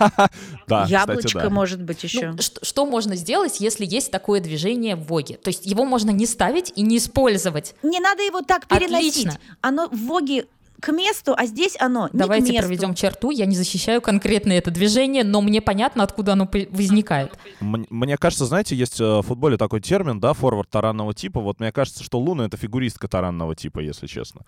[0.66, 2.32] Да, Яблочко, может быть, еще.
[2.32, 5.36] Ну, что, что можно сделать, если есть такое движение в Воге?
[5.36, 7.74] То есть его можно не ставить и не использовать.
[7.82, 9.28] Не надо его так переносить.
[9.66, 10.46] Оно в Воге
[10.80, 12.66] к месту, а здесь оно не Давайте к месту.
[12.66, 13.30] проведем черту.
[13.30, 17.32] Я не защищаю конкретно это движение, но мне понятно, откуда оно возникает.
[17.62, 21.40] М- Мне кажется, знаете, есть э, в футболе такой термин, да, форвард таранного типа.
[21.40, 24.42] Вот мне кажется, что Луна— это фигуристка таранного типа, если честно.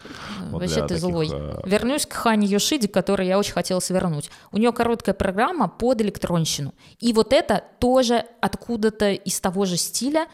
[0.51, 1.29] Вот Вообще ты таких, злой.
[1.33, 4.31] э, Вернусь к Хане Йошиди, которой я очень хотела свернуть.
[4.53, 6.75] У нее короткая программа под электронщину.
[7.01, 10.27] И вот это тоже откуда-то из того же стиля,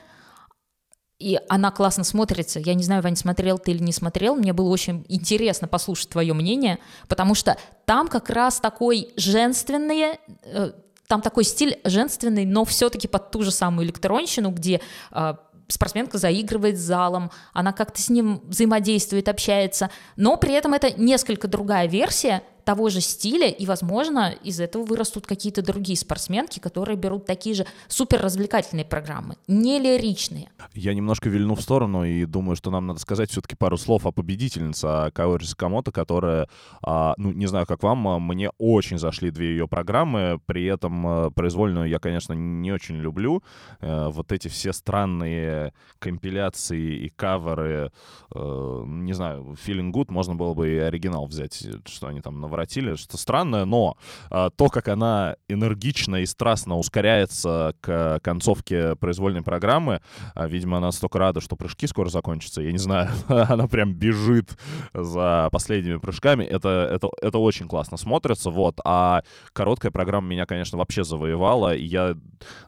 [1.23, 2.59] и она классно смотрится.
[2.59, 4.35] Я не знаю, Вань, смотрел ты или не смотрел.
[4.35, 10.73] Мне было очень интересно послушать твое мнение, потому что там как раз такой женственный, э,
[11.07, 14.81] там такой стиль женственный, но все-таки под ту же самую электронщину, где
[15.13, 15.35] э,
[15.69, 21.47] спортсменка заигрывает с залом, она как-то с ним взаимодействует, общается, но при этом это несколько
[21.47, 27.27] другая версия того же стиля, и, возможно, из этого вырастут какие-то другие спортсменки, которые берут
[27.27, 30.51] такие же супер развлекательные программы, не лиричные.
[30.75, 34.13] Я немножко вильну в сторону и думаю, что нам надо сказать все-таки пару слов о
[34.13, 36.49] победительнице, Каори Сакамото, которая,
[36.83, 41.07] а, ну, не знаю, как вам, а, мне очень зашли две ее программы, при этом
[41.07, 43.43] а, произвольную я, конечно, не очень люблю.
[43.81, 47.91] Э, Вот эти все странные компиляции и каверы,
[48.35, 52.95] э, не знаю, Feeling Good, можно было бы и оригинал взять, что они там наворотили,
[52.97, 53.97] что странное, но
[54.31, 60.03] а, то, как она энергично и страстно ускоряется к концовке произвольной программы,
[60.35, 64.59] а, видимо, она столько рада, что прыжки скоро закончатся, я не знаю, она прям бежит
[64.93, 69.23] за последними прыжками, это, это, это очень классно смотрится, вот, а
[69.53, 72.15] короткая программа меня, конечно, вообще завоевала, я,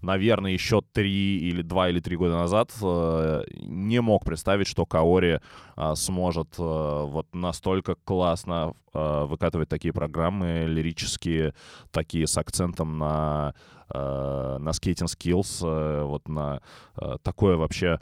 [0.01, 5.41] наверное, еще три или два или три года назад э, не мог представить, что Каори
[5.77, 11.53] а, сможет э, вот настолько классно э, выкатывать такие программы лирические,
[11.91, 13.55] такие с акцентом на,
[13.93, 16.61] э, на skating skills, э, вот на
[16.97, 17.99] э, такое вообще...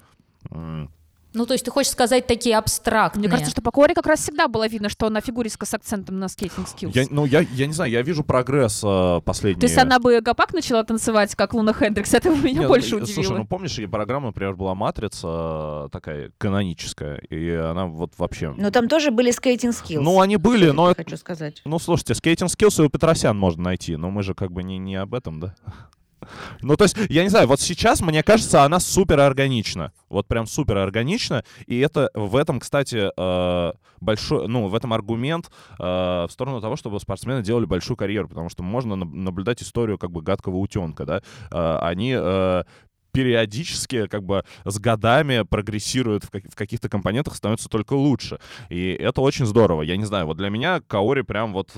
[0.50, 0.90] м,
[1.35, 3.20] Ну, то есть ты хочешь сказать такие абстрактные?
[3.20, 6.18] Мне кажется, что по Коре как раз всегда было видно, что она фигуристка с акцентом
[6.18, 6.94] на skating skills.
[6.95, 9.61] Я, ну, я, я не знаю, я вижу прогресс э, последний.
[9.61, 12.97] То есть она бы гопак начала танцевать, как Луна Хендрикс, это бы меня Не, больше
[12.97, 13.22] ну, удивило.
[13.22, 18.55] Слушай, ну помнишь, и программа, например, была «Матрица» э, такая каноническая, и она вот вообще...
[18.57, 20.01] Но там тоже были skating skills.
[20.01, 20.95] Ну, они были, но...
[20.95, 21.62] Хочу сказать.
[21.64, 24.78] Ну, слушайте, скейтинг скиллс и у Петросян можно найти, но мы же как бы не,
[24.78, 25.55] не об этом, да?
[26.60, 29.92] Ну, то есть, я не знаю, вот сейчас, мне кажется, она супер органична.
[30.08, 31.44] Вот прям супер органична.
[31.66, 36.76] И это в этом, кстати, э, большой, ну, в этом аргумент э, в сторону того,
[36.76, 38.28] чтобы спортсмены делали большую карьеру.
[38.28, 41.22] Потому что можно наб- наблюдать историю как бы гадкого утенка, да.
[41.50, 42.16] Э, они
[43.12, 48.38] периодически, как бы с годами прогрессируют в, как- в каких-то компонентах, становятся только лучше.
[48.70, 49.82] И это очень здорово.
[49.82, 51.70] Я не знаю, вот для меня Каори прям вот...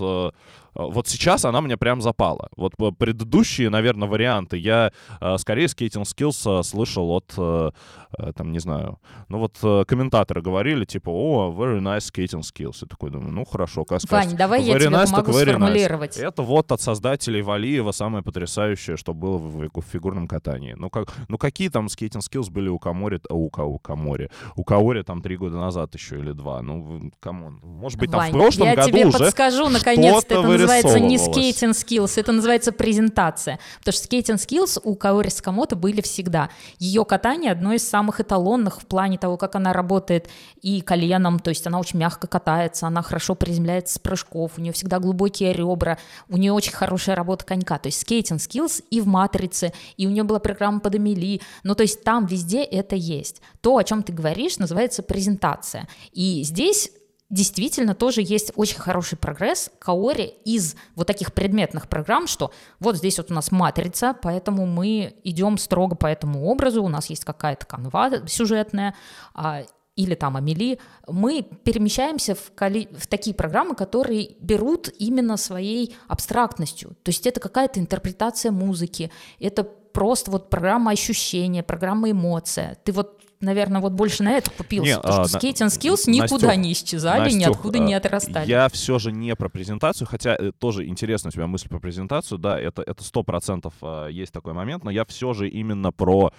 [0.75, 2.49] вот сейчас она мне прям запала.
[2.57, 7.71] Вот по- предыдущие, наверное, варианты я э, скорее Skating Skills э, слышал от, э,
[8.19, 8.99] э, там, не знаю,
[9.29, 12.79] ну вот э, комментаторы говорили, типа, о, very nice Skating Skills.
[12.83, 14.27] Я такой думаю, ну хорошо, как сказать.
[14.27, 15.51] Вань, давай я тебе nice, помогу very nice.
[15.51, 16.17] сформулировать.
[16.17, 20.75] Это вот от создателей Валиева самое потрясающее, что было в, в фигурном катании.
[20.77, 24.65] Ну, как, ну какие там skating skills были у Каори, а, у, у Каори, у
[24.65, 26.63] Каори там три года назад еще или два.
[26.63, 27.61] Ну, come on.
[27.63, 31.19] Может быть, там Вань, в прошлом я году тебе уже подскажу, наконец-то, это называется не
[31.19, 33.59] skating skills, это называется презентация.
[33.79, 36.51] Потому что skating skills у Каори Сакамото были всегда.
[36.79, 40.29] Ее катание одно из самых эталонных в плане того, как она работает
[40.63, 44.73] и коленом, то есть она очень мягко катается, она хорошо приземляется с прыжков, у нее
[44.73, 45.99] всегда глубокие ребра,
[46.29, 47.79] у нее очень хорошая работа конька.
[47.79, 51.41] То есть skating skills и в «Матрице», и у нее была программа под Эмили.
[51.63, 53.41] Ну, то есть там везде это есть.
[53.61, 55.89] То, о чем ты говоришь, называется презентация.
[56.13, 56.91] И здесь
[57.35, 63.19] действительно тоже есть очень хороший прогресс Каори из вот таких предметных программ, что вот здесь
[63.19, 67.67] вот у нас матрица, поэтому мы идем строго по этому образу, у нас есть какая-то
[67.67, 68.95] канва сюжетная,
[69.35, 69.65] а,
[69.97, 70.79] или там Амели,
[71.09, 76.91] мы перемещаемся в, коли- в такие программы, которые берут именно своей абстрактностью.
[77.03, 79.11] То есть это какая-то интерпретация музыки,
[79.41, 82.77] это просто вот программа ощущения, программа эмоция.
[82.85, 86.49] Ты вот наверное, вот больше на это купился, Не, потому а, что скейтинг skills никуда
[86.49, 88.49] Настюх, не исчезали, Настюх, ниоткуда не э, отрастали.
[88.49, 92.39] Я все же не про презентацию, хотя э, тоже интересно у тебя мысль про презентацию,
[92.39, 96.33] да, это это сто процентов э, есть такой момент, но я все же именно про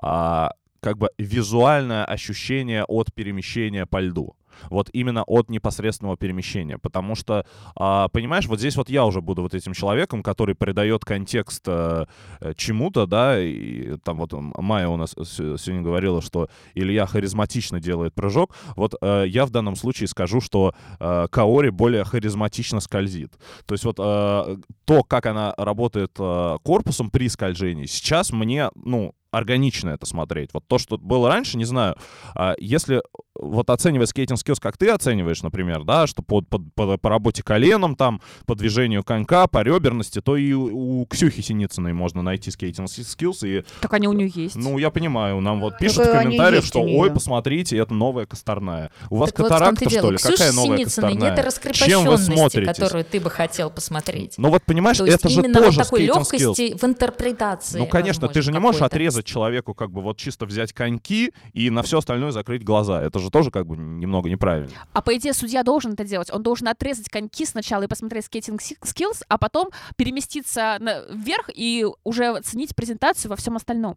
[0.00, 0.50] а,
[0.80, 4.36] как бы визуальное ощущение от перемещения по льду.
[4.70, 6.78] Вот именно от непосредственного перемещения.
[6.78, 7.46] Потому что,
[7.76, 12.06] а, понимаешь, вот здесь вот я уже буду вот этим человеком, который придает контекст э,
[12.40, 18.14] э, чему-то, да, и там вот Майя у нас сегодня говорила, что Илья харизматично делает
[18.14, 18.54] прыжок.
[18.76, 23.32] Вот э, я в данном случае скажу, что Каори более харизматично скользит.
[23.66, 30.06] То есть вот то, как она работает корпусом при скольжении, сейчас мне, ну, органично это
[30.06, 30.50] смотреть.
[30.52, 31.96] Вот то, что было раньше, не знаю,
[32.34, 33.02] а если
[33.34, 37.42] вот оценивая скейтинг skills, как ты оцениваешь, например, да, что по, по, по, по работе
[37.42, 42.50] коленом, там, по движению конька, по реберности, то и у, у Ксюхи Синицыной можно найти
[42.50, 43.46] скейтинг skills.
[43.46, 44.56] И, так они у нее есть.
[44.56, 48.90] Ну, я понимаю, нам вот пишут в комментариях, что, ой, посмотрите, это новая косторная.
[49.10, 50.18] У вас так катаракта, вот что ли?
[50.18, 51.36] Какая новая Синицыной косторная?
[51.36, 52.74] нет Чем вы смотрите?
[52.74, 54.34] которую ты бы хотел посмотреть.
[54.38, 56.78] Ну вот, понимаешь, то это же тоже вот такой легкости skills.
[56.78, 57.78] в интерпретации.
[57.78, 61.70] Ну, конечно, ты же не можешь отрезать человеку, как бы вот чисто взять коньки и
[61.70, 63.02] на все остальное закрыть глаза.
[63.02, 64.70] Это же тоже как бы немного неправильно.
[64.92, 66.30] А по идее судья должен это делать.
[66.32, 70.78] Он должен отрезать коньки сначала и посмотреть скейтинг skills, а потом переместиться
[71.10, 73.96] вверх и уже оценить презентацию во всем остальном.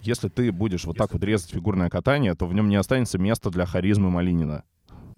[0.00, 3.50] Если ты будешь вот так вот резать фигурное катание, то в нем не останется места
[3.50, 4.64] для харизмы Малинина.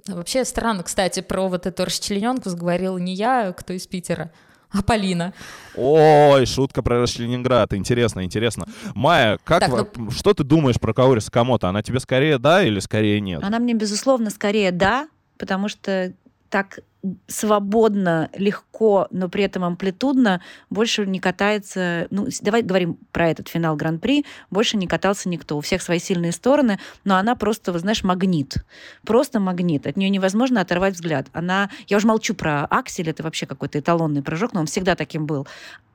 [0.06, 4.32] Вообще странно, кстати, про вот эту расчлененку заговорила не я, а кто из Питера,
[4.78, 5.32] а Полина.
[5.74, 7.74] Ой, шутка про Ленинград.
[7.74, 8.66] Интересно, интересно.
[8.94, 10.10] Майя, как так, ну...
[10.10, 11.68] что ты думаешь про Каори Сакамото?
[11.68, 13.42] Она тебе скорее да или скорее нет?
[13.42, 15.08] Она мне, безусловно, скорее да,
[15.38, 16.12] потому что
[16.48, 16.80] так
[17.26, 22.06] свободно, легко, но при этом амплитудно больше не катается...
[22.10, 24.24] Ну, давай говорим про этот финал Гран-при.
[24.50, 25.56] Больше не катался никто.
[25.56, 28.56] У всех свои сильные стороны, но она просто, вы знаешь, магнит.
[29.04, 29.86] Просто магнит.
[29.86, 31.28] От нее невозможно оторвать взгляд.
[31.32, 31.70] Она...
[31.86, 35.46] Я уже молчу про Аксель, это вообще какой-то эталонный прыжок, но он всегда таким был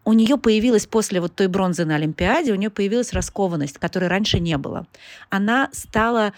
[0.08, 4.39] у нее появилась после вот той бронзы на Олимпиаде, у нее появилась раскованность, которой раньше
[4.39, 4.86] не было.
[5.32, 6.32] Она стала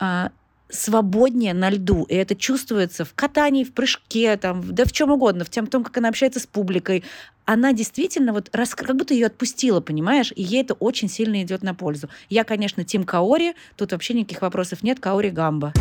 [0.00, 0.32] а,
[0.72, 2.04] свободнее на льду.
[2.04, 5.70] И это чувствуется в катании, в прыжке, там, да в чем угодно, в тем, в
[5.70, 7.04] том, как она общается с публикой.
[7.44, 8.74] Она действительно вот рас...
[8.74, 10.32] как будто ее отпустила, понимаешь?
[10.34, 12.08] И ей это очень сильно идет на пользу.
[12.28, 15.72] Я, конечно, Тим Каори, тут вообще никаких вопросов нет, Каори Гамба.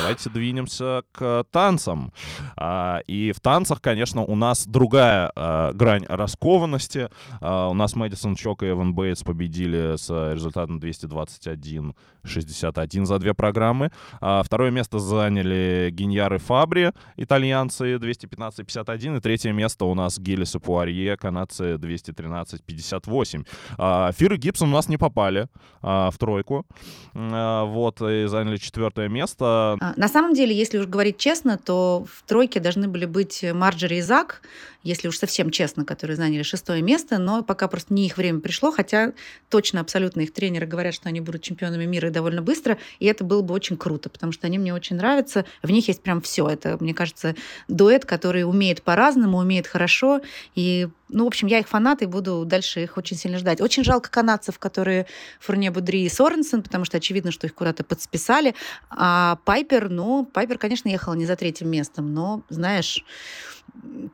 [0.00, 2.12] Давайте двинемся к танцам.
[2.56, 7.10] А, и в танцах, конечно, у нас другая а, грань раскованности.
[7.40, 11.94] А, у нас Мэдисон Чок и Эван Бейтс победили с результатом 221
[12.24, 13.90] 61 за две программы.
[14.20, 19.16] А второе место заняли Гиньяр и Фабри, итальянцы 215-51.
[19.16, 23.46] И третье место у нас Гиллис и Пуарье, канадцы 213-58.
[23.78, 25.48] А, Фир и Гибсон у нас не попали
[25.82, 26.66] а, в тройку.
[27.14, 29.76] А, вот, и заняли четвертое место.
[29.80, 33.96] А, на самом деле, если уж говорить честно, то в тройке должны были быть Марджери
[33.96, 34.42] и Зак,
[34.82, 38.70] если уж совсем честно, которые заняли шестое место, но пока просто не их время пришло,
[38.70, 39.12] хотя
[39.48, 43.42] точно абсолютно их тренеры говорят, что они будут чемпионами мира довольно быстро, и это было
[43.42, 46.48] бы очень круто, потому что они мне очень нравятся, в них есть прям все.
[46.48, 47.34] Это, мне кажется,
[47.68, 50.20] дуэт, который умеет по-разному, умеет хорошо,
[50.54, 53.60] и ну, в общем, я их фанат и буду дальше их очень сильно ждать.
[53.60, 55.06] Очень жалко канадцев, которые
[55.40, 58.54] Фурне Будри и Соренсен, потому что очевидно, что их куда-то подсписали.
[58.90, 63.04] А Пайпер, ну, Пайпер, конечно, ехала не за третьим местом, но, знаешь,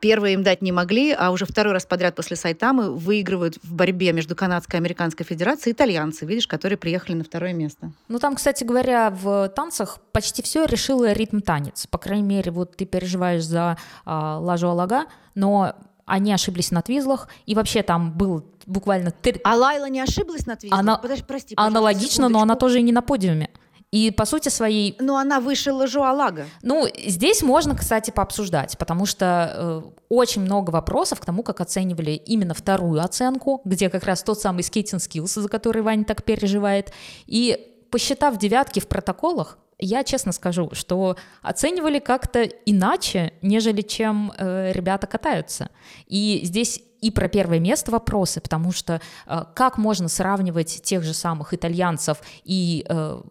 [0.01, 4.11] первые им дать не могли, а уже второй раз подряд после Сайтамы выигрывают в борьбе
[4.13, 7.91] между Канадской и Американской Федерацией итальянцы, видишь, которые приехали на второе место.
[8.07, 11.87] Ну, там, кстати говоря, в танцах почти все решило ритм танец.
[11.87, 15.75] По крайней мере, вот ты переживаешь за а, Лажу Алага, но
[16.07, 19.13] они ошиблись на твизлах, и вообще там был буквально...
[19.43, 20.79] А Лайла не ошиблась на твизлах?
[20.79, 20.97] Она...
[20.97, 23.49] Подожди, прости, Аналогично, но она тоже и не на подиуме.
[23.91, 24.95] И по сути своей...
[24.99, 26.45] Но она выше Лажуалага.
[26.61, 32.11] Ну, здесь можно, кстати, пообсуждать, потому что э, очень много вопросов к тому, как оценивали
[32.11, 36.91] именно вторую оценку, где как раз тот самый скейтинг skills, за который Ваня так переживает.
[37.27, 44.71] И посчитав девятки в протоколах, я честно скажу, что оценивали как-то иначе, нежели чем э,
[44.73, 45.69] ребята катаются.
[46.07, 51.13] И здесь и про первое место вопросы, потому что э, как можно сравнивать тех же
[51.13, 53.21] самых итальянцев и э,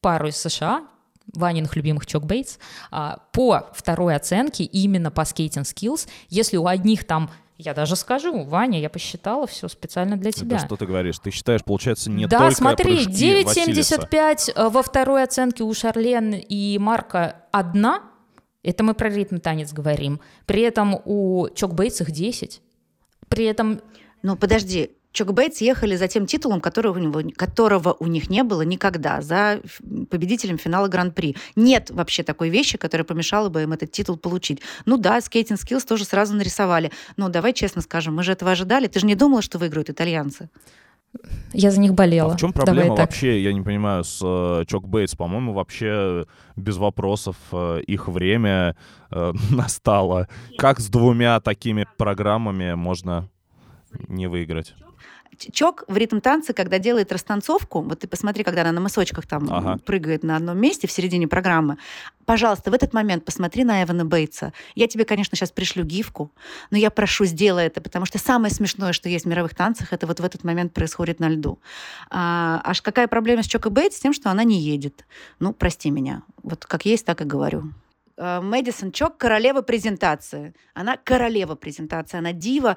[0.00, 0.86] пару из США,
[1.32, 2.58] Ваниных любимых Чок Бейтс,
[2.90, 8.42] а, по второй оценке, именно по скейтинг skills, если у одних там я даже скажу,
[8.44, 10.56] Ваня, я посчитала все специально для тебя.
[10.56, 11.18] Это что ты говоришь?
[11.20, 16.78] Ты считаешь, получается, не да, только смотри, 9,75 э, во второй оценке у Шарлен и
[16.78, 18.02] Марка одна.
[18.64, 20.20] Это мы про ритм танец говорим.
[20.46, 22.60] При этом у Чок Бейтс их 10.
[23.28, 23.80] При этом...
[24.22, 28.42] Ну, подожди, Чок Бейтс ехали за тем титулом, которого у, него, которого у них не
[28.42, 29.60] было никогда, за
[30.10, 31.36] победителем финала Гран-при.
[31.54, 34.60] Нет вообще такой вещи, которая помешала бы им этот титул получить.
[34.86, 36.90] Ну да, skating skills тоже сразу нарисовали.
[37.16, 38.88] Но давай честно скажем, мы же этого ожидали.
[38.88, 40.50] Ты же не думала, что выиграют итальянцы?
[41.52, 42.32] Я за них болела.
[42.32, 45.14] А в чем проблема вообще, я не понимаю, с э, Чок Бейтс?
[45.14, 48.74] По-моему, вообще без вопросов э, их время
[49.12, 50.28] э, настало.
[50.58, 53.28] Как с двумя такими программами можно
[54.08, 54.74] не выиграть?
[55.52, 59.48] Чок в ритм танца, когда делает растанцовку, вот ты посмотри, когда она на мысочках там
[59.50, 59.78] Ага.
[59.84, 61.78] прыгает на одном месте в середине программы,
[62.24, 64.52] пожалуйста, в этот момент посмотри на Эвана Бейтса.
[64.74, 66.30] Я тебе, конечно, сейчас пришлю гифку,
[66.70, 70.06] но я прошу, сделай это, потому что самое смешное, что есть в мировых танцах, это
[70.06, 71.58] вот в этот момент происходит на льду.
[72.10, 73.98] А, аж какая проблема с Чокой Бейтс?
[73.98, 75.04] Тем, что она не едет.
[75.38, 76.22] Ну, прости меня.
[76.42, 77.64] Вот как есть, так и говорю.
[78.16, 80.54] А, Мэдисон Чок– королева презентации.
[80.74, 82.76] Она королева презентации, она дива,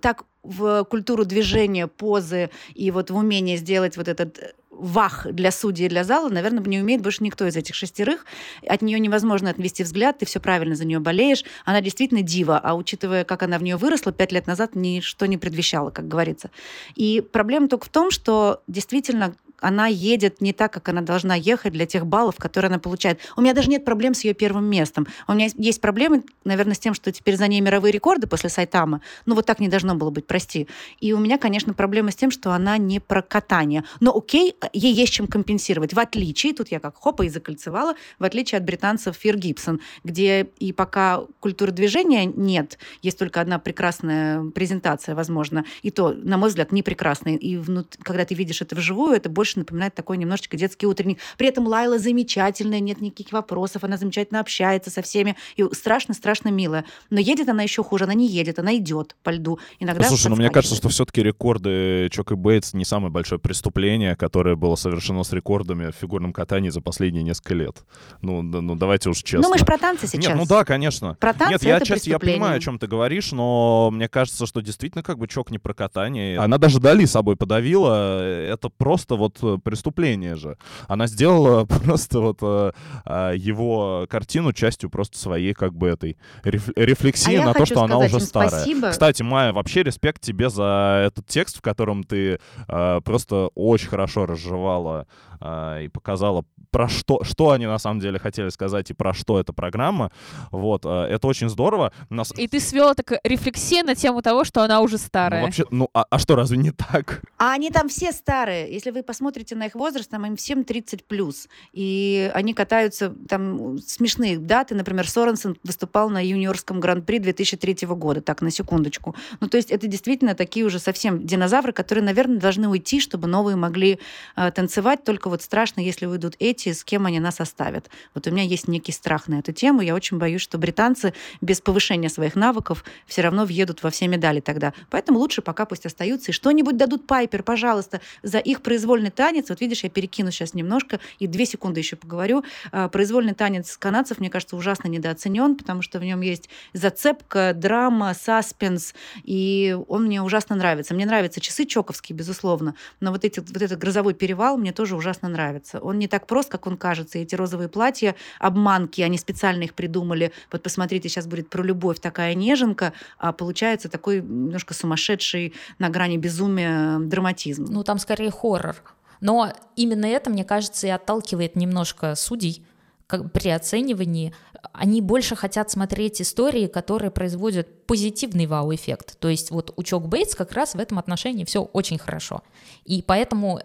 [0.00, 5.50] так в культуру движения, позы и вот в умение сделать вот этот э, вах для
[5.50, 8.26] судей и для зала, наверное, не умеет больше никто из этих шестерых.
[8.66, 11.44] От нее невозможно отвести взгляд, ты все правильно за нее болеешь.
[11.64, 15.38] Она действительно дива, а учитывая, как она в нее выросла, пять лет назад ничто не
[15.38, 16.50] предвещало, как говорится.
[16.96, 21.72] И проблема только в том, что действительно она едет не так, как она должна ехать
[21.72, 23.20] для тех баллов, которые она получает.
[23.36, 25.06] У меня даже нет проблем с ее первым местом.
[25.28, 29.00] У меня есть- проблемы, наверное, с тем, что теперь за ней мировые рекорды после Сайтама.
[29.26, 30.68] Ну, вот так не должно было быть, прости.
[31.00, 33.84] И у меня, конечно, проблема с тем, что она не про катание.
[34.00, 35.94] Но окей, ей есть чем компенсировать.
[35.94, 40.48] В отличие, тут я как хопа и закольцевала, в отличие от британцев Фир Гибсон, где
[40.58, 46.48] и пока культуры движения нет, есть только одна прекрасная презентация, возможно, и то, на мой
[46.48, 47.36] взгляд, не прекрасная.
[47.36, 51.18] И внут- когда ты видишь это вживую, это больше напоминает такой немножечко детский утренник.
[51.36, 56.84] При этом Лайла замечательная, нет никаких вопросов, она замечательно общается со всеми, и страшно-страшно милая.
[57.10, 59.58] Но едет она еще хуже, она не едет, она идет по льду.
[59.80, 64.16] Иногда Слушай, ну мне кажется, что все-таки рекорды Чок и Бейтс не самое большое преступление,
[64.16, 67.76] которое было совершено с рекордами в фигурном катании за последние несколько лет.
[68.20, 69.42] Ну, да- ну давайте уж честно.
[69.42, 70.26] Ну, мы же про танцы сейчас.
[70.26, 71.16] Нет, ну да, конечно.
[71.20, 74.46] Про танцы Нет, я это отчасти я понимаю, о чем ты говоришь, но мне кажется,
[74.46, 76.38] что действительно как бы чок не про катание.
[76.38, 78.22] Она даже Дали собой подавила.
[78.22, 80.56] Это просто вот преступление же.
[80.88, 82.72] Она сделала просто вот э,
[83.04, 87.82] а, его картину частью просто своей как бы этой реф- рефлексии А на то, что
[87.82, 88.50] она уже старая.
[88.50, 88.90] спасибо.
[88.90, 92.38] Кстати, Майя, вообще респект тебе за этот текст, в котором ты
[92.68, 95.06] э, просто очень хорошо разжевала
[95.40, 99.38] э, и показала, про что, что они на самом деле хотели сказать и про что
[99.38, 100.10] эта программа.
[100.50, 101.92] Вот, э, это очень здорово.
[102.08, 102.32] Нас...
[102.38, 105.42] И ты свела так рефлексия на тему того, что она уже Ну, старая.
[105.42, 107.20] вообще, ну, а, а что, разве не так?
[107.36, 108.72] А они там все старые.
[108.72, 111.48] Если вы посмотрите на их возраст, там им всем 30 плюс.
[111.72, 114.74] И они катаются, там смешные даты.
[114.74, 118.20] Например, Соренсен выступал на юниорском гран-при 2003 года.
[118.20, 119.14] Так, на секундочку.
[119.40, 123.56] Ну, то есть это действительно такие уже совсем динозавры, которые, наверное, должны уйти, чтобы новые
[123.56, 123.98] могли
[124.36, 125.04] э, танцевать.
[125.04, 127.90] Только вот страшно, если уйдут эти, с кем они нас оставят.
[128.14, 129.80] Вот у меня есть некий страх на эту тему.
[129.80, 134.40] Я очень боюсь, что британцы без повышения своих навыков все равно въедут во все медали
[134.40, 134.72] тогда.
[134.90, 136.30] Поэтому лучше пока пусть остаются.
[136.30, 139.48] И что-нибудь дадут Пайпер, пожалуйста, за их произвольный танец.
[139.48, 142.44] Вот видишь, я перекину сейчас немножко и две секунды еще поговорю.
[142.70, 148.14] А, Произвольный танец канадцев, мне кажется, ужасно недооценен, потому что в нем есть зацепка, драма,
[148.14, 150.94] саспенс, и он мне ужасно нравится.
[150.94, 155.28] Мне нравятся часы чоковские, безусловно, но вот, эти, вот этот грозовой перевал мне тоже ужасно
[155.28, 155.80] нравится.
[155.80, 157.18] Он не так прост, как он кажется.
[157.18, 160.32] Эти розовые платья, обманки, они специально их придумали.
[160.50, 166.16] Вот посмотрите, сейчас будет про любовь такая неженка, а получается такой немножко сумасшедший на грани
[166.16, 167.66] безумия драматизм.
[167.68, 168.76] Ну, там скорее хоррор.
[169.22, 172.66] Но именно это, мне кажется, и отталкивает немножко судей
[173.06, 174.34] как при оценивании.
[174.72, 179.18] Они больше хотят смотреть истории, которые производят позитивный вау-эффект.
[179.20, 182.42] То есть вот у Чок Бейтс как раз в этом отношении все очень хорошо.
[182.84, 183.60] И поэтому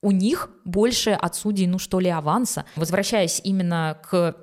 [0.00, 2.64] у них больше от судей, ну что ли, аванса.
[2.76, 4.36] Возвращаясь именно к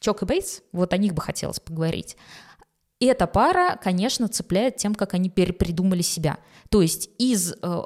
[0.00, 2.18] Чок и Бейтс, вот о них бы хотелось поговорить.
[3.00, 6.36] Эта пара, конечно, цепляет тем, как они перепридумали себя.
[6.68, 7.82] То есть из э,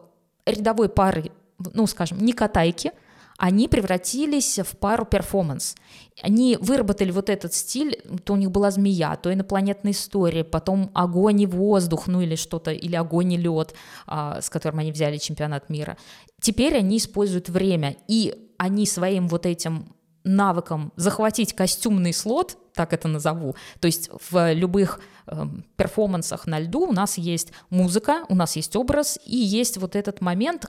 [0.46, 1.30] рядовой пары,
[1.72, 2.92] ну, скажем, не катайки,
[3.36, 5.74] они превратились в пару перформанс.
[6.22, 11.40] Они выработали вот этот стиль, то у них была змея, то инопланетная история, потом огонь
[11.42, 13.74] и воздух, ну или что-то, или огонь и лед,
[14.06, 15.96] а, с которым они взяли чемпионат мира.
[16.40, 23.08] Теперь они используют время, и они своим вот этим навыком захватить костюмный слот, так это
[23.08, 25.44] назову, то есть в любых э,
[25.76, 30.22] перформансах на льду у нас есть музыка, у нас есть образ, и есть вот этот
[30.22, 30.66] момент,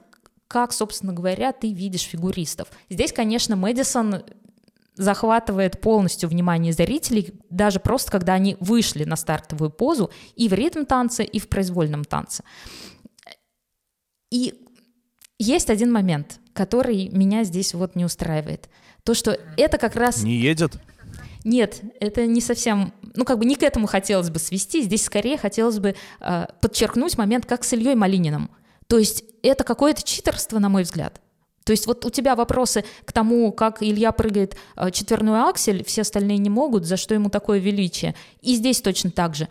[0.56, 2.70] как, собственно говоря, ты видишь фигуристов.
[2.90, 4.24] Здесь, конечно, Мэдисон
[4.96, 10.86] захватывает полностью внимание зрителей, даже просто когда они вышли на стартовую позу и в ритм
[10.86, 12.46] танце, и в произвольном танце.
[14.32, 14.54] И
[15.40, 18.70] есть один момент, который меня здесь вот не устраивает.
[19.04, 20.24] То, что это как раз...
[20.24, 20.72] Не едет?
[21.44, 25.38] Нет, это не совсем, ну как бы не к этому хотелось бы свести, здесь скорее
[25.38, 28.50] хотелось бы э, подчеркнуть момент, как с Ильей Малининым.
[28.88, 31.22] То есть это какое-то читерство, на мой взгляд.
[31.66, 36.02] То есть вот у тебя вопросы к тому, как Илья прыгает э, четверной аксель, все
[36.02, 38.14] остальные не могут, за что ему такое величие.
[38.42, 39.48] И здесь точно так же.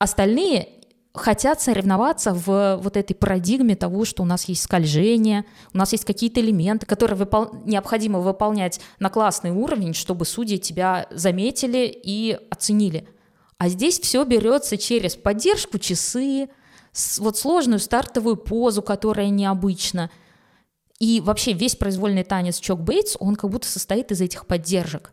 [0.00, 0.68] Остальные
[1.14, 6.04] хотят соревноваться в вот этой парадигме того, что у нас есть скольжение, у нас есть
[6.04, 7.54] какие-то элементы, которые выпол...
[7.64, 13.06] необходимо выполнять на классный уровень, чтобы судьи тебя заметили и оценили.
[13.58, 16.48] А здесь все берется через поддержку часы,
[17.18, 20.10] вот сложную стартовую позу, которая необычна.
[20.98, 25.12] И вообще весь произвольный танец Чок Бейтс, он как будто состоит из этих поддержек.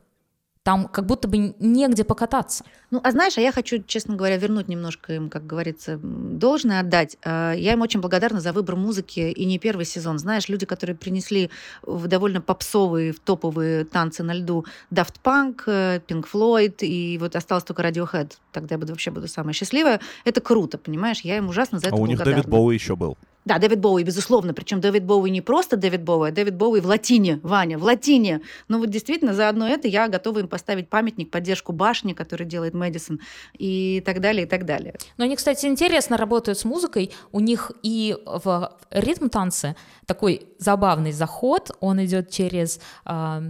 [0.66, 2.66] Там как будто бы негде покататься.
[2.90, 7.18] Ну, а знаешь, а я хочу, честно говоря, вернуть немножко им, как говорится, должное отдать.
[7.24, 10.18] А, я им очень благодарна за выбор музыки и не первый сезон.
[10.18, 11.52] Знаешь, люди, которые принесли
[11.84, 17.36] в довольно попсовые, в топовые танцы на льду Daft Punk, э, Pink Floyd, и вот
[17.36, 20.00] осталось только Radiohead, тогда я буду, вообще буду самая счастливая.
[20.24, 21.22] Это круто, понимаешь?
[21.22, 22.42] Я им ужасно за это А у них благодарна.
[22.42, 23.18] Дэвид Боуи еще был.
[23.46, 24.54] Да, Дэвид Боуи, безусловно.
[24.54, 28.42] Причем Дэвид Боуи не просто Дэвид Боуи, а Дэвид Боуи в латине, Ваня, в латине.
[28.70, 32.74] Ну вот действительно, за одно это я готова им поставить памятник, поддержку башни, который делает
[32.74, 33.20] Мэдисон,
[33.54, 34.96] и так далее, и так далее.
[35.18, 37.12] Но они, кстати, интересно работают с музыкой.
[37.32, 39.76] У них и в ритм танце
[40.08, 41.72] такой забавный заход.
[41.82, 43.44] Он идет через uh,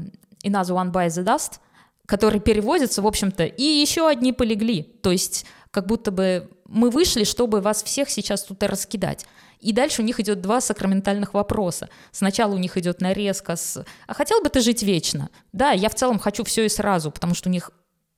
[0.43, 1.60] Another One by the Dust,
[2.06, 4.84] который переводится, в общем-то, и еще одни полегли.
[4.84, 9.26] То есть как будто бы мы вышли, чтобы вас всех сейчас тут раскидать.
[9.60, 11.89] И дальше у них идет два сакраментальных вопроса.
[12.12, 15.95] Сначала у них идет нарезка с «А хотел бы ты жить вечно?» Да, я в
[15.95, 17.72] целом хочу все и сразу, потому что у них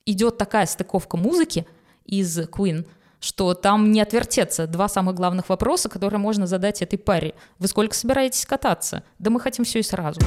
[0.06, 1.66] идет такая стыковка музыки
[2.06, 2.88] из Queen,
[3.20, 4.68] что там не отвертеться.
[4.68, 7.34] Два самых главных вопроса, которые можно задать этой паре.
[7.60, 9.04] Вы сколько собираетесь кататься?
[9.20, 10.20] Да мы хотим все и сразу.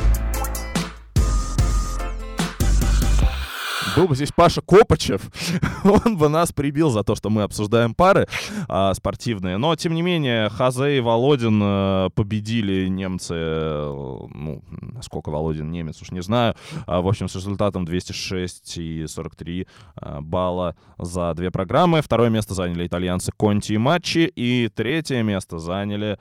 [3.96, 5.22] Был бы здесь Паша Копачев,
[5.84, 8.28] он бы нас прибил за то, что мы обсуждаем пары
[8.68, 9.56] а, спортивные.
[9.56, 14.62] Но, тем не менее, Хазе и Володин э, победили немцы, э, ну,
[15.02, 16.54] сколько Володин немец, уж не знаю.
[16.86, 19.66] А, в общем, с результатом 206 и 43
[19.96, 22.02] а, балла за две программы.
[22.02, 24.30] Второе место заняли итальянцы Конти и Матчи.
[24.34, 26.18] И третье место заняли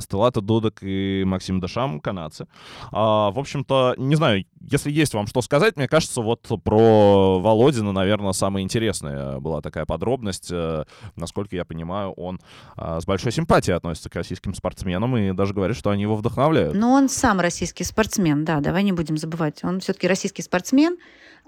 [0.00, 2.46] Стеллата Дудок и Максим Дашам, канадцы.
[2.90, 7.92] А, в общем-то, не знаю, если есть вам что сказать, мне кажется, вот про Володина,
[7.92, 10.48] наверное, самая интересная была такая подробность.
[10.50, 10.84] Э,
[11.16, 12.40] насколько я понимаю, он
[12.76, 16.74] а, с большой симпатией относится к российским спортсменам и даже говорит, что они его вдохновляют.
[16.74, 19.62] Но он сам российский спортсмен, да, давай не будем забывать.
[19.64, 20.96] Он все-таки российский спортсмен.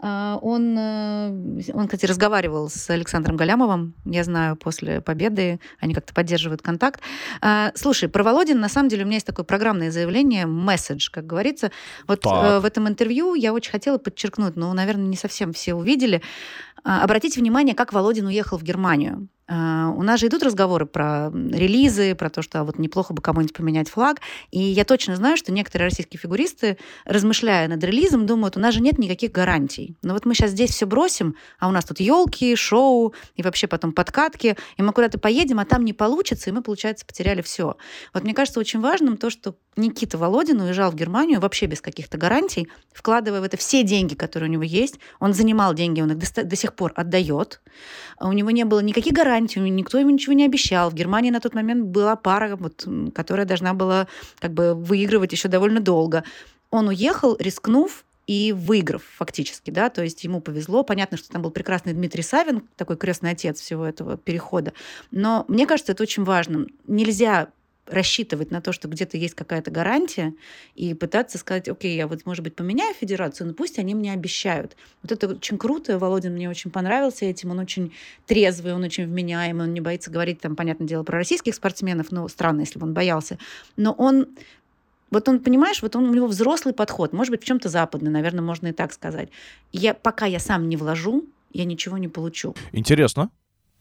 [0.01, 5.61] А, он, э, он, кстати, разговаривал с Александром Галямовым, я знаю, после победы.
[5.81, 7.01] Они как-то поддерживают контакт.
[7.41, 11.27] А, слушай, про Володин, на самом деле, у меня есть такое программное заявление, месседж, как
[11.27, 11.71] говорится.
[12.07, 12.45] Вот Так.
[12.45, 16.23] э, в этом интервью я очень хотела подчеркнуть, но, наверное, не совсем все увидели.
[16.85, 19.29] А, Обратите внимание, как Володин уехал в Германию.
[19.47, 23.21] А, У нас же идут разговоры про релизы, про то, что а вот неплохо бы
[23.21, 24.21] кому-нибудь поменять флаг.
[24.51, 28.81] И я точно знаю, что некоторые российские фигуристы, размышляя над релизом, думают, у нас же
[28.81, 29.97] нет никаких гарантий.
[30.03, 33.67] Но вот мы сейчас здесь все бросим, а у нас тут елки, шоу и вообще
[33.67, 37.77] потом подкатки, и мы куда-то поедем, а там не получится, и мы, получается, потеряли все.
[38.15, 42.17] Вот мне кажется очень важным то, что Никита Володин уезжал в Германию вообще без каких-то
[42.17, 44.99] гарантий, вкладывая в это все деньги, которые у него есть.
[45.21, 47.61] Он занимал деньги, он их до, до пор отдает.
[48.21, 50.91] У него не было никаких гарантий, никто ему ничего не обещал.
[50.91, 54.07] В Германии на тот момент была пара, вот, которая должна была
[54.39, 56.25] как бы выигрывать еще довольно долго.
[56.71, 60.83] Он уехал, рискнув, и выиграв фактически, да, то есть ему повезло.
[60.83, 64.73] Понятно, что там был прекрасный Дмитрий Савин, такой крестный отец всего этого перехода.
[65.11, 66.67] Но мне кажется, это очень важно.
[66.87, 67.49] Нельзя
[67.87, 70.35] рассчитывать на то, что где-то есть какая-то гарантия,
[70.75, 74.77] и пытаться сказать, окей, я вот, может быть, поменяю федерацию, но пусть они мне обещают.
[75.03, 75.99] Вот это очень круто.
[75.99, 77.51] Володин мне очень понравился этим.
[77.51, 77.93] Он очень
[78.27, 82.27] трезвый, он очень вменяемый, он не боится говорить, там, понятное дело, про российских спортсменов, но
[82.29, 83.39] странно, если бы он боялся.
[83.77, 84.29] Но он
[85.11, 88.43] вот он, понимаешь, вот он, у него взрослый подход, может быть, в чем-то западный, наверное,
[88.43, 89.29] можно и так сказать.
[89.71, 92.57] Я, пока я сам не вложу, я ничего не получу.
[92.73, 93.31] Интересно.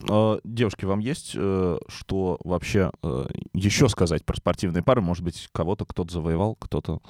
[0.10, 5.02] А, Девушки, вам есть э, что вообще э, еще сказать про спортивные пары?
[5.02, 7.02] Может быть, кого-то кто-то завоевал, кто-то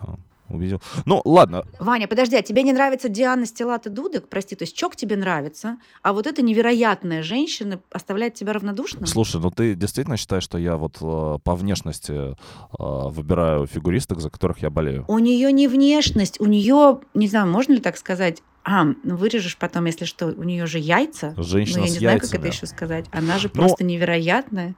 [0.00, 0.16] а,
[0.48, 0.80] увидел.
[1.04, 1.64] Ну, ладно.
[1.78, 4.28] Ваня, подожди, а тебе не нравится Диана Стеллата Дудек?
[4.28, 9.06] Прости, то есть Чок тебе нравится, а вот эта невероятная женщина оставляет тебя равнодушным?
[9.06, 12.34] Слушай, ну ты действительно считаешь, что я вот э, по внешности э,
[12.78, 15.04] выбираю фигуристок, за которых я болею?
[15.08, 19.56] У нее не внешность, у нее, не знаю, можно ли так сказать, а, ну вырежешь
[19.56, 21.34] потом, если что, у нее же яйца.
[21.36, 23.06] Женщина ну, я не знаю, как это еще сказать.
[23.10, 24.74] Она же Ну- просто невероятная.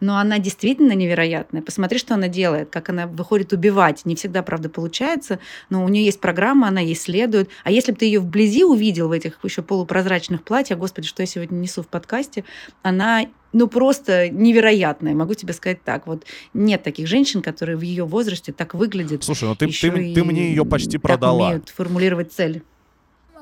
[0.00, 1.60] Но она действительно невероятная.
[1.60, 4.06] Посмотри, что она делает, как она выходит убивать.
[4.06, 7.50] Не всегда, правда, получается, но у нее есть программа, она ей следует.
[7.62, 11.26] А если бы ты ее вблизи увидел в этих еще полупрозрачных платьях, господи, что я
[11.26, 12.44] сегодня несу в подкасте,
[12.82, 16.06] она ну просто невероятная, могу тебе сказать так.
[16.06, 16.24] Вот
[16.54, 19.24] нет таких женщин, которые в ее возрасте так выглядят.
[19.24, 21.48] Слушай, ну ты, ты, ты мне ее почти продала.
[21.48, 22.62] умеют формулировать цель.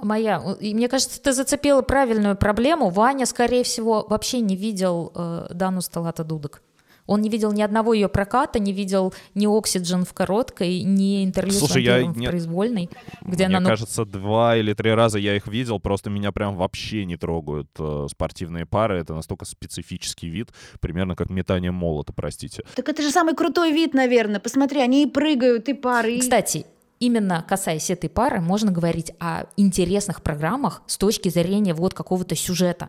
[0.04, 0.42] Моя.
[0.60, 2.90] И мне кажется, ты зацепила правильную проблему.
[2.90, 6.62] Ваня, скорее всего, вообще не видел э, Дану Сталата Дудок.
[7.06, 11.52] Он не видел ни одного ее проката, не видел ни Oxygen в короткой, ни интервью
[11.58, 12.90] Слушай, с я вампиром не- в произвольной,
[13.20, 13.60] где Мне она...
[13.60, 17.68] ну, кажется, два или три раза я их видел, просто меня прям вообще не трогают
[17.78, 19.00] э, спортивные пары.
[19.00, 22.62] Это настолько специфический вид, примерно как метание молота, простите.
[22.74, 24.40] Так это же самый крутой вид, наверное.
[24.40, 26.14] Посмотри, они и прыгают, и пары.
[26.14, 26.64] и- Кстати,
[27.04, 32.88] именно касаясь этой пары, можно говорить о интересных программах с точки зрения вот какого-то сюжета.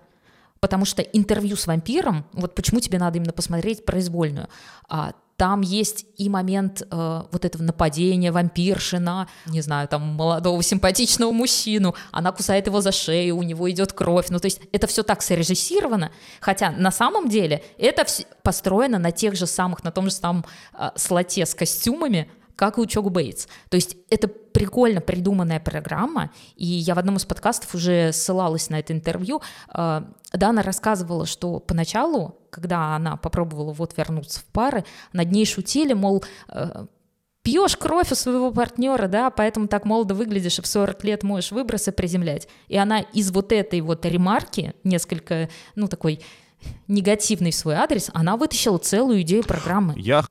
[0.60, 4.48] Потому что интервью с вампиром, вот почему тебе надо именно посмотреть произвольную,
[4.88, 10.64] а, там есть и момент э, вот этого нападения вампирши на, не знаю, там молодого
[10.64, 14.88] симпатичного мужчину, она кусает его за шею, у него идет кровь, ну то есть это
[14.88, 18.06] все так срежиссировано, хотя на самом деле это
[18.44, 22.82] построено на тех же самых, на том же самом э, слоте с костюмами, как и
[22.82, 23.48] у Чок Бейтс.
[23.70, 28.80] То есть это прикольно придуманная программа, и я в одном из подкастов уже ссылалась на
[28.80, 29.42] это интервью.
[29.74, 30.04] Э,
[30.34, 36.24] Дана рассказывала, что поначалу, когда она попробовала вот вернуться в пары, над ней шутили, мол,
[36.50, 36.86] э,
[37.46, 41.52] пьешь кровь у своего партнера, да, поэтому так молодо выглядишь, и в 40 лет можешь
[41.52, 42.48] выбросы приземлять.
[42.68, 46.22] И она из вот этой вот ремарки, несколько, ну, такой
[46.88, 49.94] негативный в свой адрес, она вытащила целую идею программы.
[49.98, 50.26] Я,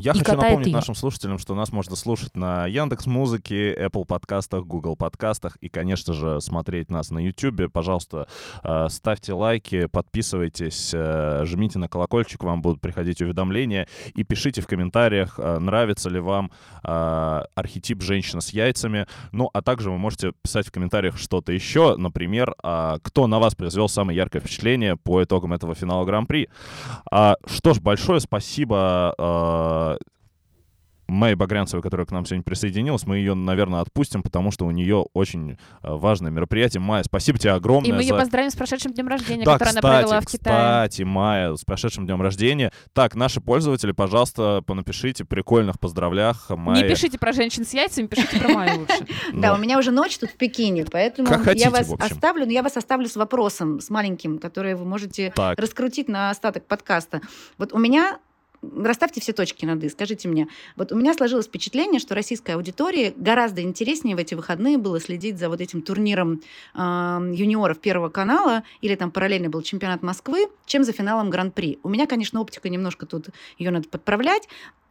[0.00, 0.76] я И хочу напомнить её.
[0.76, 6.14] нашим слушателям, что нас можно слушать на Яндекс Музыке, Apple подкастах, Google подкастах и, конечно
[6.14, 7.70] же, смотреть нас на YouTube.
[7.72, 8.26] Пожалуйста,
[8.64, 14.66] э, ставьте лайки, подписывайтесь, э, жмите на колокольчик, вам будут приходить уведомления и пишите в
[14.66, 16.50] комментариях, э, нравится ли вам
[16.82, 19.06] архетип женщины с яйцами.
[19.32, 22.54] Ну, а также вы можете писать в комментариях что-то еще, например,
[23.02, 26.48] кто на вас произвел самое яркое впечатление по итогам этого финала Гран-при.
[27.10, 29.89] А, что ж, большое спасибо
[31.06, 33.04] Мэй Багрянцевой, которая к нам сегодня присоединилась.
[33.04, 36.80] Мы ее, наверное, отпустим, потому что у нее очень э, важное мероприятие.
[36.80, 37.90] Майя, спасибо тебе огромное.
[37.90, 40.26] И мы ее за- поздравим с прошедшим днем рождения, да, который кстати, она провела в
[40.26, 40.86] Китае.
[40.86, 42.70] кстати, Майя, с прошедшим днем рождения.
[42.92, 46.88] Так, наши пользователи, пожалуйста, понапишите прикольных поздравлях Не Майе.
[46.88, 48.94] пишите про женщин с яйцами, пишите про Майю лучше.
[49.32, 52.62] Ну, Да, у меня уже ночь тут в Пекине, поэтому я вас оставлю, но я
[52.62, 57.20] вас оставлю с вопросом, с маленьким, который вы можете раскрутить на остаток подкаста.
[57.58, 58.20] Вот у меня
[58.62, 59.88] Расставьте все точки над «и».
[59.88, 64.76] Скажите мне, вот у меня сложилось впечатление, что российской аудитории гораздо интереснее в эти выходные
[64.76, 66.42] было следить за вот этим турниром
[66.74, 71.78] э, юниоров Первого канала, или там параллельно был чемпионат Москвы, чем за финалом Гран-при.
[71.82, 73.28] У меня, конечно, оптика немножко тут,
[73.58, 74.46] ее надо подправлять.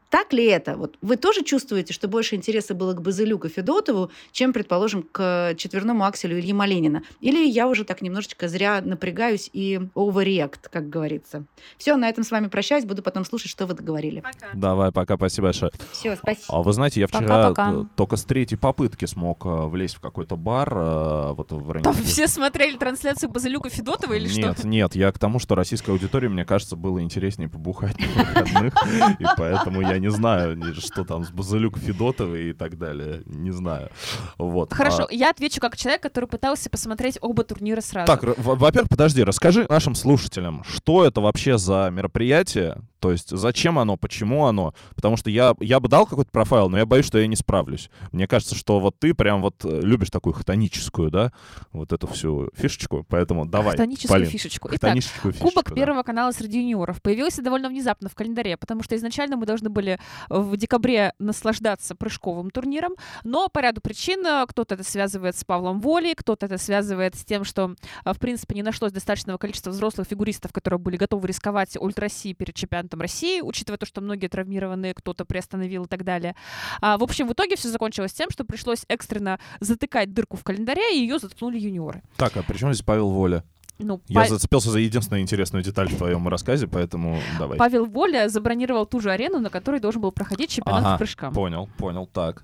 [0.10, 0.76] Так ли это?
[0.76, 5.54] Вот вы тоже чувствуете, что больше интереса было к Базылюку и Федотову, чем, предположим, к
[5.56, 7.04] четверному акселю Ильи Малинина?
[7.22, 11.46] Или я уже так немножечко зря напрягаюсь и overreact, как говорится?
[11.78, 14.24] Все, на этом с вами прощаюсь, буду потом слушать, что вы договорили.
[14.54, 15.72] Давай, пока, спасибо большое.
[15.92, 16.46] Все, спасибо.
[16.48, 17.22] А вы знаете, я вчера
[17.52, 17.72] Пока-пока.
[17.82, 21.70] э, только с третьей попытки смог э, влезть в какой-то бар э, вот в Там
[21.70, 22.04] Оренбурге.
[22.04, 24.40] все смотрели трансляцию Базилюка Федотова или что?
[24.42, 28.74] Нет, нет, я к тому, что российской аудитории, мне кажется, было интереснее побухать на выходных,
[29.20, 33.90] и поэтому я не знаю, что там с Базилюк Федотовой и так далее, не знаю.
[34.38, 34.74] Вот.
[34.74, 38.08] Хорошо, А, я отвечу как человек, который пытался посмотреть оба турнира сразу.
[38.08, 43.98] Так, во-первых, подожди, расскажи нашим слушателям, что это вообще за мероприятие, то есть зачем оно,
[43.98, 47.28] почему оно, потому что я, я бы дал какой-то профайл, но я боюсь, что я
[47.28, 47.90] не справлюсь.
[48.12, 51.32] Мне кажется, что вот ты прям вот э, любишь такую хтоническую, да,
[51.72, 54.68] вот эту всю фишечку, поэтому давай, Хтоническую Полин, фишечку.
[54.70, 55.76] Итак, хтоническую фишечку, Кубок да.
[55.76, 60.00] Первого канала среди юниоров появился довольно внезапно в календаре, потому что изначально мы должны были
[60.30, 62.94] в декабре наслаждаться прыжковым турниром,
[63.24, 67.24] но по ряду причин э, кто-то это связывает с Павлом Волей, кто-то это связывает с
[67.24, 71.78] тем, что, э, в принципе, не нашлось достаточного количества взрослых фигуристов, которые были готовы рисковать
[71.80, 76.36] ультра России перед чемпионатом России, учитывая то, что многие травмированные, кто-то приостановил и так далее.
[76.82, 80.96] А, в общем, в итоге все закончилось тем, что пришлось экстренно затыкать дырку в календаре,
[80.96, 82.02] и ее заткнули юниоры.
[82.18, 83.44] Так, а при чем здесь Павел Воля?
[83.80, 87.58] Ну, Я Па- зацепился за единственную интересную деталь в твоем рассказе, поэтому давай.
[87.58, 91.34] Павел Воля забронировал ту же арену, на которой должен был проходить чемпионат Ага, по прыжкам.
[91.34, 92.44] Понял, понял, так.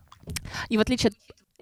[0.69, 1.15] И в отличие от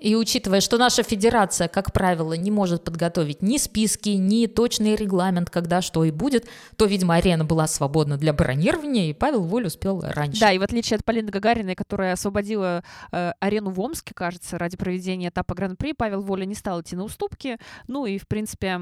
[0.03, 5.49] И учитывая, что наша федерация, как правило, не может подготовить ни списки, ни точный регламент,
[5.49, 10.01] когда что и будет, то, видимо, арена была свободна для бронирования, и Павел Воль успел
[10.01, 10.41] раньше.
[10.41, 14.75] Да, и в отличие от Полины Гагариной, которая освободила э, арену в Омске, кажется, ради
[14.75, 17.57] проведения этапа Гран-при, Павел Воля не стал идти на уступки.
[17.87, 18.81] Ну и, в принципе,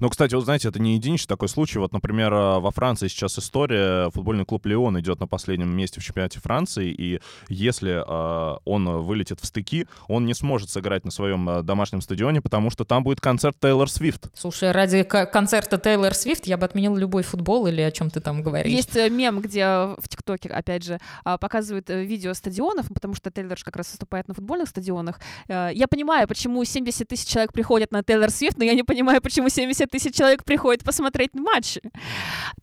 [0.00, 1.78] Ну, кстати, вот знаете, это не единичный такой случай.
[1.78, 4.10] Вот, например, э, во Франции сейчас история.
[4.10, 9.40] Футбольный клуб Леон идет на последнем месте в чемпионате Франции, и если э, он вылетит
[9.40, 13.20] в стыки, он не сможет сыграть на своем э, домашнем стадионе, потому что там будет
[13.20, 14.28] концерт Тейлор Свифт.
[14.34, 18.42] Слушай, ради концерта Тейлор Свифт я бы отменил любой футбол или о чем ты там
[18.42, 18.72] говоришь.
[18.72, 23.58] Есть э, мем, где в ТикТоке, опять же, а, показывают видео стадионов, потому что Тейлор
[23.58, 25.20] же как раз выступает на футбольных стадионах.
[25.48, 29.48] Я понимаю, почему 70 тысяч человек приходят на Тейлор Свифт, но я не понимаю, почему
[29.48, 31.78] 70 тысяч человек приходит посмотреть матч.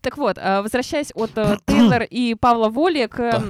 [0.01, 1.31] Так вот, возвращаясь от
[1.65, 3.43] Тейлор и Павла Воли к...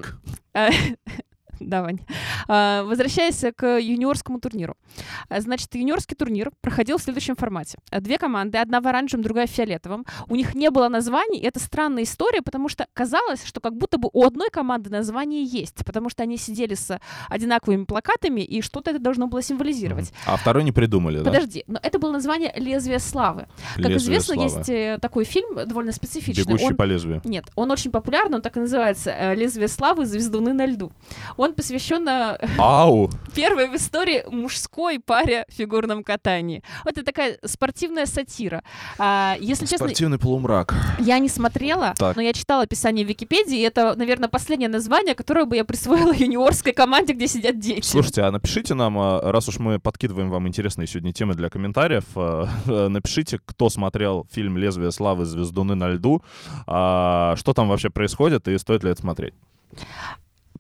[1.73, 1.99] Да, Вань.
[2.47, 4.75] А, возвращаясь к юниорскому турниру.
[5.29, 7.77] А, значит, юниорский турнир проходил в следующем формате.
[7.91, 10.05] Две команды, одна в оранжевом, другая в фиолетовом.
[10.27, 13.97] У них не было названий, и это странная история, потому что казалось, что как будто
[13.97, 16.99] бы у одной команды название есть, потому что они сидели с
[17.29, 20.11] одинаковыми плакатами, и что-то это должно было символизировать.
[20.27, 21.31] А второй не придумали, да?
[21.31, 23.47] Подожди, но это было название «Лезвие славы».
[23.75, 24.49] Как Лезвие известно, славы.
[24.49, 26.43] есть э, такой фильм, довольно специфичный.
[26.43, 27.21] Бегущий Он- по лезвию.
[27.23, 30.05] Нет, он очень популярный, он так и называется э, «Лезвие славы.
[30.05, 30.91] Звездуны на льду».
[31.37, 33.09] Он посвящен э, Ау!
[33.35, 36.63] первой в истории мужской паре в фигурном катании.
[36.83, 38.63] Вот это такая спортивная сатира.
[38.97, 40.73] А, если честно, Спортивный полумрак.
[40.99, 42.15] я не смотрела, Так.
[42.15, 46.13] но я читала описание в Википедии, и это, наверное, последнее название, которое бы я присвоила
[46.17, 47.85] юниорской команде, где сидят дети.
[47.85, 52.05] Слушайте, а напишите нам, а, раз уж мы подкидываем вам интересные сегодня темы для комментариев,
[52.15, 52.47] а,
[52.89, 55.25] напишите, кто смотрел фильм «Лезвие славы.
[55.25, 56.21] Звездуны на льду»,
[56.67, 59.33] а, что там вообще происходит и стоит ли это смотреть.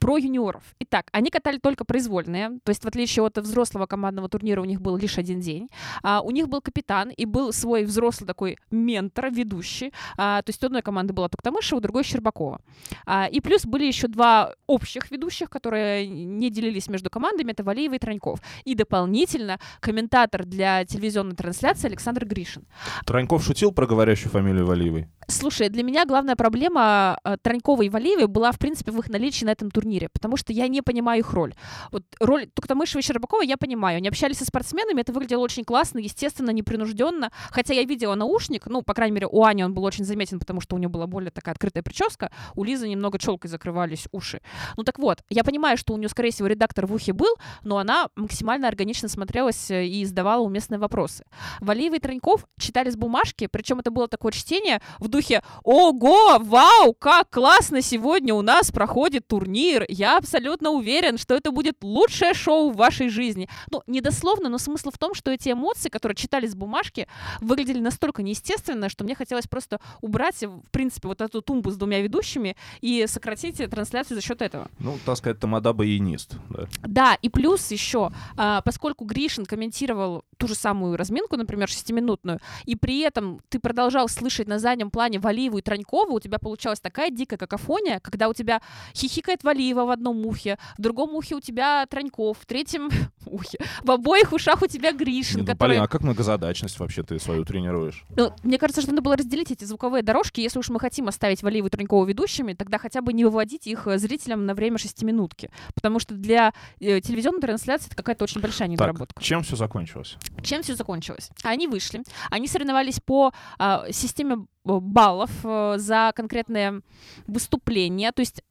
[0.03, 0.63] Про юниоров.
[0.79, 4.81] Итак, они катали только произвольные, то есть в отличие от взрослого командного турнира у них
[4.81, 5.69] был лишь один день.
[6.01, 9.93] А, у них был капитан и был свой взрослый такой ментор, ведущий.
[10.17, 12.59] А, то есть у одной команды была Туктамышева, у другой Щербакова.
[13.05, 17.93] А, и плюс были еще два общих ведущих, которые не делились между командами, это Валиева
[17.93, 18.41] и Траньков.
[18.65, 22.65] И дополнительно комментатор для телевизионной трансляции Александр Гришин.
[23.05, 25.07] Троньков шутил про говорящую фамилию Валиевой?
[25.27, 29.45] Слушай, для меня главная проблема э, Тронькова и Валиевой была, в принципе, в их наличии
[29.45, 31.53] на этом турнире, потому что я не понимаю их роль.
[31.91, 33.97] Вот роль Туктамышева и Щербакова я понимаю.
[33.97, 37.31] Они общались со спортсменами, это выглядело очень классно, естественно, непринужденно.
[37.51, 40.61] Хотя я видела наушник, ну, по крайней мере, у Ани он был очень заметен, потому
[40.61, 44.41] что у нее была более такая открытая прическа, у Лизы немного челкой закрывались уши.
[44.77, 47.77] Ну так вот, я понимаю, что у нее, скорее всего, редактор в ухе был, но
[47.77, 51.23] она максимально органично смотрелась э, и задавала уместные вопросы.
[51.59, 56.93] Валиева и Троньков читали с бумажки, причем это было такое чтение в духе «Ого, вау,
[56.93, 59.82] как классно сегодня у нас проходит турнир!
[59.87, 63.49] Я абсолютно уверен, что это будет лучшее шоу в вашей жизни».
[63.71, 67.07] Ну, не дословно, но смысл в том, что эти эмоции, которые читали с бумажки,
[67.41, 72.01] выглядели настолько неестественно, что мне хотелось просто убрать, в принципе, вот эту тумбу с двумя
[72.01, 74.69] ведущими и сократить трансляцию за счет этого.
[74.79, 76.35] Ну, так сказать, тамада баянист.
[76.49, 76.67] Да.
[76.81, 82.75] Да, и плюс еще, а, поскольку Гришин комментировал ту же самую разминку, например, шестиминутную, и
[82.75, 87.09] при этом ты продолжал слышать на заднем плане Валиеву и Тронькова, у тебя получалась такая
[87.09, 88.61] дикая какофония, когда у тебя
[88.95, 92.89] хихикает Валиева в одном ухе, в другом ухе у тебя Троньков, в третьем
[93.25, 95.69] ухе, в обоих ушах у тебя Гришин, Не, ну, который...
[95.69, 98.03] Полина, а как многозадачность вообще ты свою тренируешь?
[98.15, 100.41] Ну, мне кажется, что надо было разделить эти звуковые дорожки.
[100.41, 103.87] Если уж мы хотим оставить Валиеву и Тронькова ведущими, тогда хотя бы не выводить их
[103.87, 105.49] э, зрителям на время шестиминутки.
[105.73, 109.23] Потому что для э, телевизионной трансляции это какая-то очень большая Так, недоработка.
[109.23, 110.17] чем все закончилось?
[110.43, 111.29] Чем все закончилось?
[111.43, 116.81] Они вышли, они соревновались по а, системе э, баллов э, за конкретные
[117.27, 118.43] выступления, то есть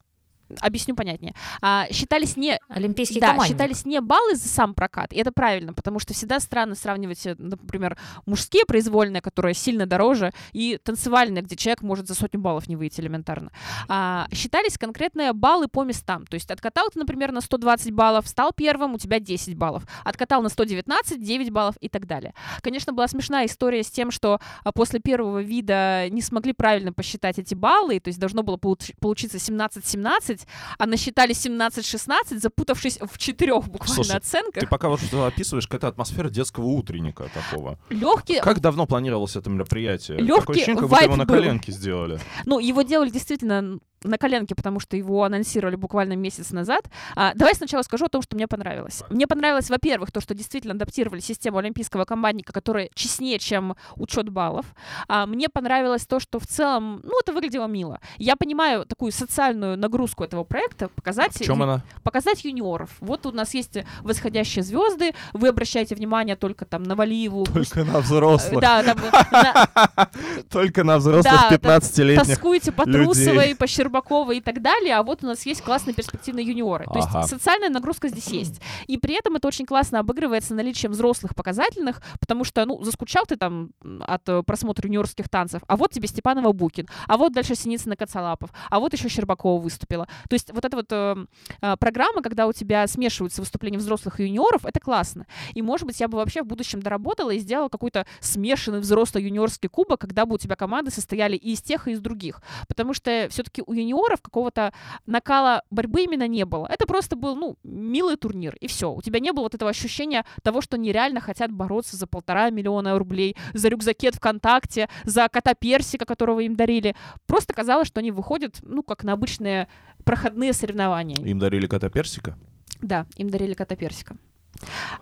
[0.60, 1.34] объясню понятнее.
[1.60, 3.56] А, считались не Олимпийский да, командник.
[3.56, 7.34] считались не баллы за сам прокат, и это правильно, потому что всегда странно сравнивать, э,
[7.38, 12.76] например, мужские произвольные, которые сильно дороже, и танцевальные, где человек может за сотню баллов не
[12.76, 13.50] выйти элементарно.
[13.88, 18.52] А, считались конкретные баллы по местам, то есть откатал ты, например, на 120 баллов, стал
[18.54, 22.34] первым, у тебя 10 баллов, откатал на 119, 9 баллов и так далее.
[22.60, 27.38] Конечно, была смешная история с тем, что а, после первого вида не смогли правильно посчитать
[27.38, 30.41] эти баллы, то есть должно было получ- получиться 17-17,
[30.78, 34.60] а насчитали 17-16, запутавшись в четырех буквально Слушай, оценках.
[34.62, 37.78] Ты пока вот что описываешь, какая-то атмосфера детского утренника такого.
[37.90, 40.18] Легкий, Как давно планировалось это мероприятие?
[40.18, 41.34] Лёгкий Такое ощущение, как будто его на был.
[41.34, 42.20] коленке сделали.
[42.44, 46.84] ну, его делали действительно на коленке, потому что его анонсировали буквально месяц назад.
[47.16, 49.02] А, давай сначала скажу о том, что мне понравилось.
[49.10, 54.66] Мне понравилось, во-первых, то, что действительно адаптировали систему олимпийского командника, которая честнее, чем учет баллов.
[55.08, 58.00] А, мне понравилось то, что в целом, ну, это выглядело мило.
[58.18, 61.82] Я понимаю такую социальную нагрузку этого проекта, показать, В чем ю- она?
[62.02, 62.90] показать юниоров.
[63.00, 68.00] Вот у нас есть восходящие звезды, вы обращаете внимание только там на Валиеву, Только на
[68.00, 68.60] взрослых.
[68.60, 68.82] Да,
[70.50, 72.26] Только на взрослых Да, 15-летних.
[72.26, 72.84] тоскуете по.
[72.92, 73.91] Трусовой, по Щербаковой
[74.36, 76.84] и так далее, а вот у нас есть классные перспективные юниоры.
[76.86, 77.18] То Ага.
[77.20, 78.60] есть социальная нагрузка здесь есть.
[78.86, 83.36] И при этом это очень классно обыгрывается наличием взрослых показательных, потому что, ну, заскучал ты
[83.36, 83.70] там
[84.00, 88.50] от э, просмотра юниорских танцев, а вот тебе Степанова Букин, а вот дальше Синицына Коцалапов,
[88.70, 90.06] а вот еще Щербакова выступила.
[90.28, 91.16] То есть вот эта вот э,
[91.60, 95.26] э, программа, когда у тебя смешиваются выступления взрослых и юниоров, это классно.
[95.54, 99.68] И, может быть, я бы вообще в будущем доработала и сделала какой-то смешанный взрослый юниорский
[99.68, 102.40] кубок, когда бы у тебя команды состояли и из тех, и из других.
[102.68, 104.72] Потому что все-таки у юниоров какого-то
[105.06, 106.66] накала борьбы именно не было.
[106.68, 108.92] Это просто был, ну, милый турнир, и все.
[108.92, 112.50] У тебя не было вот этого ощущения того, что они реально хотят бороться за полтора
[112.50, 116.94] миллиона рублей, за рюкзакет ВКонтакте, за кота Персика, которого им дарили.
[117.26, 119.68] Просто казалось, что они выходят, ну, как на обычные
[120.04, 121.16] проходные соревнования.
[121.24, 122.36] Им дарили кота персика.
[122.80, 124.16] Да, им дарили кота персика.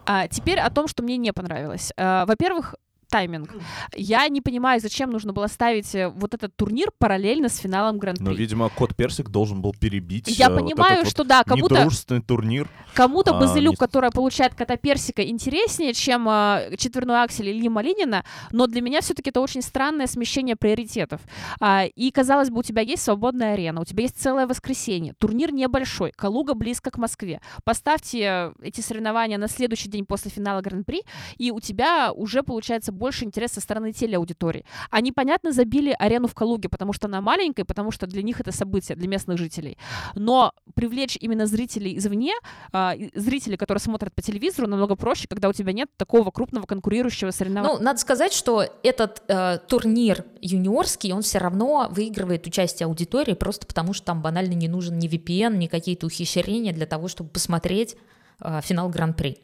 [0.07, 1.93] А, теперь о том, что мне не понравилось.
[1.97, 2.75] А, во-первых,
[3.11, 3.51] тайминг.
[3.95, 8.25] Я не понимаю, зачем нужно было ставить э, вот этот турнир параллельно с финалом Гран-при.
[8.25, 11.43] Но, видимо, кот персик должен был перебить Я э, вот понимаю, этот вот что да,
[11.45, 12.69] кому-то недружественный турнир.
[12.95, 18.25] Кому-то А, Базилюк, не- которая получает кота персика, интереснее, чем э, четверной аксель Ильи Малинина,
[18.53, 21.21] но для меня все-таки это очень странное смещение приоритетов.
[21.61, 25.53] А, и, казалось бы, у тебя есть свободная арена, у тебя есть целое воскресенье, турнир
[25.53, 27.41] небольшой, Калуга близко к Москве.
[27.65, 31.03] Поставьте э, эти соревнования на следующий день после финала Гран-при,
[31.39, 34.65] и у тебя уже получается больше интереса со стороны телеаудитории.
[34.91, 38.53] Они, понятно, забили арену в Калуге, потому что она маленькая, потому что для них это
[38.53, 39.79] событие, для местных жителей.
[40.15, 42.35] Но привлечь именно зрителей извне,
[42.73, 46.67] а, и зрители, которые смотрят по телевизору, намного проще, когда у тебя нет такого крупного
[46.67, 47.79] конкурирующего соревнования.
[47.79, 53.67] Ну, надо сказать, что этот э, турнир юниорский, он все равно выигрывает участие аудитории просто
[53.67, 57.97] потому, что там банально не нужен ни VPN, ни какие-то ухищрения для того, чтобы посмотреть
[58.41, 59.39] э, финал Гран-при.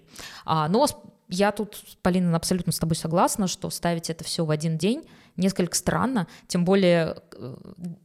[0.45, 0.87] А, но
[1.29, 5.05] я тут, Полина, абсолютно с тобой согласна, что ставить это все в один день
[5.37, 7.57] несколько странно, тем более э,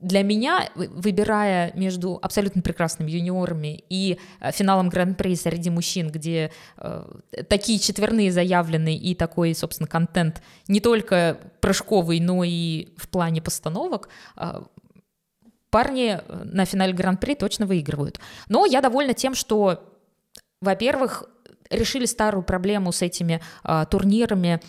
[0.01, 6.51] для меня, вы- выбирая между абсолютно прекрасными юниорами и э, финалом Гран-при среди мужчин, где
[6.77, 7.05] э,
[7.47, 14.09] такие четверные заявлены и такой, собственно, контент не только прыжковый, но и в плане постановок,
[14.35, 14.63] э,
[15.69, 18.19] парни э, на финале Гран-при точно выигрывают.
[18.49, 19.83] Но я довольна тем, что,
[20.59, 21.23] во-первых,
[21.71, 24.61] решили старую проблему с этими а, турнирами,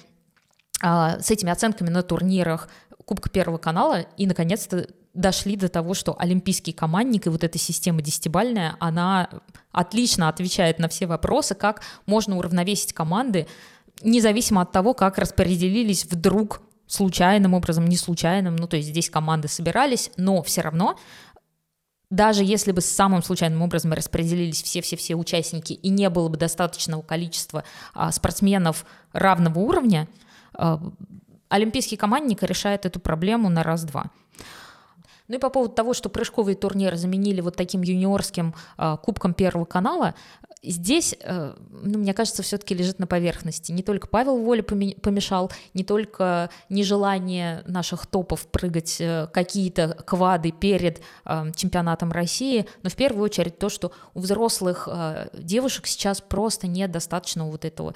[0.82, 2.68] а, с этими оценками на турнирах
[3.04, 4.06] Кубка Первого канала.
[4.16, 9.28] И, наконец-то, дошли до того, что олимпийский командник и вот эта система десятибальная, она
[9.70, 13.46] отлично отвечает на все вопросы, как можно уравновесить команды,
[14.02, 19.48] независимо от того, как распределились вдруг случайным образом, не случайным, ну то есть здесь команды
[19.48, 20.98] собирались, но все равно
[22.12, 27.64] даже если бы самым случайным образом распределились все-все-все участники и не было бы достаточного количества
[27.94, 30.06] а, спортсменов равного уровня,
[30.52, 30.78] а,
[31.48, 34.10] олимпийский командник решает эту проблему на раз-два.
[35.28, 39.64] Ну и по поводу того, что прыжковые турниры заменили вот таким юниорским а, кубком Первого
[39.64, 40.14] канала,
[40.62, 43.72] здесь, э, ну, мне кажется, все-таки лежит на поверхности.
[43.72, 50.52] Не только Павел Воля поме- помешал, не только нежелание наших топов прыгать э, какие-то квады
[50.52, 54.88] перед э, чемпионатом России, но в первую очередь то, что у взрослых
[55.34, 57.94] девушек сейчас просто нет достаточного вот этого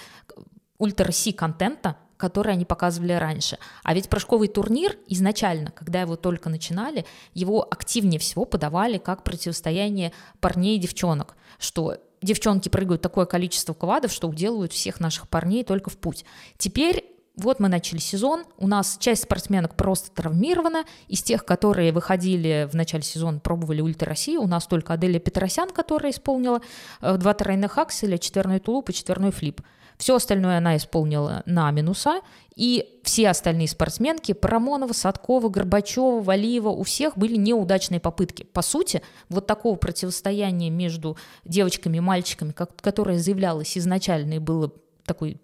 [0.79, 3.59] ультра-си контента, который они показывали раньше.
[3.83, 10.13] А ведь прыжковый турнир изначально, когда его только начинали, его активнее всего подавали как противостояние
[10.41, 15.89] парней и девчонок, что девчонки прыгают такое количество квадов, что уделывают всех наших парней только
[15.89, 16.25] в путь.
[16.59, 22.67] Теперь вот мы начали сезон, у нас часть спортсменок просто травмирована, из тех, которые выходили
[22.71, 26.63] в начале сезона, пробовали ультра России, у нас только Аделия Петросян, которая исполнила
[27.03, 29.61] э, два тройных акселя, четверной тулуп и четверной флип.
[29.99, 32.21] Все остальное она исполнила на минуса,
[32.55, 38.45] и все остальные спортсменки, Парамонова, Садкова, Горбачева, Валиева, у всех были неудачные попытки.
[38.45, 44.73] По сути, вот такого противостояния между девочками и мальчиками, как, которое заявлялось изначально и было
[45.05, 45.41] такой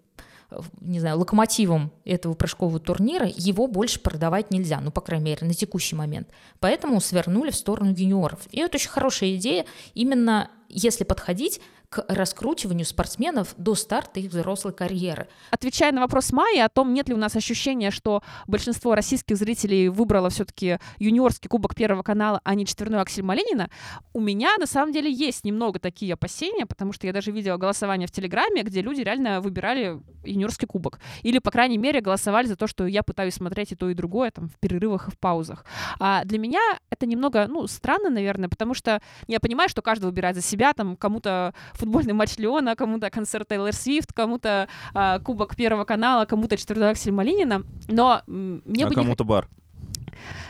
[0.49, 5.47] э, не знаю, локомотивом этого прыжкового турнира, его больше продавать нельзя, ну, по крайней мере,
[5.47, 6.29] на текущий момент.
[6.59, 8.39] Поэтому свернули в сторону юниоров.
[8.51, 11.61] И это очень хорошая идея, именно если подходить
[11.93, 15.27] к раскручиванию спортсменов до старта их взрослой карьеры.
[15.51, 19.89] Отвечая на вопрос Майи о том, нет ли у нас ощущения, что большинство российских зрителей
[19.89, 23.69] выбрало все-таки юниорский кубок Первого канала, а не четверной Аксель Малинина,
[24.11, 28.07] у меня на самом деле есть немного такие опасения, потому что я даже видела голосование
[28.07, 30.99] в Телеграме, где люди реально выбирали юниорский кубок.
[31.21, 34.31] Или, по крайней мере, голосовали за то, что я пытаюсь смотреть и то, и другое
[34.31, 35.63] там, в перерывах и в паузах.
[35.99, 40.35] А для меня это немного, ну, странно, наверное, потому что я понимаю, что каждый выбирает
[40.35, 41.53] за себя, там, кому-то
[41.83, 47.11] футбольный матч Леона, кому-то концерт Тейлор Свифт, кому-то а, кубок Первого канала, кому-то четвертой Аксель
[47.11, 49.49] Малинина, но мне а бы не кому-то бар.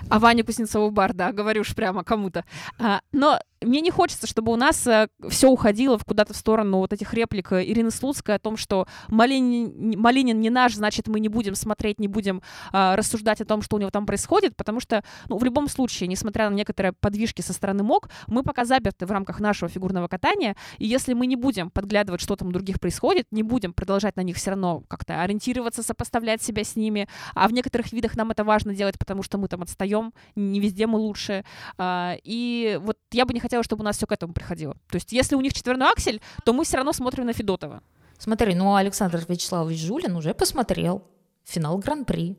[0.10, 2.46] А Ваня Кузнецова бар, да, говорю уж прямо кому-то.
[2.80, 6.94] А, но мне не хочется, чтобы у нас э, все уходило куда-то в сторону вот
[6.94, 11.30] этих реплик э, Ирины Слуцкой о том, что Малинин, Малинин не наш, значит, мы не
[11.30, 15.04] будем смотреть, не будем э, рассуждать о том, что у него там происходит, потому что,
[15.30, 19.12] ну, в любом случае, несмотря на некоторые подвижки со стороны МОК, мы пока заперты в
[19.12, 23.28] рамках нашего фигурного катания, и если мы не будем подглядывать, что там у других происходит,
[23.32, 27.54] не будем продолжать на них все равно как-то ориентироваться, сопоставлять себя с ними, а в
[27.54, 29.93] некоторых видах нам это важно делать, потому что мы там отстаем,
[30.36, 31.44] не везде мы лучше,
[31.78, 34.74] э, и вот я бы не хотела, чтобы у нас все к этому приходило.
[34.90, 37.82] То есть, если у них четверной аксель, то мы все равно смотрим на Федотова.
[38.18, 41.04] Смотри, ну Александр Вячеславович Жулин уже посмотрел
[41.44, 42.38] финал Гран-при.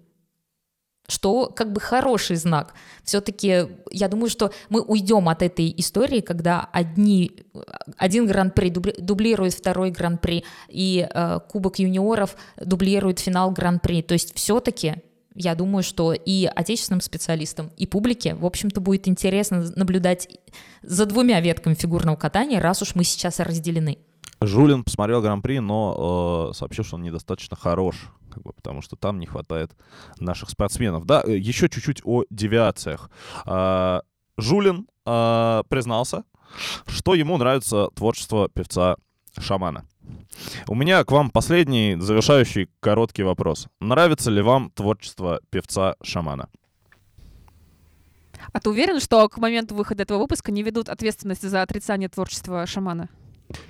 [1.07, 2.73] Что как бы хороший знак.
[3.03, 7.31] Все-таки я думаю, что мы уйдем от этой истории, когда одни,
[7.99, 14.01] один гран-при дублирует второй гран-при, и э, Кубок юниоров дублирует финал гран-при.
[14.01, 14.95] То есть все-таки
[15.35, 20.29] я думаю, что и отечественным специалистам, и публике, в общем-то, будет интересно наблюдать
[20.83, 23.99] за двумя ветками фигурного катания, раз уж мы сейчас разделены.
[24.41, 29.19] Жулин посмотрел Гран-при, но э, сообщил, что он недостаточно хорош, как бы, потому что там
[29.19, 29.73] не хватает
[30.19, 31.07] наших спортсменов.
[31.07, 33.11] Да, э, еще чуть-чуть о девиациях.
[33.47, 34.01] Э,
[34.37, 36.25] Жулин э, признался,
[36.87, 38.97] что ему нравится творчество певца
[39.39, 39.87] Шамана.
[40.69, 43.69] У меня к вам последний, завершающий короткий вопрос.
[43.81, 46.49] Нравится ли вам творчество певца-шамана?
[48.53, 52.67] А ты уверен, что к моменту выхода этого выпуска не ведут ответственности за отрицание творчества
[52.67, 53.09] шамана?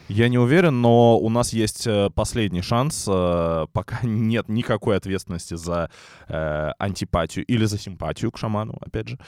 [0.08, 3.06] Я не уверен, но у нас есть э, последний шанс.
[3.08, 5.90] Э, пока нет никакой ответственности за
[6.28, 9.18] э, антипатию или за симпатию к шаману, опять же.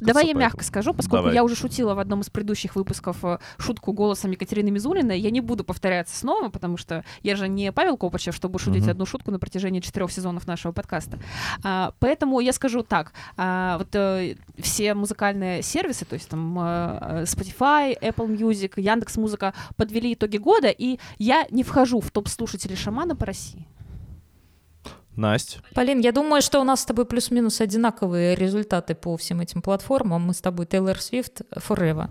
[0.00, 1.34] Давай я мягко скажу, поскольку Давай.
[1.34, 3.16] я уже шутила в одном из предыдущих выпусков
[3.58, 7.96] шутку голосом Екатерины Мизулиной, я не буду повторяться снова, потому что я же не Павел
[7.96, 8.90] Копачев, чтобы шутить угу.
[8.90, 11.18] одну шутку на протяжении четырех сезонов нашего подкаста.
[11.62, 13.12] А, поэтому я скажу так.
[13.36, 20.36] А, вот все музыкальные сервисы, то есть там Spotify, Apple Music, Яндекс Музыка, подвели итоги
[20.36, 23.66] года, и я не вхожу в топ слушателей шамана по России.
[25.16, 25.60] Настя.
[25.74, 30.22] Полин, я думаю, что у нас с тобой плюс-минус одинаковые результаты по всем этим платформам.
[30.22, 32.10] Мы с тобой Taylor Swift Forever.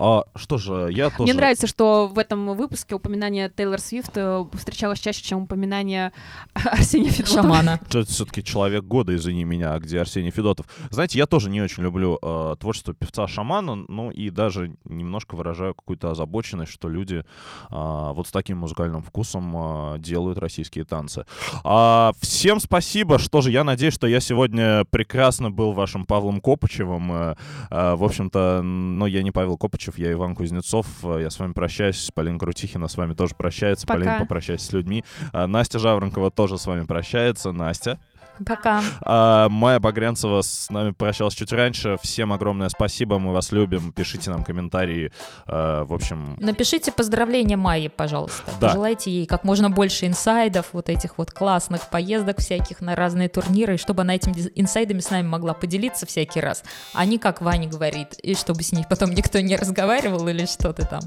[0.00, 1.24] А, что же, я тоже...
[1.24, 6.12] Мне нравится, что в этом выпуске упоминание Тейлор Свифт э, встречалось чаще, чем упоминание
[6.54, 7.42] Арсения Федотова.
[7.42, 7.80] Шамана.
[7.88, 10.66] Это все-таки человек года, извини меня, где Арсений Федотов.
[10.90, 15.74] Знаете, я тоже не очень люблю э, творчество певца Шамана, ну и даже немножко выражаю
[15.74, 17.22] какую-то озабоченность, что люди э,
[17.70, 21.24] вот с таким музыкальным вкусом э, делают российские танцы.
[21.64, 27.12] А, всем спасибо, что же, я надеюсь, что я сегодня прекрасно был вашим Павлом Копычевым.
[27.12, 27.34] Э,
[27.70, 30.86] э, в общем-то, но я не Павел Копычев, Копачев, я Иван Кузнецов.
[31.02, 32.10] Э, я с вами прощаюсь.
[32.14, 33.86] Полина Крутихина с вами тоже прощается.
[33.86, 33.98] Пока.
[33.98, 35.04] Полина, попрощайся с людьми.
[35.32, 37.52] А, Настя Жаворонкова тоже с вами прощается.
[37.52, 37.98] Настя.
[38.46, 38.82] Пока.
[39.02, 41.96] А, Майя Багрянцева с нами прощалась чуть раньше.
[42.02, 43.92] Всем огромное спасибо, мы вас любим.
[43.92, 45.12] Пишите нам комментарии.
[45.46, 46.36] А, в общем...
[46.40, 48.42] Напишите поздравления Майе, пожалуйста.
[48.60, 48.68] Да.
[48.68, 53.74] Пожелайте ей как можно больше инсайдов, вот этих вот классных поездок всяких на разные турниры,
[53.74, 56.62] и чтобы она этими инсайдами с нами могла поделиться всякий раз,
[56.94, 60.86] а не как Ваня говорит, и чтобы с ней потом никто не разговаривал или что-то
[60.86, 61.00] там.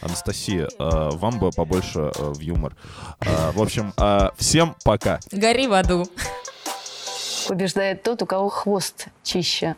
[0.00, 2.76] Анастасия, а, вам бы побольше в юмор.
[3.20, 3.92] В общем,
[4.36, 5.20] всем пока.
[5.32, 6.06] Гори в аду
[7.46, 9.76] побеждает тот, у кого хвост чище.